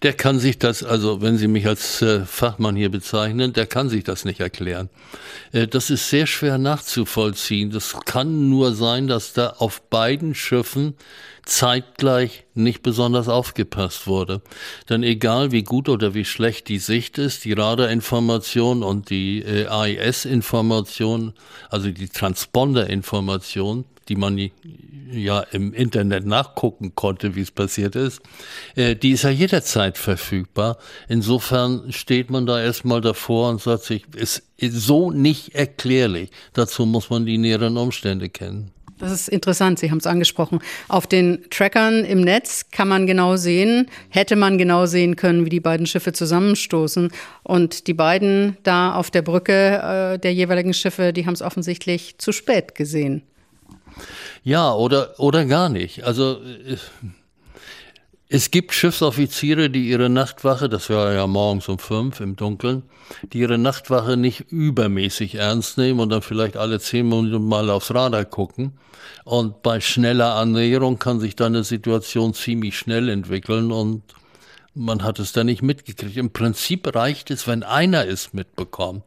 Der 0.03 0.11
kann 0.11 0.37
sich 0.37 0.59
das, 0.59 0.83
also 0.83 1.21
wenn 1.21 1.37
Sie 1.37 1.47
mich 1.47 1.65
als 1.65 2.01
äh, 2.01 2.25
Fachmann 2.25 2.75
hier 2.75 2.89
bezeichnen, 2.89 3.53
der 3.53 3.65
kann 3.65 3.87
sich 3.87 4.03
das 4.03 4.25
nicht 4.25 4.41
erklären. 4.41 4.89
Äh, 5.53 5.65
das 5.67 5.89
ist 5.89 6.09
sehr 6.09 6.27
schwer 6.27 6.57
nachzuvollziehen. 6.57 7.71
Das 7.71 7.95
kann 8.05 8.49
nur 8.49 8.75
sein, 8.75 9.07
dass 9.07 9.31
da 9.31 9.51
auf 9.59 9.81
beiden 9.83 10.35
Schiffen 10.35 10.95
zeitgleich 11.45 12.43
nicht 12.53 12.83
besonders 12.83 13.29
aufgepasst 13.29 14.05
wurde. 14.05 14.41
Denn 14.89 15.03
egal 15.03 15.53
wie 15.53 15.63
gut 15.63 15.87
oder 15.87 16.13
wie 16.13 16.25
schlecht 16.25 16.67
die 16.67 16.79
Sicht 16.79 17.17
ist, 17.17 17.45
die 17.45 17.53
Radarinformation 17.53 18.83
und 18.83 19.09
die 19.09 19.41
äh, 19.41 19.67
AIS-Information, 19.67 21.33
also 21.69 21.91
die 21.91 22.09
Transponder-Information, 22.09 23.85
die 24.09 24.15
man 24.15 24.37
ja 25.11 25.41
im 25.51 25.73
Internet 25.73 26.25
nachgucken 26.25 26.95
konnte, 26.95 27.35
wie 27.35 27.41
es 27.41 27.51
passiert 27.51 27.95
ist, 27.95 28.21
äh, 28.75 28.95
die 28.95 29.11
ist 29.11 29.23
ja 29.23 29.29
jederzeit 29.29 29.97
verfügbar. 29.97 30.77
Insofern 31.07 31.91
steht 31.91 32.29
man 32.29 32.45
da 32.45 32.61
erstmal 32.61 33.01
davor 33.01 33.49
und 33.49 33.61
sagt 33.61 33.83
sich, 33.83 34.03
ist 34.15 34.43
so 34.59 35.11
nicht 35.11 35.55
erklärlich. 35.55 36.29
Dazu 36.53 36.85
muss 36.85 37.09
man 37.09 37.25
die 37.25 37.37
näheren 37.37 37.77
Umstände 37.77 38.29
kennen. 38.29 38.71
Das 38.99 39.11
ist 39.11 39.27
interessant, 39.27 39.79
Sie 39.79 39.91
haben 39.91 39.97
es 39.97 40.07
angesprochen. 40.07 40.59
Auf 40.87 41.07
den 41.07 41.43
Trackern 41.49 42.05
im 42.05 42.21
Netz 42.21 42.69
kann 42.71 42.87
man 42.87 43.05
genau 43.05 43.35
sehen, 43.35 43.87
hätte 44.09 44.35
man 44.35 44.57
genau 44.57 44.85
sehen 44.85 45.15
können, 45.15 45.45
wie 45.45 45.49
die 45.49 45.59
beiden 45.59 45.85
Schiffe 45.85 46.13
zusammenstoßen. 46.13 47.11
Und 47.43 47.87
die 47.87 47.93
beiden 47.93 48.55
da 48.63 48.95
auf 48.95 49.11
der 49.11 49.21
Brücke 49.21 50.13
äh, 50.13 50.19
der 50.19 50.33
jeweiligen 50.33 50.73
Schiffe, 50.73 51.11
die 51.11 51.25
haben 51.25 51.33
es 51.33 51.41
offensichtlich 51.41 52.17
zu 52.17 52.31
spät 52.31 52.75
gesehen. 52.75 53.23
Ja, 54.43 54.73
oder, 54.73 55.19
oder 55.19 55.45
gar 55.45 55.69
nicht. 55.69 56.03
Also 56.03 56.41
äh, 56.43 56.77
es 58.27 58.51
gibt 58.51 58.73
Schiffsoffiziere, 58.73 59.69
die 59.69 59.89
ihre 59.89 60.09
Nachtwache, 60.09 60.67
das 60.67 60.89
war 60.89 61.13
ja 61.13 61.27
morgens 61.27 61.69
um 61.69 61.77
fünf 61.77 62.19
im 62.19 62.35
Dunkeln, 62.35 62.83
die 63.31 63.39
ihre 63.39 63.57
Nachtwache 63.57 64.17
nicht 64.17 64.51
übermäßig 64.51 65.35
ernst 65.35 65.77
nehmen 65.77 65.99
und 65.99 66.09
dann 66.09 66.23
vielleicht 66.23 66.57
alle 66.57 66.79
zehn 66.79 67.07
Minuten 67.07 67.47
mal 67.47 67.69
aufs 67.69 67.93
Radar 67.93 68.25
gucken. 68.25 68.73
Und 69.23 69.61
bei 69.61 69.79
schneller 69.79 70.35
Annäherung 70.35 70.99
kann 70.99 71.19
sich 71.19 71.35
dann 71.35 71.55
eine 71.55 71.63
Situation 71.63 72.33
ziemlich 72.33 72.77
schnell 72.77 73.07
entwickeln 73.09 73.71
und 73.71 74.01
man 74.73 75.03
hat 75.03 75.19
es 75.19 75.31
dann 75.31 75.45
nicht 75.45 75.61
mitgekriegt. 75.61 76.17
Im 76.17 76.33
Prinzip 76.33 76.93
reicht 76.95 77.29
es, 77.29 77.47
wenn 77.47 77.61
einer 77.63 78.07
es 78.07 78.33
mitbekommt. 78.33 79.03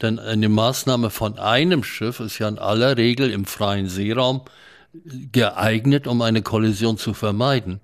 Denn 0.00 0.18
eine 0.18 0.48
Maßnahme 0.48 1.10
von 1.10 1.38
einem 1.38 1.82
Schiff 1.82 2.20
ist 2.20 2.38
ja 2.38 2.48
in 2.48 2.58
aller 2.58 2.96
Regel 2.96 3.30
im 3.30 3.44
freien 3.44 3.88
Seeraum 3.88 4.42
geeignet, 5.32 6.06
um 6.06 6.22
eine 6.22 6.42
Kollision 6.42 6.98
zu 6.98 7.14
vermeiden. 7.14 7.80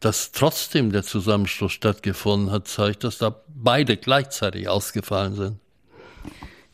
dass 0.00 0.32
trotzdem 0.32 0.92
der 0.92 1.02
Zusammenstoß 1.02 1.72
stattgefunden 1.72 2.50
hat, 2.50 2.68
zeigt, 2.68 3.04
dass 3.04 3.16
da 3.16 3.34
beide 3.48 3.96
gleichzeitig 3.96 4.68
ausgefallen 4.68 5.34
sind. 5.34 5.56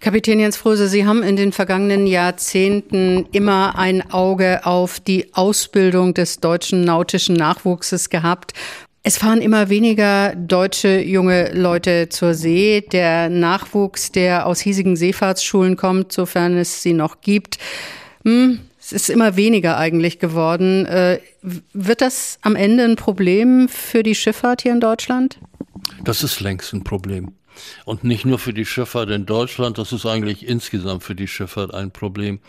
Kapitän 0.01 0.41
Jens 0.41 0.57
Fröse, 0.57 0.89
Sie 0.89 1.07
haben 1.07 1.23
in 1.23 1.37
den 1.37 1.53
vergangenen 1.53 2.07
Jahrzehnten 2.07 3.27
immer 3.33 3.79
ein 3.79 4.11
Auge 4.11 4.65
auf 4.65 4.99
die 4.99 5.33
Ausbildung 5.35 6.15
des 6.15 6.41
deutschen 6.41 6.83
nautischen 6.85 7.37
Nachwuchses 7.37 8.11
gehabt. 8.11 8.53
Es 9.03 9.19
fahren 9.19 9.43
immer 9.43 9.69
weniger 9.69 10.35
deutsche 10.35 11.01
junge 11.01 11.53
Leute 11.53 12.09
zur 12.09 12.35
See. 12.35 12.81
Der 12.81 13.29
Nachwuchs, 13.29 14.11
der 14.11 14.47
aus 14.47 14.61
hiesigen 14.61 14.97
Seefahrtsschulen 14.97 15.77
kommt, 15.77 16.13
sofern 16.13 16.57
es 16.57 16.83
sie 16.83 16.95
noch 16.95 17.21
gibt, 17.21 17.59
hm, 18.25 18.61
es 18.93 19.03
ist 19.03 19.11
immer 19.11 19.37
weniger 19.37 19.77
eigentlich 19.77 20.19
geworden. 20.19 20.87
Äh, 20.87 21.21
wird 21.73 22.01
das 22.01 22.39
am 22.43 22.57
Ende 22.57 22.85
ein 22.85 22.97
Problem 22.97 23.69
für 23.69 24.03
die 24.03 24.15
Schifffahrt 24.15 24.63
hier 24.63 24.73
in 24.73 24.81
Deutschland? 24.81 25.39
Das 26.05 26.23
ist 26.23 26.41
längst 26.41 26.73
ein 26.73 26.85
Problem. 26.85 27.33
Und 27.85 28.05
nicht 28.05 28.25
nur 28.25 28.39
für 28.39 28.53
die 28.53 28.67
Schifffahrt 28.67 29.11
in 29.11 29.27
Deutschland, 29.27 29.79
das 29.79 29.93
ist 29.93 30.07
eigentlich 30.07 30.47
insgesamt 30.47 31.05
für 31.05 31.15
die 31.15 31.29
Schifffahrt 31.29 31.75
ein 31.75 31.91
Problem. 31.91 32.41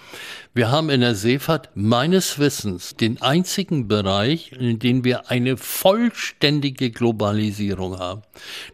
Wir 0.53 0.69
haben 0.69 0.89
in 0.89 1.01
der 1.01 1.15
Seefahrt 1.15 1.69
meines 1.75 2.37
Wissens 2.39 2.95
den 2.95 3.21
einzigen 3.21 3.87
Bereich, 3.87 4.51
in 4.51 4.79
dem 4.79 5.03
wir 5.03 5.29
eine 5.29 5.57
vollständige 5.57 6.91
Globalisierung 6.91 7.99
haben. 7.99 8.21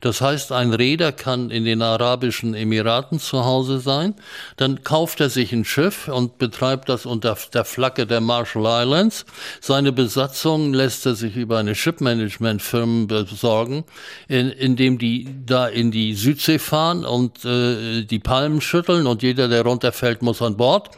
Das 0.02 0.22
heißt, 0.22 0.52
ein 0.52 0.74
Räder 0.74 1.12
kann 1.12 1.52
in 1.52 1.66
den 1.66 1.82
Arabischen 1.82 2.54
Emiraten 2.54 3.20
zu 3.20 3.46
Hause 3.46 3.80
sein, 3.80 4.16
dann 4.56 4.84
kauft 4.84 5.22
er 5.22 5.30
sich 5.30 5.54
ein 5.54 5.66
Schiff 5.66 6.08
und 6.08 6.38
betreibt 6.38 6.90
das 6.90 7.06
unter 7.06 7.38
der 7.54 7.66
Flagge 7.66 8.08
der 8.08 8.22
Marshall 8.22 8.84
Islands. 8.84 9.26
Seine 9.62 9.92
Besatzung 9.92 10.74
lässt 10.74 11.06
er 11.06 11.16
sich 11.16 11.36
über 11.36 11.60
eine 11.60 11.76
Shipmanagement-Firma 11.76 13.06
besorgen, 13.06 13.84
in, 14.28 14.50
indem 14.50 14.98
die 14.98 15.28
da 15.46 15.68
in 15.68 15.92
die 15.92 16.14
Südsee 16.18 16.60
fahren 16.60 17.06
und 17.06 17.46
äh, 17.46 18.04
die 18.04 18.20
Palmen 18.20 18.62
schütteln 18.62 19.08
und 19.08 19.24
jeder, 19.24 19.48
der 19.48 19.64
runterfällt, 19.64 20.22
muss 20.22 20.42
an 20.42 20.58
Bord. 20.58 20.90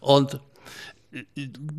Und 0.00 0.38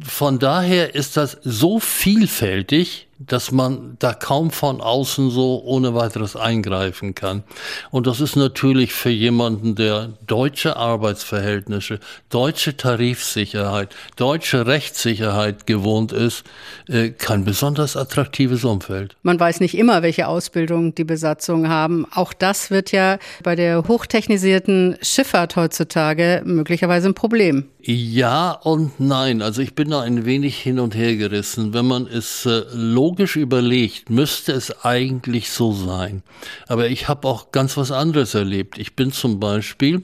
von 0.05 0.39
daher 0.39 0.95
ist 0.95 1.17
das 1.17 1.37
so 1.43 1.79
vielfältig, 1.79 3.07
dass 3.17 3.51
man 3.51 3.95
da 3.99 4.13
kaum 4.13 4.51
von 4.51 4.81
außen 4.81 5.29
so 5.29 5.61
ohne 5.63 5.95
weiteres 5.95 6.35
eingreifen 6.35 7.15
kann. 7.15 7.43
Und 7.89 8.07
das 8.07 8.19
ist 8.19 8.35
natürlich 8.35 8.93
für 8.93 9.09
jemanden, 9.09 9.75
der 9.75 10.09
deutsche 10.27 10.75
Arbeitsverhältnisse, 10.75 11.99
deutsche 12.29 12.75
Tarifsicherheit, 12.75 13.95
deutsche 14.17 14.67
Rechtssicherheit 14.67 15.65
gewohnt 15.65 16.11
ist, 16.11 16.43
äh, 16.89 17.09
kein 17.09 17.45
besonders 17.45 17.95
attraktives 17.95 18.65
Umfeld. 18.65 19.15
Man 19.23 19.39
weiß 19.39 19.61
nicht 19.61 19.77
immer, 19.77 20.01
welche 20.01 20.27
Ausbildung 20.27 20.93
die 20.93 21.05
Besatzungen 21.05 21.69
haben. 21.69 22.05
Auch 22.11 22.33
das 22.33 22.69
wird 22.69 22.91
ja 22.91 23.17
bei 23.43 23.55
der 23.55 23.87
hochtechnisierten 23.87 24.97
Schifffahrt 25.01 25.55
heutzutage 25.55 26.41
möglicherweise 26.45 27.07
ein 27.07 27.13
Problem. 27.13 27.65
Ja 27.87 28.51
und 28.51 28.99
nein. 28.99 29.43
Also 29.43 29.61
ich 29.61 29.75
bin 29.75 29.91
da 29.91 30.01
ein 30.01 30.25
wenig 30.25 30.57
hin 30.57 30.79
und 30.79 30.95
her 30.95 31.15
gerissen. 31.17 31.71
Wenn 31.73 31.85
man 31.85 32.07
es 32.07 32.45
äh, 32.47 32.63
logisch 33.05 33.35
überlegt, 33.35 34.09
müsste 34.09 34.51
es 34.53 34.83
eigentlich 34.83 35.51
so 35.51 35.73
sein. 35.73 36.23
Aber 36.67 36.89
ich 36.89 37.07
habe 37.07 37.27
auch 37.27 37.51
ganz 37.51 37.77
was 37.77 37.91
anderes 37.91 38.33
erlebt. 38.33 38.79
Ich 38.79 38.95
bin 38.95 39.11
zum 39.11 39.39
Beispiel 39.39 40.01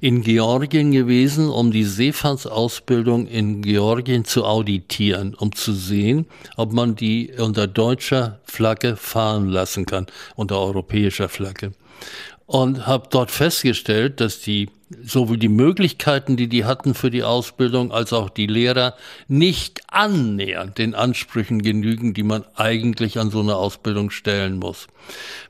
in 0.00 0.22
Georgien 0.22 0.90
gewesen, 0.90 1.50
um 1.50 1.70
die 1.70 1.84
Seefahrtsausbildung 1.84 3.26
in 3.26 3.60
Georgien 3.60 4.24
zu 4.24 4.46
auditieren, 4.46 5.34
um 5.34 5.54
zu 5.54 5.74
sehen, 5.74 6.24
ob 6.56 6.72
man 6.72 6.96
die 6.96 7.30
unter 7.36 7.66
deutscher 7.66 8.40
Flagge 8.44 8.96
fahren 8.96 9.50
lassen 9.50 9.84
kann, 9.84 10.06
unter 10.34 10.58
europäischer 10.58 11.28
Flagge. 11.28 11.72
Und 12.50 12.88
habe 12.88 13.06
dort 13.08 13.30
festgestellt, 13.30 14.20
dass 14.20 14.40
die 14.40 14.70
sowohl 15.04 15.38
die 15.38 15.48
Möglichkeiten, 15.48 16.36
die 16.36 16.48
die 16.48 16.64
hatten 16.64 16.94
für 16.94 17.08
die 17.08 17.22
Ausbildung, 17.22 17.92
als 17.92 18.12
auch 18.12 18.28
die 18.28 18.48
Lehrer 18.48 18.96
nicht 19.28 19.82
annähernd 19.86 20.76
den 20.76 20.96
Ansprüchen 20.96 21.62
genügen, 21.62 22.12
die 22.12 22.24
man 22.24 22.42
eigentlich 22.56 23.20
an 23.20 23.30
so 23.30 23.38
eine 23.38 23.54
Ausbildung 23.54 24.10
stellen 24.10 24.58
muss. 24.58 24.88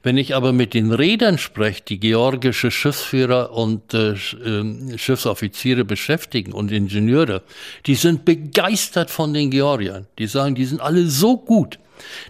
Wenn 0.03 0.19
ich 0.19 0.35
aber 0.35 0.53
mit 0.53 0.75
den 0.75 0.93
Rädern 0.93 1.39
spreche, 1.39 1.81
die 1.89 2.01
georgische 2.01 2.71
Schiffsführer 2.71 3.53
und 3.55 3.95
äh, 3.95 4.11
äh, 4.13 4.99
Schiffsoffiziere 4.99 5.87
beschäftigen 5.87 6.53
und 6.53 6.71
Ingenieure, 6.71 7.43
die 7.87 7.95
sind 7.95 8.27
begeistert 8.27 9.11
von 9.11 9.33
den 9.33 9.51
Georgiern. 9.51 10.07
Die 10.19 10.27
sagen, 10.27 10.55
die 10.55 10.67
sind 10.67 10.83
alle 10.83 11.07
so 11.07 11.39
gut. 11.39 11.79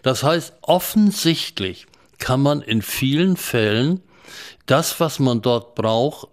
Das 0.05 0.23
heißt, 0.23 0.53
offensichtlich 0.63 1.89
kann 2.19 2.41
man 2.41 2.63
in 2.63 2.83
vielen 2.83 3.37
Fällen 3.37 4.01
das, 4.67 5.01
was 5.01 5.19
man 5.19 5.43
dort 5.43 5.75
braucht, 5.75 6.29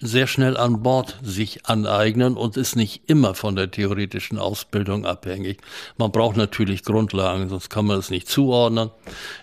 sehr 0.00 0.26
schnell 0.26 0.56
an 0.56 0.82
Bord 0.82 1.18
sich 1.22 1.66
aneignen 1.66 2.36
und 2.36 2.56
ist 2.56 2.76
nicht 2.76 3.02
immer 3.08 3.34
von 3.34 3.56
der 3.56 3.70
theoretischen 3.70 4.38
Ausbildung 4.38 5.04
abhängig. 5.04 5.58
Man 5.96 6.12
braucht 6.12 6.36
natürlich 6.36 6.84
Grundlagen, 6.84 7.48
sonst 7.48 7.68
kann 7.68 7.86
man 7.86 7.98
es 7.98 8.10
nicht 8.10 8.28
zuordnen. 8.28 8.90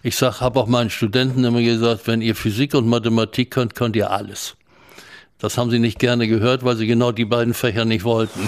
Ich 0.02 0.16
sag, 0.16 0.40
habe 0.40 0.60
auch 0.60 0.68
meinen 0.68 0.90
Studenten 0.90 1.44
immer 1.44 1.62
gesagt, 1.62 2.08
wenn 2.08 2.22
ihr 2.22 2.36
Physik 2.36 2.74
und 2.74 2.88
Mathematik 2.88 3.52
könnt, 3.52 3.76
könnt 3.76 3.96
ihr 3.96 4.12
alles. 4.12 4.56
Das 5.40 5.58
haben 5.58 5.70
sie 5.70 5.80
nicht 5.80 6.00
gerne 6.00 6.28
gehört, 6.28 6.64
weil 6.64 6.78
sie 6.78 6.88
genau 6.88 7.12
die 7.12 7.26
beiden 7.26 7.54
Fächer 7.54 7.84
nicht 7.84 8.06
wollten. 8.06 8.48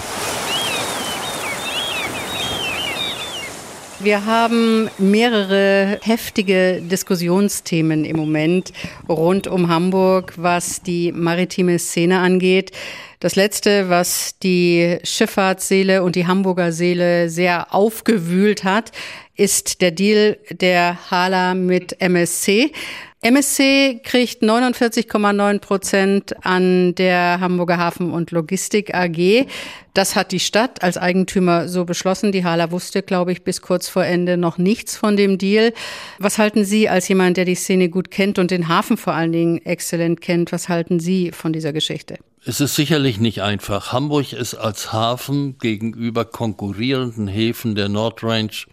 Wir 4.00 4.26
haben 4.26 4.88
mehrere 4.98 5.98
heftige 6.02 6.80
Diskussionsthemen 6.80 8.04
im 8.04 8.16
Moment 8.16 8.72
rund 9.08 9.48
um 9.48 9.68
Hamburg, 9.68 10.34
was 10.36 10.82
die 10.82 11.10
maritime 11.10 11.80
Szene 11.80 12.20
angeht. 12.20 12.70
Das 13.18 13.34
letzte, 13.34 13.88
was 13.88 14.38
die 14.38 14.98
Schifffahrtsseele 15.02 16.04
und 16.04 16.14
die 16.14 16.28
Hamburger 16.28 16.70
Seele 16.70 17.28
sehr 17.28 17.74
aufgewühlt 17.74 18.62
hat, 18.62 18.92
ist 19.38 19.80
der 19.80 19.92
Deal 19.92 20.36
der 20.50 21.10
Hala 21.10 21.54
mit 21.54 22.00
MSC. 22.02 22.72
MSC 23.20 24.00
kriegt 24.04 24.42
49,9 24.42 25.58
Prozent 25.58 26.46
an 26.46 26.94
der 26.94 27.38
Hamburger 27.40 27.78
Hafen- 27.78 28.12
und 28.12 28.30
Logistik 28.30 28.94
AG. 28.94 29.46
Das 29.94 30.14
hat 30.14 30.30
die 30.30 30.38
Stadt 30.38 30.82
als 30.82 30.96
Eigentümer 30.96 31.68
so 31.68 31.84
beschlossen. 31.84 32.30
Die 32.30 32.44
Hala 32.44 32.70
wusste, 32.70 33.02
glaube 33.02 33.32
ich, 33.32 33.42
bis 33.42 33.60
kurz 33.60 33.88
vor 33.88 34.04
Ende 34.04 34.36
noch 34.36 34.58
nichts 34.58 34.96
von 34.96 35.16
dem 35.16 35.38
Deal. 35.38 35.72
Was 36.18 36.38
halten 36.38 36.64
Sie 36.64 36.88
als 36.88 37.08
jemand, 37.08 37.36
der 37.36 37.44
die 37.44 37.56
Szene 37.56 37.88
gut 37.88 38.12
kennt 38.12 38.38
und 38.38 38.52
den 38.52 38.68
Hafen 38.68 38.96
vor 38.96 39.14
allen 39.14 39.32
Dingen 39.32 39.64
exzellent 39.64 40.20
kennt? 40.20 40.52
Was 40.52 40.68
halten 40.68 41.00
Sie 41.00 41.32
von 41.32 41.52
dieser 41.52 41.72
Geschichte? 41.72 42.18
Es 42.44 42.60
ist 42.60 42.76
sicherlich 42.76 43.18
nicht 43.18 43.42
einfach. 43.42 43.92
Hamburg 43.92 44.32
ist 44.32 44.54
als 44.54 44.92
Hafen 44.92 45.58
gegenüber 45.58 46.24
konkurrierenden 46.24 47.26
Häfen 47.26 47.74
der 47.74 47.88
Nordrange 47.88 48.66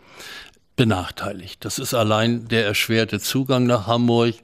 benachteiligt. 0.76 1.64
Das 1.64 1.80
ist 1.80 1.94
allein 1.94 2.48
der 2.48 2.66
erschwerte 2.66 3.20
Zugang 3.20 3.66
nach 3.66 3.88
Hamburg, 3.88 4.36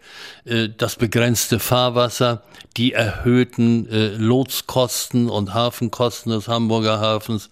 äh, 0.45 0.69
das 0.75 0.95
begrenzte 0.95 1.59
Fahrwasser, 1.59 2.43
die 2.77 2.93
erhöhten 2.93 3.89
äh, 3.89 4.15
Lotskosten 4.15 5.29
und 5.29 5.53
Hafenkosten 5.53 6.31
des 6.31 6.47
Hamburger 6.47 6.99
Hafens. 7.01 7.49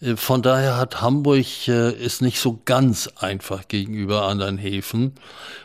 Äh, 0.00 0.16
von 0.16 0.42
daher 0.42 0.76
hat 0.76 1.00
Hamburg 1.00 1.38
ist 1.68 2.22
nicht 2.22 2.40
so 2.40 2.60
ganz 2.64 3.08
einfach 3.16 3.68
gegenüber 3.68 4.26
anderen 4.26 4.58
Häfen. 4.58 5.12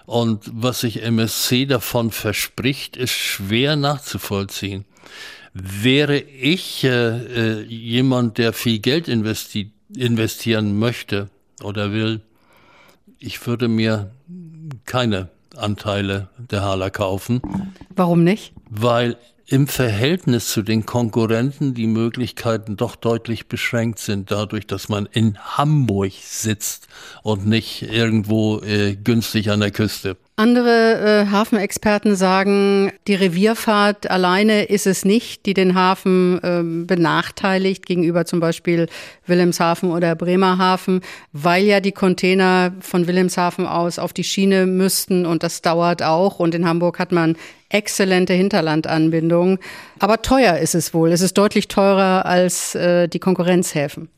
Und 0.06 0.50
was 0.54 0.82
sich 0.82 1.04
MSC 1.04 1.66
davon 1.66 2.12
verspricht, 2.12 2.96
ist 2.96 3.12
schwer 3.12 3.76
nachzuvollziehen. 3.76 4.86
Wäre 5.54 6.18
ich 6.18 6.82
jemand, 6.82 8.38
der 8.40 8.54
viel 8.54 8.80
Geld 8.80 9.08
investi 9.08 9.72
investieren 9.96 10.80
möchte 10.80 11.30
oder 11.62 11.92
will, 11.92 12.22
ich 13.24 13.48
würde 13.48 13.68
mir 13.68 14.12
keine 14.86 15.30
Anteile 15.56 16.30
der 16.38 16.62
Hala 16.62 16.90
kaufen. 16.90 17.42
Warum 17.96 18.24
nicht? 18.24 18.54
Weil 18.70 19.18
im 19.46 19.68
Verhältnis 19.68 20.50
zu 20.50 20.62
den 20.62 20.86
Konkurrenten 20.86 21.74
die 21.74 21.88
Möglichkeiten 21.88 22.76
doch 22.76 22.96
deutlich 22.96 23.48
beschränkt 23.48 24.00
sind, 24.00 24.32
dadurch, 24.32 24.68
dass 24.68 24.90
man 24.90 25.08
in 25.12 25.38
Hamburg 25.38 26.14
sitzt 26.22 26.88
und 27.24 27.46
nicht 27.46 27.84
irgendwo 27.84 28.62
äh, 28.62 28.96
günstig 28.96 29.52
an 29.52 29.60
der 29.60 29.72
Küste. 29.72 30.18
Andere 30.36 31.26
äh, 31.28 31.32
Hafenexperten 31.32 32.16
sagen, 32.16 32.92
die 33.08 33.14
Revierfahrt 33.14 34.10
alleine 34.10 34.64
ist 34.64 34.88
es 34.88 35.06
nicht, 35.06 35.46
die 35.46 35.54
den 35.54 35.76
Hafen 35.76 36.40
äh, 36.42 36.64
benachteiligt 36.88 37.86
gegenüber 37.86 38.26
zum 38.26 38.40
Beispiel 38.40 38.88
Wilhelmshaven 39.28 39.92
oder 39.92 40.16
Bremerhaven, 40.16 41.02
weil 41.34 41.66
ja 41.66 41.82
die 41.82 41.92
Container 41.92 42.74
von 42.80 43.06
Wilhelmshaven 43.06 43.68
aus 43.68 44.00
auf 44.00 44.12
die 44.12 44.24
Schiene 44.24 44.66
müssten 44.66 45.28
und 45.28 45.44
das 45.44 45.62
dauert 45.62 46.02
auch. 46.02 46.40
Und 46.40 46.56
in 46.56 46.68
Hamburg 46.68 46.98
hat 46.98 47.12
man 47.12 47.38
exzellente 47.70 48.34
Hinterlandanbindung. 48.34 49.60
Aber 50.00 50.24
teuer 50.24 50.58
ist 50.58 50.74
es 50.74 50.96
wohl. 50.96 51.12
Es 51.12 51.22
ist 51.22 51.38
deutlich 51.38 51.68
teurer 51.68 52.26
als 52.26 52.74
äh, 52.74 53.08
die 53.08 53.20
Konkurrenzhäfen. 53.20 54.10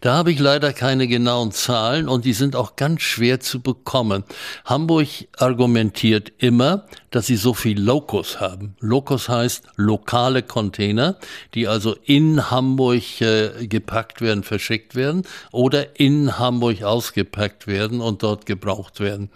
Da 0.00 0.14
habe 0.14 0.32
ich 0.32 0.38
leider 0.38 0.72
keine 0.72 1.08
genauen 1.08 1.52
Zahlen 1.52 2.08
und 2.08 2.24
die 2.24 2.32
sind 2.32 2.56
auch 2.56 2.76
ganz 2.76 3.02
schwer 3.02 3.40
zu 3.40 3.60
bekommen. 3.60 4.24
Hamburg 4.64 5.08
argumentiert 5.36 6.32
immer, 6.38 6.86
dass 7.16 7.26
sie 7.26 7.36
so 7.36 7.54
viel 7.54 7.80
Locus 7.80 8.40
haben. 8.40 8.76
Locus 8.80 9.28
heißt 9.28 9.64
lokale 9.76 10.42
Container, 10.42 11.16
die 11.54 11.66
also 11.66 11.96
in 12.04 12.50
Hamburg 12.50 13.20
äh, 13.20 13.66
gepackt 13.66 14.20
werden, 14.20 14.44
verschickt 14.44 14.94
werden 14.94 15.22
oder 15.50 15.98
in 15.98 16.38
Hamburg 16.38 16.82
ausgepackt 16.82 17.66
werden 17.66 18.00
und 18.00 18.22
dort 18.22 18.46
gebraucht 18.46 19.00
werden. 19.00 19.30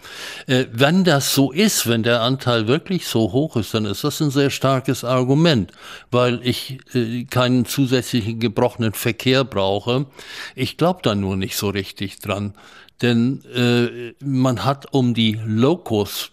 Äh, 0.46 0.66
wenn 0.72 1.04
das 1.04 1.34
so 1.34 1.50
ist, 1.50 1.88
wenn 1.88 2.02
der 2.02 2.20
Anteil 2.22 2.68
wirklich 2.68 3.06
so 3.06 3.32
hoch 3.32 3.56
ist, 3.56 3.74
dann 3.74 3.86
ist 3.86 4.04
das 4.04 4.20
ein 4.20 4.30
sehr 4.30 4.50
starkes 4.50 5.02
Argument, 5.02 5.72
weil 6.10 6.40
ich 6.44 6.78
äh, 6.94 7.24
keinen 7.24 7.64
zusätzlichen 7.64 8.38
gebrochenen 8.38 8.92
Verkehr 8.92 9.44
brauche 9.44 10.06
ich 10.54 10.76
glaube 10.76 11.00
da 11.02 11.14
nur 11.14 11.36
nicht 11.36 11.56
so 11.56 11.68
richtig 11.68 12.18
dran, 12.18 12.54
denn 13.02 13.42
äh, 13.54 14.12
man 14.24 14.64
hat 14.64 14.92
um 14.92 15.14
die 15.14 15.40
Locus 15.44 16.30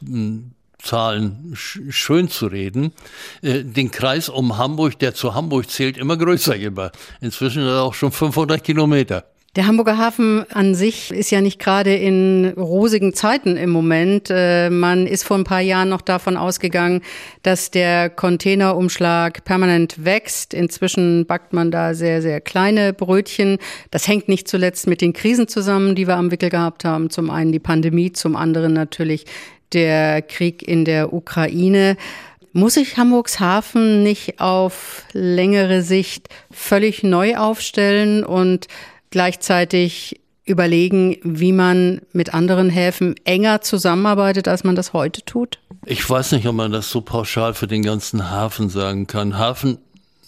Zahlen 0.79 1.53
schön 1.55 2.29
zu 2.29 2.47
reden, 2.47 2.93
äh, 3.41 3.63
den 3.63 3.91
Kreis 3.91 4.29
um 4.29 4.57
Hamburg, 4.57 4.99
der 4.99 5.13
zu 5.13 5.33
Hamburg 5.33 5.69
zählt, 5.69 5.97
immer 5.97 6.17
größer 6.17 6.57
gemacht. 6.57 6.97
Inzwischen 7.21 7.67
auch 7.67 7.93
schon 7.93 8.11
500 8.11 8.63
Kilometer. 8.63 9.25
Der 9.57 9.65
Hamburger 9.65 9.97
Hafen 9.97 10.45
an 10.51 10.75
sich 10.75 11.09
ist 11.09 11.31
ja 11.31 11.41
nicht 11.41 11.57
gerade 11.57 11.95
in 11.95 12.53
rosigen 12.55 13.15
Zeiten 13.15 13.57
im 13.57 13.71
Moment. 13.71 14.27
Äh, 14.29 14.69
man 14.69 15.07
ist 15.07 15.23
vor 15.23 15.35
ein 15.35 15.45
paar 15.45 15.61
Jahren 15.61 15.89
noch 15.89 16.01
davon 16.01 16.37
ausgegangen, 16.37 17.01
dass 17.41 17.71
der 17.71 18.11
Containerumschlag 18.11 19.43
permanent 19.45 20.05
wächst. 20.05 20.53
Inzwischen 20.53 21.25
backt 21.25 21.53
man 21.53 21.71
da 21.71 21.95
sehr, 21.95 22.21
sehr 22.21 22.39
kleine 22.39 22.93
Brötchen. 22.93 23.57
Das 23.89 24.07
hängt 24.07 24.27
nicht 24.29 24.47
zuletzt 24.47 24.85
mit 24.85 25.01
den 25.01 25.13
Krisen 25.13 25.47
zusammen, 25.47 25.95
die 25.95 26.07
wir 26.07 26.17
am 26.17 26.29
Wickel 26.29 26.51
gehabt 26.51 26.85
haben. 26.85 27.09
Zum 27.09 27.31
einen 27.31 27.51
die 27.51 27.57
Pandemie, 27.57 28.13
zum 28.13 28.35
anderen 28.35 28.73
natürlich 28.73 29.25
der 29.73 30.21
Krieg 30.21 30.67
in 30.67 30.85
der 30.85 31.13
Ukraine. 31.13 31.97
Muss 32.53 32.75
sich 32.75 32.97
Hamburgs 32.97 33.39
Hafen 33.39 34.03
nicht 34.03 34.39
auf 34.39 35.03
längere 35.13 35.81
Sicht 35.81 36.29
völlig 36.51 37.03
neu 37.03 37.37
aufstellen 37.37 38.23
und 38.23 38.67
gleichzeitig 39.11 40.19
überlegen, 40.45 41.17
wie 41.23 41.51
man 41.51 42.01
mit 42.13 42.33
anderen 42.33 42.69
Häfen 42.69 43.15
enger 43.25 43.61
zusammenarbeitet, 43.61 44.47
als 44.47 44.63
man 44.63 44.75
das 44.75 44.93
heute 44.93 45.23
tut? 45.23 45.59
Ich 45.85 46.09
weiß 46.09 46.31
nicht, 46.31 46.47
ob 46.47 46.55
man 46.55 46.71
das 46.71 46.89
so 46.89 47.01
pauschal 47.01 47.53
für 47.53 47.67
den 47.67 47.83
ganzen 47.83 48.31
Hafen 48.31 48.69
sagen 48.69 49.07
kann. 49.07 49.37
Hafen 49.37 49.77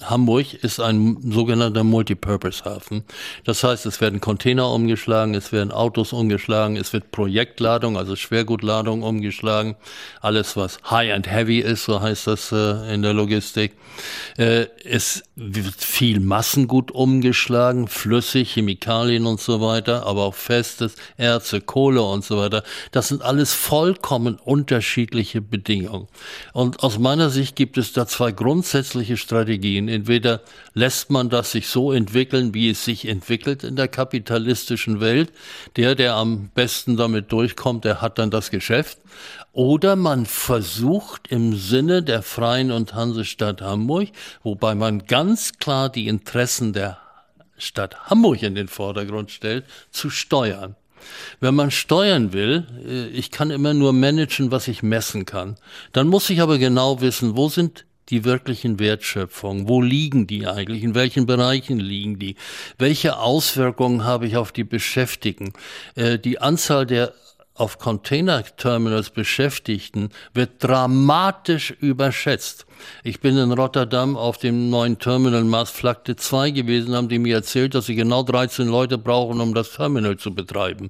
Hamburg 0.01 0.53
ist 0.53 0.79
ein 0.79 1.17
sogenannter 1.21 1.83
Multipurpose-Hafen. 1.83 3.03
Das 3.43 3.63
heißt, 3.63 3.85
es 3.85 3.99
werden 3.99 4.21
Container 4.21 4.71
umgeschlagen, 4.71 5.35
es 5.35 5.51
werden 5.51 5.71
Autos 5.71 6.13
umgeschlagen, 6.13 6.77
es 6.77 6.93
wird 6.93 7.11
Projektladung, 7.11 7.97
also 7.97 8.15
Schwergutladung 8.15 9.03
umgeschlagen. 9.03 9.75
Alles, 10.21 10.55
was 10.55 10.79
High 10.89 11.13
and 11.13 11.29
Heavy 11.29 11.59
ist, 11.59 11.83
so 11.83 12.01
heißt 12.01 12.27
das 12.27 12.51
äh, 12.51 12.93
in 12.93 13.01
der 13.01 13.13
Logistik. 13.13 13.73
Äh, 14.37 14.67
es 14.85 15.23
wird 15.35 15.75
viel 15.75 16.21
Massengut 16.21 16.91
umgeschlagen, 16.91 17.87
flüssig, 17.87 18.53
Chemikalien 18.53 19.25
und 19.25 19.41
so 19.41 19.59
weiter, 19.59 20.05
aber 20.05 20.23
auch 20.23 20.35
Festes, 20.35 20.95
Erze, 21.17 21.59
Kohle 21.59 22.01
und 22.01 22.23
so 22.23 22.37
weiter. 22.37 22.63
Das 22.91 23.09
sind 23.09 23.21
alles 23.21 23.53
vollkommen 23.53 24.35
unterschiedliche 24.35 25.41
Bedingungen. 25.41 26.07
Und 26.53 26.83
aus 26.83 26.99
meiner 26.99 27.29
Sicht 27.29 27.57
gibt 27.57 27.77
es 27.77 27.91
da 27.91 28.07
zwei 28.07 28.31
grundsätzliche 28.31 29.17
Strategien. 29.17 29.88
Entweder 29.89 30.41
lässt 30.73 31.09
man 31.09 31.29
das 31.29 31.51
sich 31.51 31.67
so 31.67 31.91
entwickeln, 31.91 32.53
wie 32.53 32.69
es 32.69 32.85
sich 32.85 33.07
entwickelt 33.07 33.63
in 33.63 33.75
der 33.75 33.87
kapitalistischen 33.87 34.99
Welt. 34.99 35.31
Der, 35.75 35.95
der 35.95 36.15
am 36.15 36.49
besten 36.53 36.97
damit 36.97 37.31
durchkommt, 37.31 37.85
der 37.85 38.01
hat 38.01 38.19
dann 38.19 38.31
das 38.31 38.51
Geschäft. 38.51 38.99
Oder 39.51 39.95
man 39.95 40.25
versucht 40.25 41.27
im 41.29 41.55
Sinne 41.55 42.03
der 42.03 42.21
Freien 42.21 42.71
und 42.71 42.93
Hansestadt 42.93 43.61
Hamburg, 43.61 44.09
wobei 44.43 44.75
man 44.75 45.05
ganz 45.05 45.53
klar 45.57 45.89
die 45.89 46.07
Interessen 46.07 46.73
der 46.73 46.99
Stadt 47.57 48.09
Hamburg 48.09 48.41
in 48.43 48.55
den 48.55 48.67
Vordergrund 48.67 49.31
stellt, 49.31 49.65
zu 49.91 50.09
steuern. 50.09 50.75
Wenn 51.39 51.55
man 51.55 51.71
steuern 51.71 52.33
will, 52.33 52.67
äh, 52.85 53.07
ich 53.07 53.31
kann 53.31 53.51
immer 53.51 53.73
nur 53.73 53.93
managen, 53.93 54.51
was 54.51 54.67
ich 54.67 54.83
messen 54.83 55.25
kann. 55.25 55.55
Dann 55.93 56.07
muss 56.07 56.29
ich 56.29 56.41
aber 56.41 56.57
genau 56.57 57.01
wissen, 57.01 57.35
wo 57.35 57.49
sind 57.49 57.85
die 58.09 58.23
wirklichen 58.23 58.79
Wertschöpfungen? 58.79 59.67
Wo 59.67 59.81
liegen 59.81 60.27
die 60.27 60.47
eigentlich? 60.47 60.83
In 60.83 60.95
welchen 60.95 61.25
Bereichen 61.25 61.79
liegen 61.79 62.19
die? 62.19 62.35
Welche 62.77 63.17
Auswirkungen 63.17 64.03
habe 64.03 64.27
ich 64.27 64.37
auf 64.37 64.51
die 64.51 64.63
Beschäftigten? 64.63 65.53
Äh, 65.95 66.19
die 66.19 66.39
Anzahl 66.39 66.85
der 66.85 67.13
auf 67.59 67.77
Containerterminals 67.77 69.09
Beschäftigten 69.09 70.09
wird 70.33 70.63
dramatisch 70.63 71.71
überschätzt. 71.71 72.65
Ich 73.03 73.19
bin 73.19 73.37
in 73.37 73.51
Rotterdam 73.51 74.15
auf 74.15 74.37
dem 74.37 74.69
neuen 74.69 74.97
Terminal 74.97 75.43
Maasvlakte 75.43 76.15
2 76.15 76.51
gewesen, 76.51 76.95
haben 76.95 77.09
die 77.09 77.19
mir 77.19 77.35
erzählt, 77.35 77.75
dass 77.75 77.87
sie 77.87 77.95
genau 77.95 78.23
13 78.23 78.67
Leute 78.67 78.97
brauchen, 78.97 79.41
um 79.41 79.53
das 79.53 79.73
Terminal 79.73 80.15
zu 80.15 80.33
betreiben. 80.33 80.89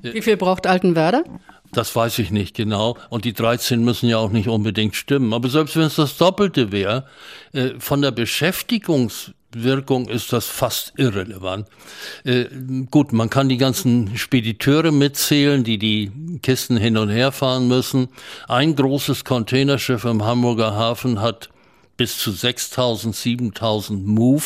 Wie 0.00 0.22
viel 0.22 0.36
braucht 0.36 0.66
Altenwerder? 0.66 1.24
Das 1.74 1.94
weiß 1.94 2.20
ich 2.20 2.30
nicht 2.30 2.54
genau. 2.54 2.96
Und 3.10 3.24
die 3.24 3.32
13 3.32 3.84
müssen 3.84 4.08
ja 4.08 4.18
auch 4.18 4.30
nicht 4.30 4.48
unbedingt 4.48 4.94
stimmen. 4.94 5.32
Aber 5.32 5.48
selbst 5.48 5.76
wenn 5.76 5.84
es 5.84 5.96
das 5.96 6.16
Doppelte 6.16 6.72
wäre, 6.72 7.06
äh, 7.52 7.70
von 7.78 8.00
der 8.00 8.12
Beschäftigungswirkung 8.12 10.08
ist 10.08 10.32
das 10.32 10.46
fast 10.46 10.92
irrelevant. 10.96 11.66
Äh, 12.24 12.46
gut, 12.90 13.12
man 13.12 13.28
kann 13.28 13.48
die 13.48 13.56
ganzen 13.56 14.16
Spediteure 14.16 14.92
mitzählen, 14.92 15.64
die 15.64 15.78
die 15.78 16.12
Kisten 16.42 16.76
hin 16.76 16.96
und 16.96 17.10
her 17.10 17.32
fahren 17.32 17.66
müssen. 17.66 18.08
Ein 18.46 18.76
großes 18.76 19.24
Containerschiff 19.24 20.04
im 20.04 20.24
Hamburger 20.24 20.74
Hafen 20.74 21.20
hat 21.20 21.48
bis 21.96 22.18
zu 22.18 22.30
6000, 22.30 23.14
7000 23.14 24.06
Move. 24.06 24.44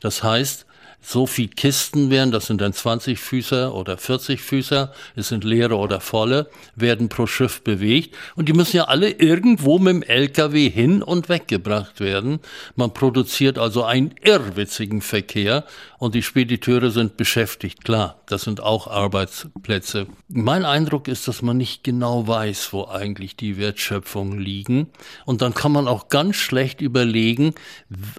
Das 0.00 0.22
heißt, 0.22 0.66
so 1.02 1.26
viel 1.26 1.48
Kisten 1.48 2.10
werden, 2.10 2.30
das 2.30 2.46
sind 2.46 2.60
dann 2.60 2.72
20 2.72 3.18
Füßer 3.18 3.74
oder 3.74 3.96
40 3.96 4.40
Füßer, 4.40 4.92
es 5.16 5.28
sind 5.28 5.44
leere 5.44 5.76
oder 5.76 6.00
volle, 6.00 6.50
werden 6.76 7.08
pro 7.08 7.26
Schiff 7.26 7.62
bewegt 7.62 8.14
und 8.36 8.48
die 8.48 8.52
müssen 8.52 8.76
ja 8.76 8.84
alle 8.84 9.10
irgendwo 9.10 9.78
mit 9.78 9.94
dem 9.94 10.02
LKW 10.02 10.68
hin 10.68 11.02
und 11.02 11.28
weggebracht 11.28 12.00
werden. 12.00 12.40
Man 12.76 12.92
produziert 12.92 13.58
also 13.58 13.84
einen 13.84 14.14
irrwitzigen 14.22 15.00
Verkehr 15.00 15.64
und 15.98 16.14
die 16.14 16.22
Spediteure 16.22 16.90
sind 16.90 17.16
beschäftigt, 17.16 17.84
klar, 17.84 18.20
das 18.26 18.42
sind 18.42 18.62
auch 18.62 18.86
Arbeitsplätze. 18.86 20.06
Mein 20.28 20.64
Eindruck 20.64 21.08
ist, 21.08 21.26
dass 21.28 21.42
man 21.42 21.56
nicht 21.56 21.82
genau 21.82 22.28
weiß, 22.28 22.72
wo 22.72 22.86
eigentlich 22.86 23.36
die 23.36 23.56
Wertschöpfungen 23.56 24.38
liegen 24.38 24.88
und 25.24 25.40
dann 25.40 25.54
kann 25.54 25.72
man 25.72 25.88
auch 25.88 26.08
ganz 26.08 26.36
schlecht 26.36 26.80
überlegen, 26.80 27.54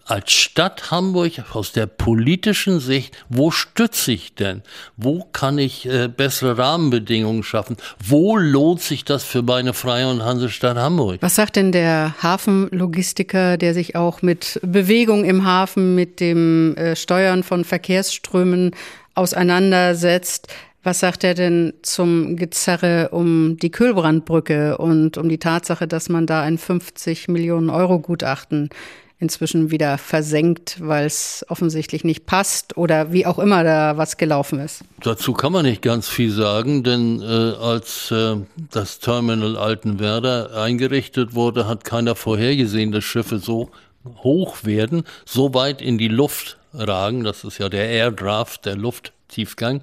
als 0.06 0.32
Stadt 0.32 0.92
Hamburg 0.92 1.54
aus 1.54 1.72
der 1.72 1.86
politischen 1.86 2.71
politischen 2.72 2.80
Sicht, 2.80 3.18
wo 3.30 3.52
stütze 3.52 4.12
ich 4.12 4.36
denn? 4.36 4.62
Wo 4.98 5.26
kann 5.32 5.58
ich 5.58 5.88
äh, 5.88 6.08
bessere 6.08 6.58
Rahmenbedingungen 6.58 7.44
schaffen? 7.44 7.78
Wo 8.04 8.38
lohnt 8.38 8.82
sich 8.82 9.04
das 9.06 9.24
für 9.24 9.42
meine 9.42 9.74
Freie 9.74 10.10
und 10.10 10.24
Hansestadt 10.24 10.78
Hamburg? 10.78 11.18
Was 11.22 11.36
sagt 11.36 11.56
denn 11.56 11.72
der 11.72 12.16
Hafenlogistiker, 12.22 13.58
der 13.58 13.74
sich 13.74 13.96
auch 13.96 14.22
mit 14.22 14.60
Bewegung 14.64 15.26
im 15.26 15.46
Hafen, 15.46 15.96
mit 15.96 16.20
dem 16.20 16.76
äh, 16.76 16.96
Steuern 16.96 17.44
von 17.44 17.66
Verkehrsströmen 17.66 18.72
auseinandersetzt? 19.16 20.48
Was 20.84 21.00
sagt 21.00 21.24
er 21.24 21.36
denn 21.36 21.74
zum 21.84 22.38
Gezerre 22.38 23.10
um 23.10 23.58
die 23.58 23.70
Kühlbrandbrücke 23.70 24.80
und 24.80 25.18
um 25.18 25.30
die 25.30 25.38
Tatsache, 25.38 25.88
dass 25.88 26.10
man 26.10 26.26
da 26.26 26.42
ein 26.42 26.58
50 26.58 27.28
Millionen 27.28 27.70
Euro 27.70 28.00
Gutachten 28.00 28.70
inzwischen 29.22 29.72
wieder 29.72 29.98
versenkt, 29.98 30.78
weil 30.80 31.06
es 31.06 31.46
offensichtlich 31.48 32.04
nicht 32.04 32.26
passt 32.26 32.76
oder 32.76 33.14
wie 33.14 33.26
auch 33.26 33.40
immer 33.40 33.64
da 33.64 33.96
was 33.96 34.18
gelaufen 34.18 34.60
ist. 34.60 34.84
Dazu 35.02 35.34
kann 35.34 35.54
man 35.54 35.64
nicht 35.66 35.82
ganz 35.82 36.10
viel 36.10 36.32
sagen, 36.32 36.84
denn 36.84 37.22
äh, 37.22 37.26
als 37.26 38.12
äh, 38.12 38.38
das 38.72 39.00
Terminal 39.00 39.56
Altenwerder 39.58 40.58
eingerichtet 40.62 41.36
wurde, 41.36 41.68
hat 41.68 41.84
keiner 41.84 42.16
vorhergesehen, 42.16 42.92
dass 42.92 43.04
Schiffe 43.04 43.38
so 43.38 43.70
hoch 44.24 44.64
werden, 44.64 45.04
so 45.26 45.54
weit 45.54 45.82
in 45.82 46.00
die 46.00 46.08
Luft 46.08 46.58
ragen. 46.74 47.24
Das 47.24 47.44
ist 47.44 47.60
ja 47.60 47.70
der 47.70 47.88
Airdraft, 47.90 48.66
der 48.66 48.76
Luft. 48.76 49.14
Tiefgang, 49.32 49.82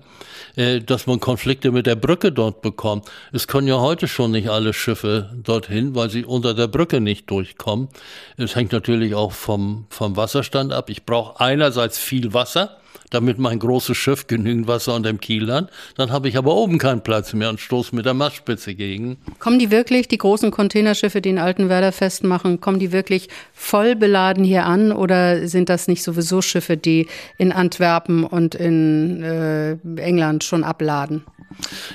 äh, 0.56 0.80
dass 0.80 1.06
man 1.06 1.20
Konflikte 1.20 1.72
mit 1.72 1.86
der 1.86 1.96
Brücke 1.96 2.30
dort 2.30 2.62
bekommt. 2.62 3.10
Es 3.32 3.48
können 3.48 3.66
ja 3.66 3.80
heute 3.80 4.06
schon 4.06 4.30
nicht 4.30 4.48
alle 4.48 4.72
Schiffe 4.72 5.30
dorthin, 5.42 5.94
weil 5.94 6.10
sie 6.10 6.24
unter 6.24 6.54
der 6.54 6.68
Brücke 6.68 7.00
nicht 7.00 7.30
durchkommen. 7.30 7.88
Es 8.36 8.54
hängt 8.54 8.72
natürlich 8.72 9.14
auch 9.14 9.32
vom, 9.32 9.86
vom 9.90 10.16
Wasserstand 10.16 10.72
ab. 10.72 10.90
Ich 10.90 11.04
brauche 11.04 11.40
einerseits 11.40 11.98
viel 11.98 12.32
Wasser, 12.34 12.78
damit 13.10 13.38
mein 13.38 13.58
großes 13.58 13.96
Schiff 13.96 14.26
genügend 14.26 14.66
Wasser 14.66 14.94
unter 14.94 15.10
dem 15.10 15.20
Kiel 15.20 15.52
hat. 15.52 15.70
Dann 15.96 16.10
habe 16.10 16.28
ich 16.28 16.36
aber 16.36 16.54
oben 16.54 16.78
keinen 16.78 17.02
Platz 17.02 17.32
mehr 17.32 17.48
und 17.48 17.60
stoße 17.60 17.94
mit 17.94 18.06
der 18.06 18.14
Mastspitze 18.14 18.74
gegen. 18.74 19.18
Kommen 19.38 19.58
die 19.58 19.70
wirklich, 19.70 20.08
die 20.08 20.18
großen 20.18 20.50
Containerschiffe, 20.50 21.20
die 21.20 21.30
in 21.30 21.38
Altenwerder 21.38 21.92
festmachen, 21.92 22.60
kommen 22.60 22.78
die 22.78 22.92
wirklich 22.92 23.28
voll 23.52 23.96
beladen 23.96 24.44
hier 24.44 24.64
an 24.64 24.92
oder 24.92 25.48
sind 25.48 25.68
das 25.68 25.88
nicht 25.88 26.02
sowieso 26.02 26.42
Schiffe, 26.42 26.76
die 26.76 27.06
in 27.36 27.52
Antwerpen 27.52 28.24
und 28.24 28.54
in 28.54 29.22
äh, 29.22 29.72
England 29.96 30.44
schon 30.44 30.64
abladen? 30.64 31.24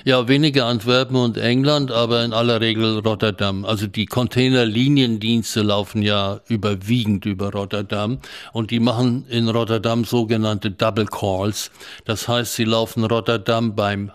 Ja, 0.03 0.27
weniger 0.27 0.65
Antwerpen 0.65 1.15
und 1.15 1.37
England, 1.37 1.91
aber 1.91 2.25
in 2.25 2.33
aller 2.33 2.59
Regel 2.59 2.99
Rotterdam. 2.99 3.65
Also 3.65 3.87
die 3.87 4.05
Containerliniendienste 4.05 5.61
laufen 5.61 6.01
ja 6.01 6.41
überwiegend 6.49 7.25
über 7.25 7.51
Rotterdam 7.51 8.17
und 8.51 8.71
die 8.71 8.79
machen 8.79 9.25
in 9.29 9.47
Rotterdam 9.47 10.03
sogenannte 10.03 10.71
Double 10.71 11.02
Calls. 11.07 11.71
Das 12.05 12.27
heißt, 12.27 12.55
sie 12.55 12.65
laufen 12.65 13.03
Rotterdam 13.05 13.75
beim 13.75 14.11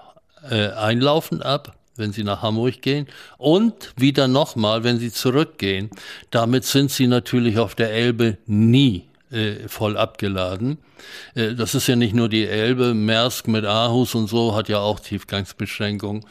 äh, 0.48 0.68
Einlaufen 0.70 1.42
ab, 1.42 1.76
wenn 1.96 2.12
Sie 2.12 2.22
nach 2.22 2.42
Hamburg 2.42 2.80
gehen 2.80 3.08
und 3.38 3.92
wieder 3.96 4.28
nochmal, 4.28 4.84
wenn 4.84 4.98
Sie 4.98 5.12
zurückgehen. 5.12 5.90
Damit 6.30 6.64
sind 6.64 6.90
Sie 6.90 7.08
natürlich 7.08 7.58
auf 7.58 7.74
der 7.74 7.90
Elbe 7.90 8.38
nie 8.46 9.07
äh, 9.30 9.68
voll 9.68 9.96
abgeladen. 9.96 10.78
Äh, 11.34 11.54
das 11.54 11.74
ist 11.74 11.86
ja 11.86 11.96
nicht 11.96 12.14
nur 12.14 12.28
die 12.28 12.46
Elbe, 12.46 12.94
Maersk 12.94 13.48
mit 13.48 13.64
Aarhus 13.64 14.14
und 14.14 14.28
so 14.28 14.54
hat 14.54 14.68
ja 14.68 14.78
auch 14.78 15.00
Tiefgangsbeschränkungen. 15.00 16.24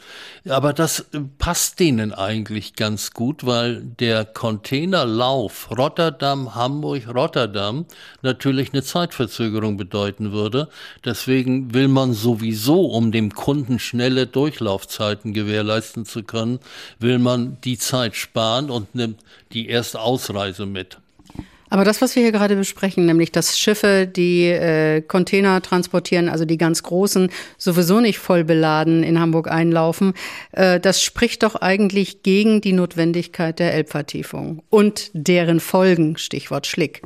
Aber 0.48 0.72
das 0.72 1.00
äh, 1.12 1.20
passt 1.38 1.80
denen 1.80 2.12
eigentlich 2.12 2.74
ganz 2.74 3.12
gut, 3.12 3.46
weil 3.46 3.82
der 3.82 4.24
Containerlauf 4.24 5.70
Rotterdam, 5.76 6.54
Hamburg, 6.54 7.14
Rotterdam 7.14 7.86
natürlich 8.22 8.72
eine 8.72 8.82
Zeitverzögerung 8.82 9.76
bedeuten 9.76 10.32
würde. 10.32 10.68
Deswegen 11.04 11.74
will 11.74 11.88
man 11.88 12.12
sowieso, 12.12 12.86
um 12.86 13.12
dem 13.12 13.32
Kunden 13.32 13.78
schnelle 13.78 14.26
Durchlaufzeiten 14.26 15.34
gewährleisten 15.34 16.04
zu 16.04 16.22
können, 16.22 16.58
will 16.98 17.18
man 17.18 17.58
die 17.62 17.78
Zeit 17.78 18.16
sparen 18.16 18.70
und 18.70 18.94
nimmt 18.94 19.20
die 19.52 19.68
erste 19.68 20.00
Ausreise 20.00 20.66
mit. 20.66 20.98
Aber 21.70 21.84
das, 21.84 22.00
was 22.00 22.16
wir 22.16 22.22
hier 22.22 22.32
gerade 22.32 22.56
besprechen, 22.56 23.06
nämlich 23.06 23.32
dass 23.32 23.58
Schiffe, 23.58 24.06
die 24.06 24.44
äh, 24.44 25.02
Container 25.02 25.60
transportieren, 25.62 26.28
also 26.28 26.44
die 26.44 26.58
ganz 26.58 26.82
großen, 26.82 27.30
sowieso 27.56 28.00
nicht 28.00 28.18
voll 28.18 28.44
beladen 28.44 29.02
in 29.02 29.20
Hamburg 29.20 29.50
einlaufen, 29.50 30.14
äh, 30.52 30.80
das 30.80 31.02
spricht 31.02 31.42
doch 31.42 31.56
eigentlich 31.56 32.22
gegen 32.22 32.60
die 32.60 32.72
Notwendigkeit 32.72 33.58
der 33.58 33.74
Elbvertiefung 33.74 34.62
und 34.70 35.10
deren 35.12 35.60
Folgen, 35.60 36.16
Stichwort 36.16 36.66
Schlick. 36.66 37.02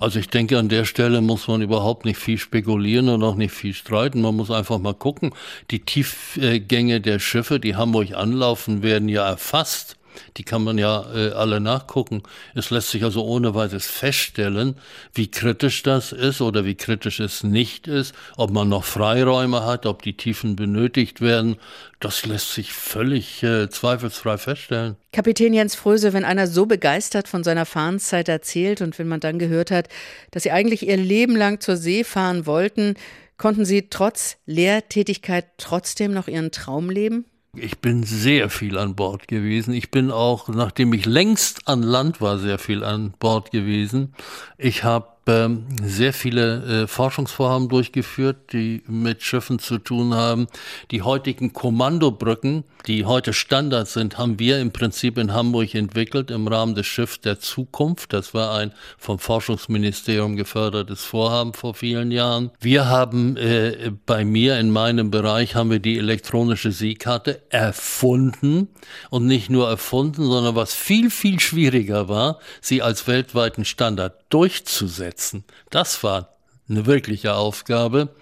Also 0.00 0.18
ich 0.18 0.28
denke, 0.28 0.58
an 0.58 0.68
der 0.68 0.84
Stelle 0.84 1.20
muss 1.20 1.48
man 1.48 1.62
überhaupt 1.62 2.04
nicht 2.04 2.18
viel 2.18 2.38
spekulieren 2.38 3.08
und 3.08 3.22
auch 3.22 3.34
nicht 3.34 3.52
viel 3.52 3.74
streiten. 3.74 4.20
Man 4.20 4.36
muss 4.36 4.50
einfach 4.50 4.78
mal 4.78 4.94
gucken. 4.94 5.32
Die 5.70 5.80
Tiefgänge 5.80 7.00
der 7.00 7.18
Schiffe, 7.18 7.60
die 7.60 7.76
Hamburg 7.76 8.12
anlaufen, 8.14 8.82
werden 8.82 9.08
ja 9.08 9.28
erfasst. 9.28 9.96
Die 10.36 10.42
kann 10.42 10.62
man 10.62 10.78
ja 10.78 11.04
äh, 11.14 11.30
alle 11.32 11.60
nachgucken. 11.60 12.22
Es 12.54 12.70
lässt 12.70 12.90
sich 12.90 13.04
also 13.04 13.24
ohne 13.24 13.54
weiteres 13.54 13.86
feststellen, 13.86 14.76
wie 15.14 15.30
kritisch 15.30 15.82
das 15.82 16.12
ist 16.12 16.40
oder 16.40 16.64
wie 16.64 16.74
kritisch 16.74 17.20
es 17.20 17.42
nicht 17.42 17.86
ist, 17.86 18.14
ob 18.36 18.50
man 18.50 18.68
noch 18.68 18.84
Freiräume 18.84 19.64
hat, 19.64 19.86
ob 19.86 20.02
die 20.02 20.16
Tiefen 20.16 20.56
benötigt 20.56 21.20
werden. 21.20 21.56
Das 22.00 22.24
lässt 22.24 22.54
sich 22.54 22.72
völlig 22.72 23.42
äh, 23.42 23.68
zweifelsfrei 23.68 24.38
feststellen. 24.38 24.96
Kapitän 25.12 25.52
Jens 25.52 25.74
Fröse, 25.74 26.12
wenn 26.12 26.24
einer 26.24 26.46
so 26.46 26.66
begeistert 26.66 27.28
von 27.28 27.44
seiner 27.44 27.66
Fahrenzeit 27.66 28.28
erzählt 28.28 28.80
und 28.80 28.98
wenn 28.98 29.08
man 29.08 29.20
dann 29.20 29.38
gehört 29.38 29.70
hat, 29.70 29.88
dass 30.30 30.44
Sie 30.44 30.50
eigentlich 30.50 30.86
Ihr 30.86 30.96
Leben 30.96 31.36
lang 31.36 31.60
zur 31.60 31.76
See 31.76 32.04
fahren 32.04 32.46
wollten, 32.46 32.94
konnten 33.36 33.64
Sie 33.64 33.88
trotz 33.90 34.36
Lehrtätigkeit 34.46 35.46
trotzdem 35.58 36.12
noch 36.12 36.28
Ihren 36.28 36.52
Traum 36.52 36.90
leben? 36.90 37.26
Ich 37.56 37.80
bin 37.80 38.04
sehr 38.04 38.48
viel 38.48 38.78
an 38.78 38.94
Bord 38.94 39.26
gewesen. 39.26 39.74
Ich 39.74 39.90
bin 39.90 40.12
auch, 40.12 40.48
nachdem 40.48 40.92
ich 40.92 41.04
längst 41.04 41.66
an 41.66 41.82
Land 41.82 42.20
war, 42.20 42.38
sehr 42.38 42.60
viel 42.60 42.84
an 42.84 43.12
Bord 43.18 43.50
gewesen. 43.50 44.14
Ich 44.56 44.84
habe 44.84 45.08
ähm, 45.26 45.66
sehr 45.82 46.12
viele 46.12 46.82
äh, 46.82 46.86
Forschungsvorhaben 46.86 47.68
durchgeführt, 47.68 48.52
die 48.52 48.82
mit 48.86 49.22
Schiffen 49.22 49.58
zu 49.58 49.78
tun 49.78 50.14
haben. 50.14 50.46
Die 50.90 51.02
heutigen 51.02 51.52
Kommandobrücken, 51.52 52.64
die 52.86 53.04
heute 53.04 53.32
Standard 53.32 53.88
sind, 53.88 54.18
haben 54.18 54.38
wir 54.38 54.60
im 54.60 54.72
Prinzip 54.72 55.18
in 55.18 55.32
Hamburg 55.32 55.74
entwickelt 55.74 56.30
im 56.30 56.48
Rahmen 56.48 56.74
des 56.74 56.86
Schiffs 56.86 57.20
der 57.20 57.38
Zukunft. 57.38 58.12
Das 58.12 58.34
war 58.34 58.54
ein 58.54 58.72
vom 58.98 59.18
Forschungsministerium 59.18 60.36
gefördertes 60.36 61.04
Vorhaben 61.04 61.52
vor 61.54 61.74
vielen 61.74 62.10
Jahren. 62.10 62.50
Wir 62.60 62.88
haben 62.88 63.36
äh, 63.36 63.92
bei 64.06 64.24
mir 64.24 64.58
in 64.58 64.70
meinem 64.70 65.10
Bereich 65.10 65.54
haben 65.54 65.70
wir 65.70 65.80
die 65.80 65.98
elektronische 65.98 66.72
Seekarte 66.72 67.42
erfunden 67.50 68.68
und 69.10 69.26
nicht 69.26 69.50
nur 69.50 69.68
erfunden, 69.68 70.24
sondern 70.24 70.54
was 70.54 70.74
viel, 70.74 71.10
viel 71.10 71.40
schwieriger 71.40 72.08
war, 72.08 72.38
sie 72.60 72.82
als 72.82 73.06
weltweiten 73.06 73.64
Standard 73.64 74.19
durchzusetzen. 74.30 75.44
Das 75.70 76.02
war 76.02 76.36
eine 76.68 76.86
wirkliche 76.86 77.34
Aufgabe. 77.34 78.14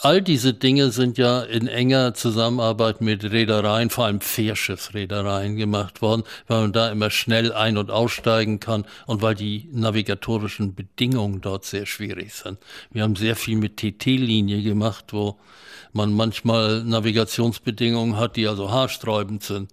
All 0.00 0.20
diese 0.20 0.52
Dinge 0.52 0.90
sind 0.90 1.16
ja 1.16 1.40
in 1.40 1.68
enger 1.68 2.12
Zusammenarbeit 2.12 3.00
mit 3.00 3.24
Reedereien, 3.24 3.88
vor 3.88 4.04
allem 4.04 4.20
Fährschiffsreedereien 4.20 5.56
gemacht 5.56 6.02
worden, 6.02 6.24
weil 6.48 6.60
man 6.62 6.72
da 6.74 6.90
immer 6.90 7.08
schnell 7.10 7.52
ein- 7.52 7.78
und 7.78 7.90
aussteigen 7.90 8.60
kann 8.60 8.84
und 9.06 9.22
weil 9.22 9.34
die 9.34 9.70
navigatorischen 9.72 10.74
Bedingungen 10.74 11.40
dort 11.40 11.64
sehr 11.64 11.86
schwierig 11.86 12.34
sind. 12.34 12.58
Wir 12.90 13.04
haben 13.04 13.16
sehr 13.16 13.36
viel 13.36 13.56
mit 13.56 13.78
TT-Linie 13.78 14.62
gemacht, 14.62 15.06
wo 15.12 15.38
man 15.94 16.12
manchmal 16.12 16.84
Navigationsbedingungen 16.84 18.18
hat, 18.18 18.36
die 18.36 18.48
also 18.48 18.70
haarsträubend 18.70 19.44
sind. 19.44 19.70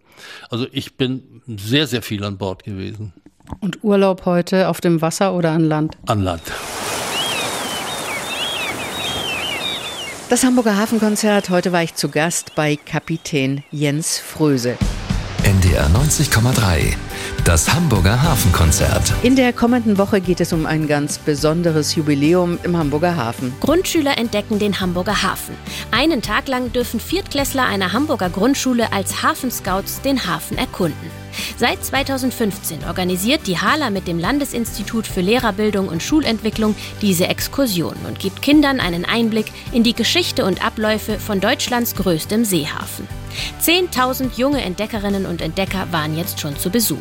Also 0.49 0.67
ich 0.71 0.95
bin 0.95 1.41
sehr, 1.47 1.85
sehr 1.85 2.01
viel 2.01 2.23
an 2.23 2.37
Bord 2.37 2.63
gewesen. 2.63 3.11
Und 3.59 3.83
Urlaub 3.83 4.25
heute 4.25 4.69
auf 4.69 4.81
dem 4.81 5.01
Wasser 5.01 5.33
oder 5.33 5.51
an 5.51 5.63
Land? 5.63 5.97
An 6.05 6.21
Land. 6.21 6.41
Das 10.29 10.43
Hamburger 10.43 10.77
Hafenkonzert. 10.77 11.49
Heute 11.49 11.71
war 11.71 11.83
ich 11.83 11.95
zu 11.95 12.09
Gast 12.09 12.55
bei 12.55 12.75
Kapitän 12.75 13.63
Jens 13.71 14.17
Fröse. 14.17 14.77
NDR 15.43 15.87
90,3. 15.89 16.95
Das 17.43 17.73
Hamburger 17.73 18.21
Hafenkonzert. 18.23 19.13
In 19.23 19.35
der 19.35 19.51
kommenden 19.51 19.97
Woche 19.97 20.21
geht 20.21 20.39
es 20.39 20.53
um 20.53 20.65
ein 20.65 20.87
ganz 20.87 21.17
besonderes 21.17 21.95
Jubiläum 21.95 22.57
im 22.63 22.77
Hamburger 22.77 23.17
Hafen. 23.17 23.53
Grundschüler 23.59 24.17
entdecken 24.17 24.59
den 24.59 24.79
Hamburger 24.79 25.21
Hafen. 25.21 25.55
Einen 25.91 26.21
Tag 26.21 26.47
lang 26.47 26.71
dürfen 26.71 26.99
Viertklässler 26.99 27.65
einer 27.65 27.91
Hamburger 27.91 28.29
Grundschule 28.29 28.93
als 28.93 29.21
Hafenscouts 29.21 30.01
den 30.01 30.25
Hafen 30.25 30.57
erkunden. 30.57 31.22
Seit 31.57 31.83
2015 31.83 32.85
organisiert 32.85 33.47
die 33.47 33.57
HALA 33.57 33.89
mit 33.89 34.07
dem 34.07 34.19
Landesinstitut 34.19 35.07
für 35.07 35.21
Lehrerbildung 35.21 35.87
und 35.87 36.03
Schulentwicklung 36.03 36.75
diese 37.01 37.27
Exkursion 37.27 37.95
und 38.07 38.19
gibt 38.19 38.41
Kindern 38.41 38.79
einen 38.79 39.05
Einblick 39.05 39.47
in 39.71 39.83
die 39.83 39.93
Geschichte 39.93 40.45
und 40.45 40.65
Abläufe 40.65 41.19
von 41.19 41.39
Deutschlands 41.39 41.95
größtem 41.95 42.45
Seehafen. 42.45 43.07
10.000 43.61 44.37
junge 44.37 44.61
Entdeckerinnen 44.61 45.25
und 45.25 45.41
Entdecker 45.41 45.87
waren 45.91 46.17
jetzt 46.17 46.39
schon 46.39 46.57
zu 46.57 46.69
Besuch. 46.69 46.99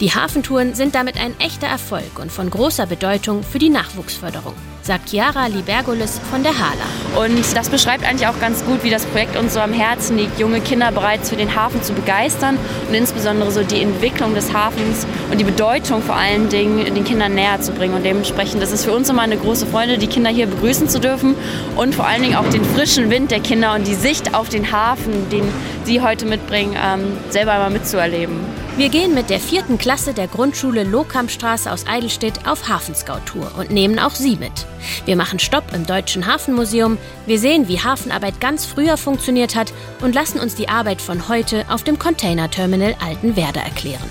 Die 0.00 0.12
Hafentouren 0.12 0.74
sind 0.74 0.94
damit 0.94 1.16
ein 1.18 1.38
echter 1.40 1.66
Erfolg 1.66 2.18
und 2.18 2.32
von 2.32 2.50
großer 2.50 2.86
Bedeutung 2.86 3.42
für 3.42 3.58
die 3.58 3.70
Nachwuchsförderung 3.70 4.54
sagt 4.86 5.10
Chiara 5.10 5.48
Libergolis 5.48 6.20
von 6.30 6.44
der 6.44 6.52
Hala. 6.52 7.24
Und 7.24 7.56
das 7.56 7.68
beschreibt 7.68 8.04
eigentlich 8.08 8.28
auch 8.28 8.38
ganz 8.38 8.64
gut, 8.64 8.84
wie 8.84 8.90
das 8.90 9.04
Projekt 9.04 9.36
uns 9.36 9.54
so 9.54 9.60
am 9.60 9.72
Herzen 9.72 10.16
liegt, 10.16 10.38
junge 10.38 10.60
Kinder 10.60 10.92
bereits 10.92 11.30
für 11.30 11.36
den 11.36 11.56
Hafen 11.56 11.82
zu 11.82 11.92
begeistern 11.92 12.56
und 12.86 12.94
insbesondere 12.94 13.50
so 13.50 13.64
die 13.64 13.82
Entwicklung 13.82 14.34
des 14.34 14.52
Hafens 14.52 15.04
und 15.30 15.38
die 15.38 15.44
Bedeutung 15.44 16.02
vor 16.02 16.14
allen 16.14 16.48
Dingen 16.50 16.84
den 16.94 17.02
Kindern 17.02 17.34
näher 17.34 17.60
zu 17.60 17.72
bringen. 17.72 17.94
Und 17.94 18.04
dementsprechend 18.04 18.62
ist 18.62 18.72
es 18.72 18.84
für 18.84 18.92
uns 18.92 19.08
immer 19.08 19.22
eine 19.22 19.36
große 19.36 19.66
Freude, 19.66 19.98
die 19.98 20.06
Kinder 20.06 20.30
hier 20.30 20.46
begrüßen 20.46 20.88
zu 20.88 21.00
dürfen 21.00 21.34
und 21.74 21.94
vor 21.94 22.06
allen 22.06 22.22
Dingen 22.22 22.36
auch 22.36 22.48
den 22.48 22.64
frischen 22.64 23.10
Wind 23.10 23.32
der 23.32 23.40
Kinder 23.40 23.74
und 23.74 23.88
die 23.88 23.94
Sicht 23.94 24.34
auf 24.34 24.48
den 24.48 24.70
Hafen, 24.70 25.28
den 25.30 25.48
sie 25.84 26.00
heute 26.00 26.26
mitbringen, 26.26 26.76
ähm, 26.80 27.18
selber 27.30 27.52
einmal 27.52 27.70
mitzuerleben. 27.70 28.55
Wir 28.76 28.90
gehen 28.90 29.14
mit 29.14 29.30
der 29.30 29.40
vierten 29.40 29.78
Klasse 29.78 30.12
der 30.12 30.26
Grundschule 30.26 30.84
Lohkampstraße 30.84 31.72
aus 31.72 31.86
Eidelstedt 31.86 32.46
auf 32.46 32.68
Hafenscout-Tour 32.68 33.52
und 33.56 33.70
nehmen 33.70 33.98
auch 33.98 34.10
Sie 34.10 34.36
mit. 34.36 34.66
Wir 35.06 35.16
machen 35.16 35.38
Stopp 35.38 35.72
im 35.72 35.86
Deutschen 35.86 36.26
Hafenmuseum, 36.26 36.98
wir 37.24 37.38
sehen, 37.38 37.68
wie 37.68 37.80
Hafenarbeit 37.80 38.38
ganz 38.38 38.66
früher 38.66 38.98
funktioniert 38.98 39.56
hat 39.56 39.72
und 40.02 40.14
lassen 40.14 40.40
uns 40.40 40.56
die 40.56 40.68
Arbeit 40.68 41.00
von 41.00 41.26
heute 41.26 41.64
auf 41.70 41.84
dem 41.84 41.98
Containerterminal 41.98 42.96
Altenwerder 43.00 43.62
erklären. 43.62 44.10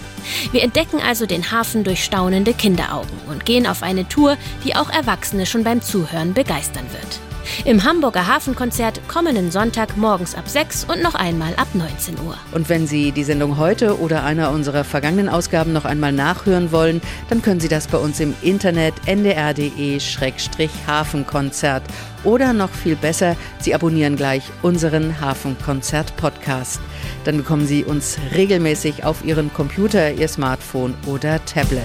Wir 0.52 0.64
entdecken 0.64 1.00
also 1.00 1.28
den 1.28 1.52
Hafen 1.52 1.84
durch 1.84 2.04
staunende 2.04 2.56
Kinderaugen 2.56 3.20
und 3.30 3.46
gehen 3.46 3.68
auf 3.68 3.84
eine 3.84 4.08
Tour, 4.08 4.36
die 4.64 4.76
auch 4.76 4.90
Erwachsene 4.90 5.46
schon 5.46 5.64
beim 5.64 5.84
Zuhören 5.84 6.34
begeistern 6.34 6.88
wird. 6.92 7.35
Im 7.64 7.84
Hamburger 7.84 8.28
Hafenkonzert 8.28 9.02
kommenden 9.08 9.50
Sonntag 9.52 9.96
morgens 9.98 10.36
ab 10.36 10.48
6 10.48 10.86
und 10.86 11.02
noch 11.02 11.16
einmal 11.16 11.56
ab 11.56 11.70
19 11.74 12.20
Uhr. 12.26 12.38
Und 12.52 12.70
wenn 12.70 12.86
Sie 12.88 13.12
die 13.12 13.24
Sendung 13.24 13.58
heute 13.58 14.00
oder 14.00 14.24
einer 14.24 14.52
unserer 14.52 14.84
vergangenen 14.84 15.30
Ausgaben 15.30 15.74
noch 15.74 15.86
einmal 15.86 16.12
nachhören 16.12 16.72
wollen, 16.72 17.02
dann 17.30 17.42
können 17.42 17.60
Sie 17.60 17.68
das 17.68 17.88
bei 17.88 17.98
uns 17.98 18.20
im 18.20 18.36
Internet 18.42 18.94
ndr.de-hafenkonzert 19.06 21.82
oder 22.24 22.54
noch 22.54 22.72
viel 22.72 22.96
besser, 22.96 23.36
Sie 23.60 23.76
abonnieren 23.76 24.16
gleich 24.16 24.44
unseren 24.62 25.20
Hafenkonzert-Podcast. 25.22 26.80
Dann 27.24 27.38
bekommen 27.38 27.68
Sie 27.68 27.84
uns 27.84 28.18
regelmäßig 28.36 29.04
auf 29.04 29.24
Ihren 29.24 29.54
Computer, 29.54 30.12
Ihr 30.12 30.28
Smartphone 30.28 30.96
oder 31.06 31.46
Tablet. 31.46 31.84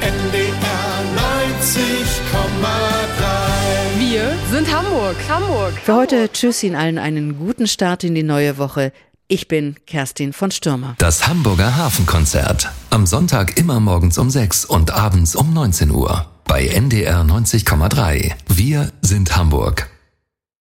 NDR 0.00 1.02
90,3 1.16 3.18
Wir 3.18 3.27
sind 4.58 4.76
Hamburg. 4.76 5.16
Hamburg. 5.28 5.72
Für 5.84 5.94
heute 5.94 6.32
tschüss 6.32 6.64
Ihnen 6.64 6.74
allen 6.74 6.98
einen 6.98 7.38
guten 7.38 7.68
Start 7.68 8.02
in 8.02 8.16
die 8.16 8.24
neue 8.24 8.58
Woche. 8.58 8.92
Ich 9.28 9.46
bin 9.46 9.76
Kerstin 9.86 10.32
von 10.32 10.50
Stürmer. 10.50 10.96
Das 10.98 11.28
Hamburger 11.28 11.76
Hafenkonzert. 11.76 12.68
Am 12.90 13.06
Sonntag 13.06 13.56
immer 13.56 13.78
morgens 13.78 14.18
um 14.18 14.30
6 14.30 14.64
und 14.64 14.90
abends 14.90 15.36
um 15.36 15.52
19 15.54 15.92
Uhr. 15.92 16.26
Bei 16.44 16.66
NDR 16.66 17.20
90,3. 17.20 18.32
Wir 18.48 18.90
sind 19.00 19.36
Hamburg. 19.36 19.88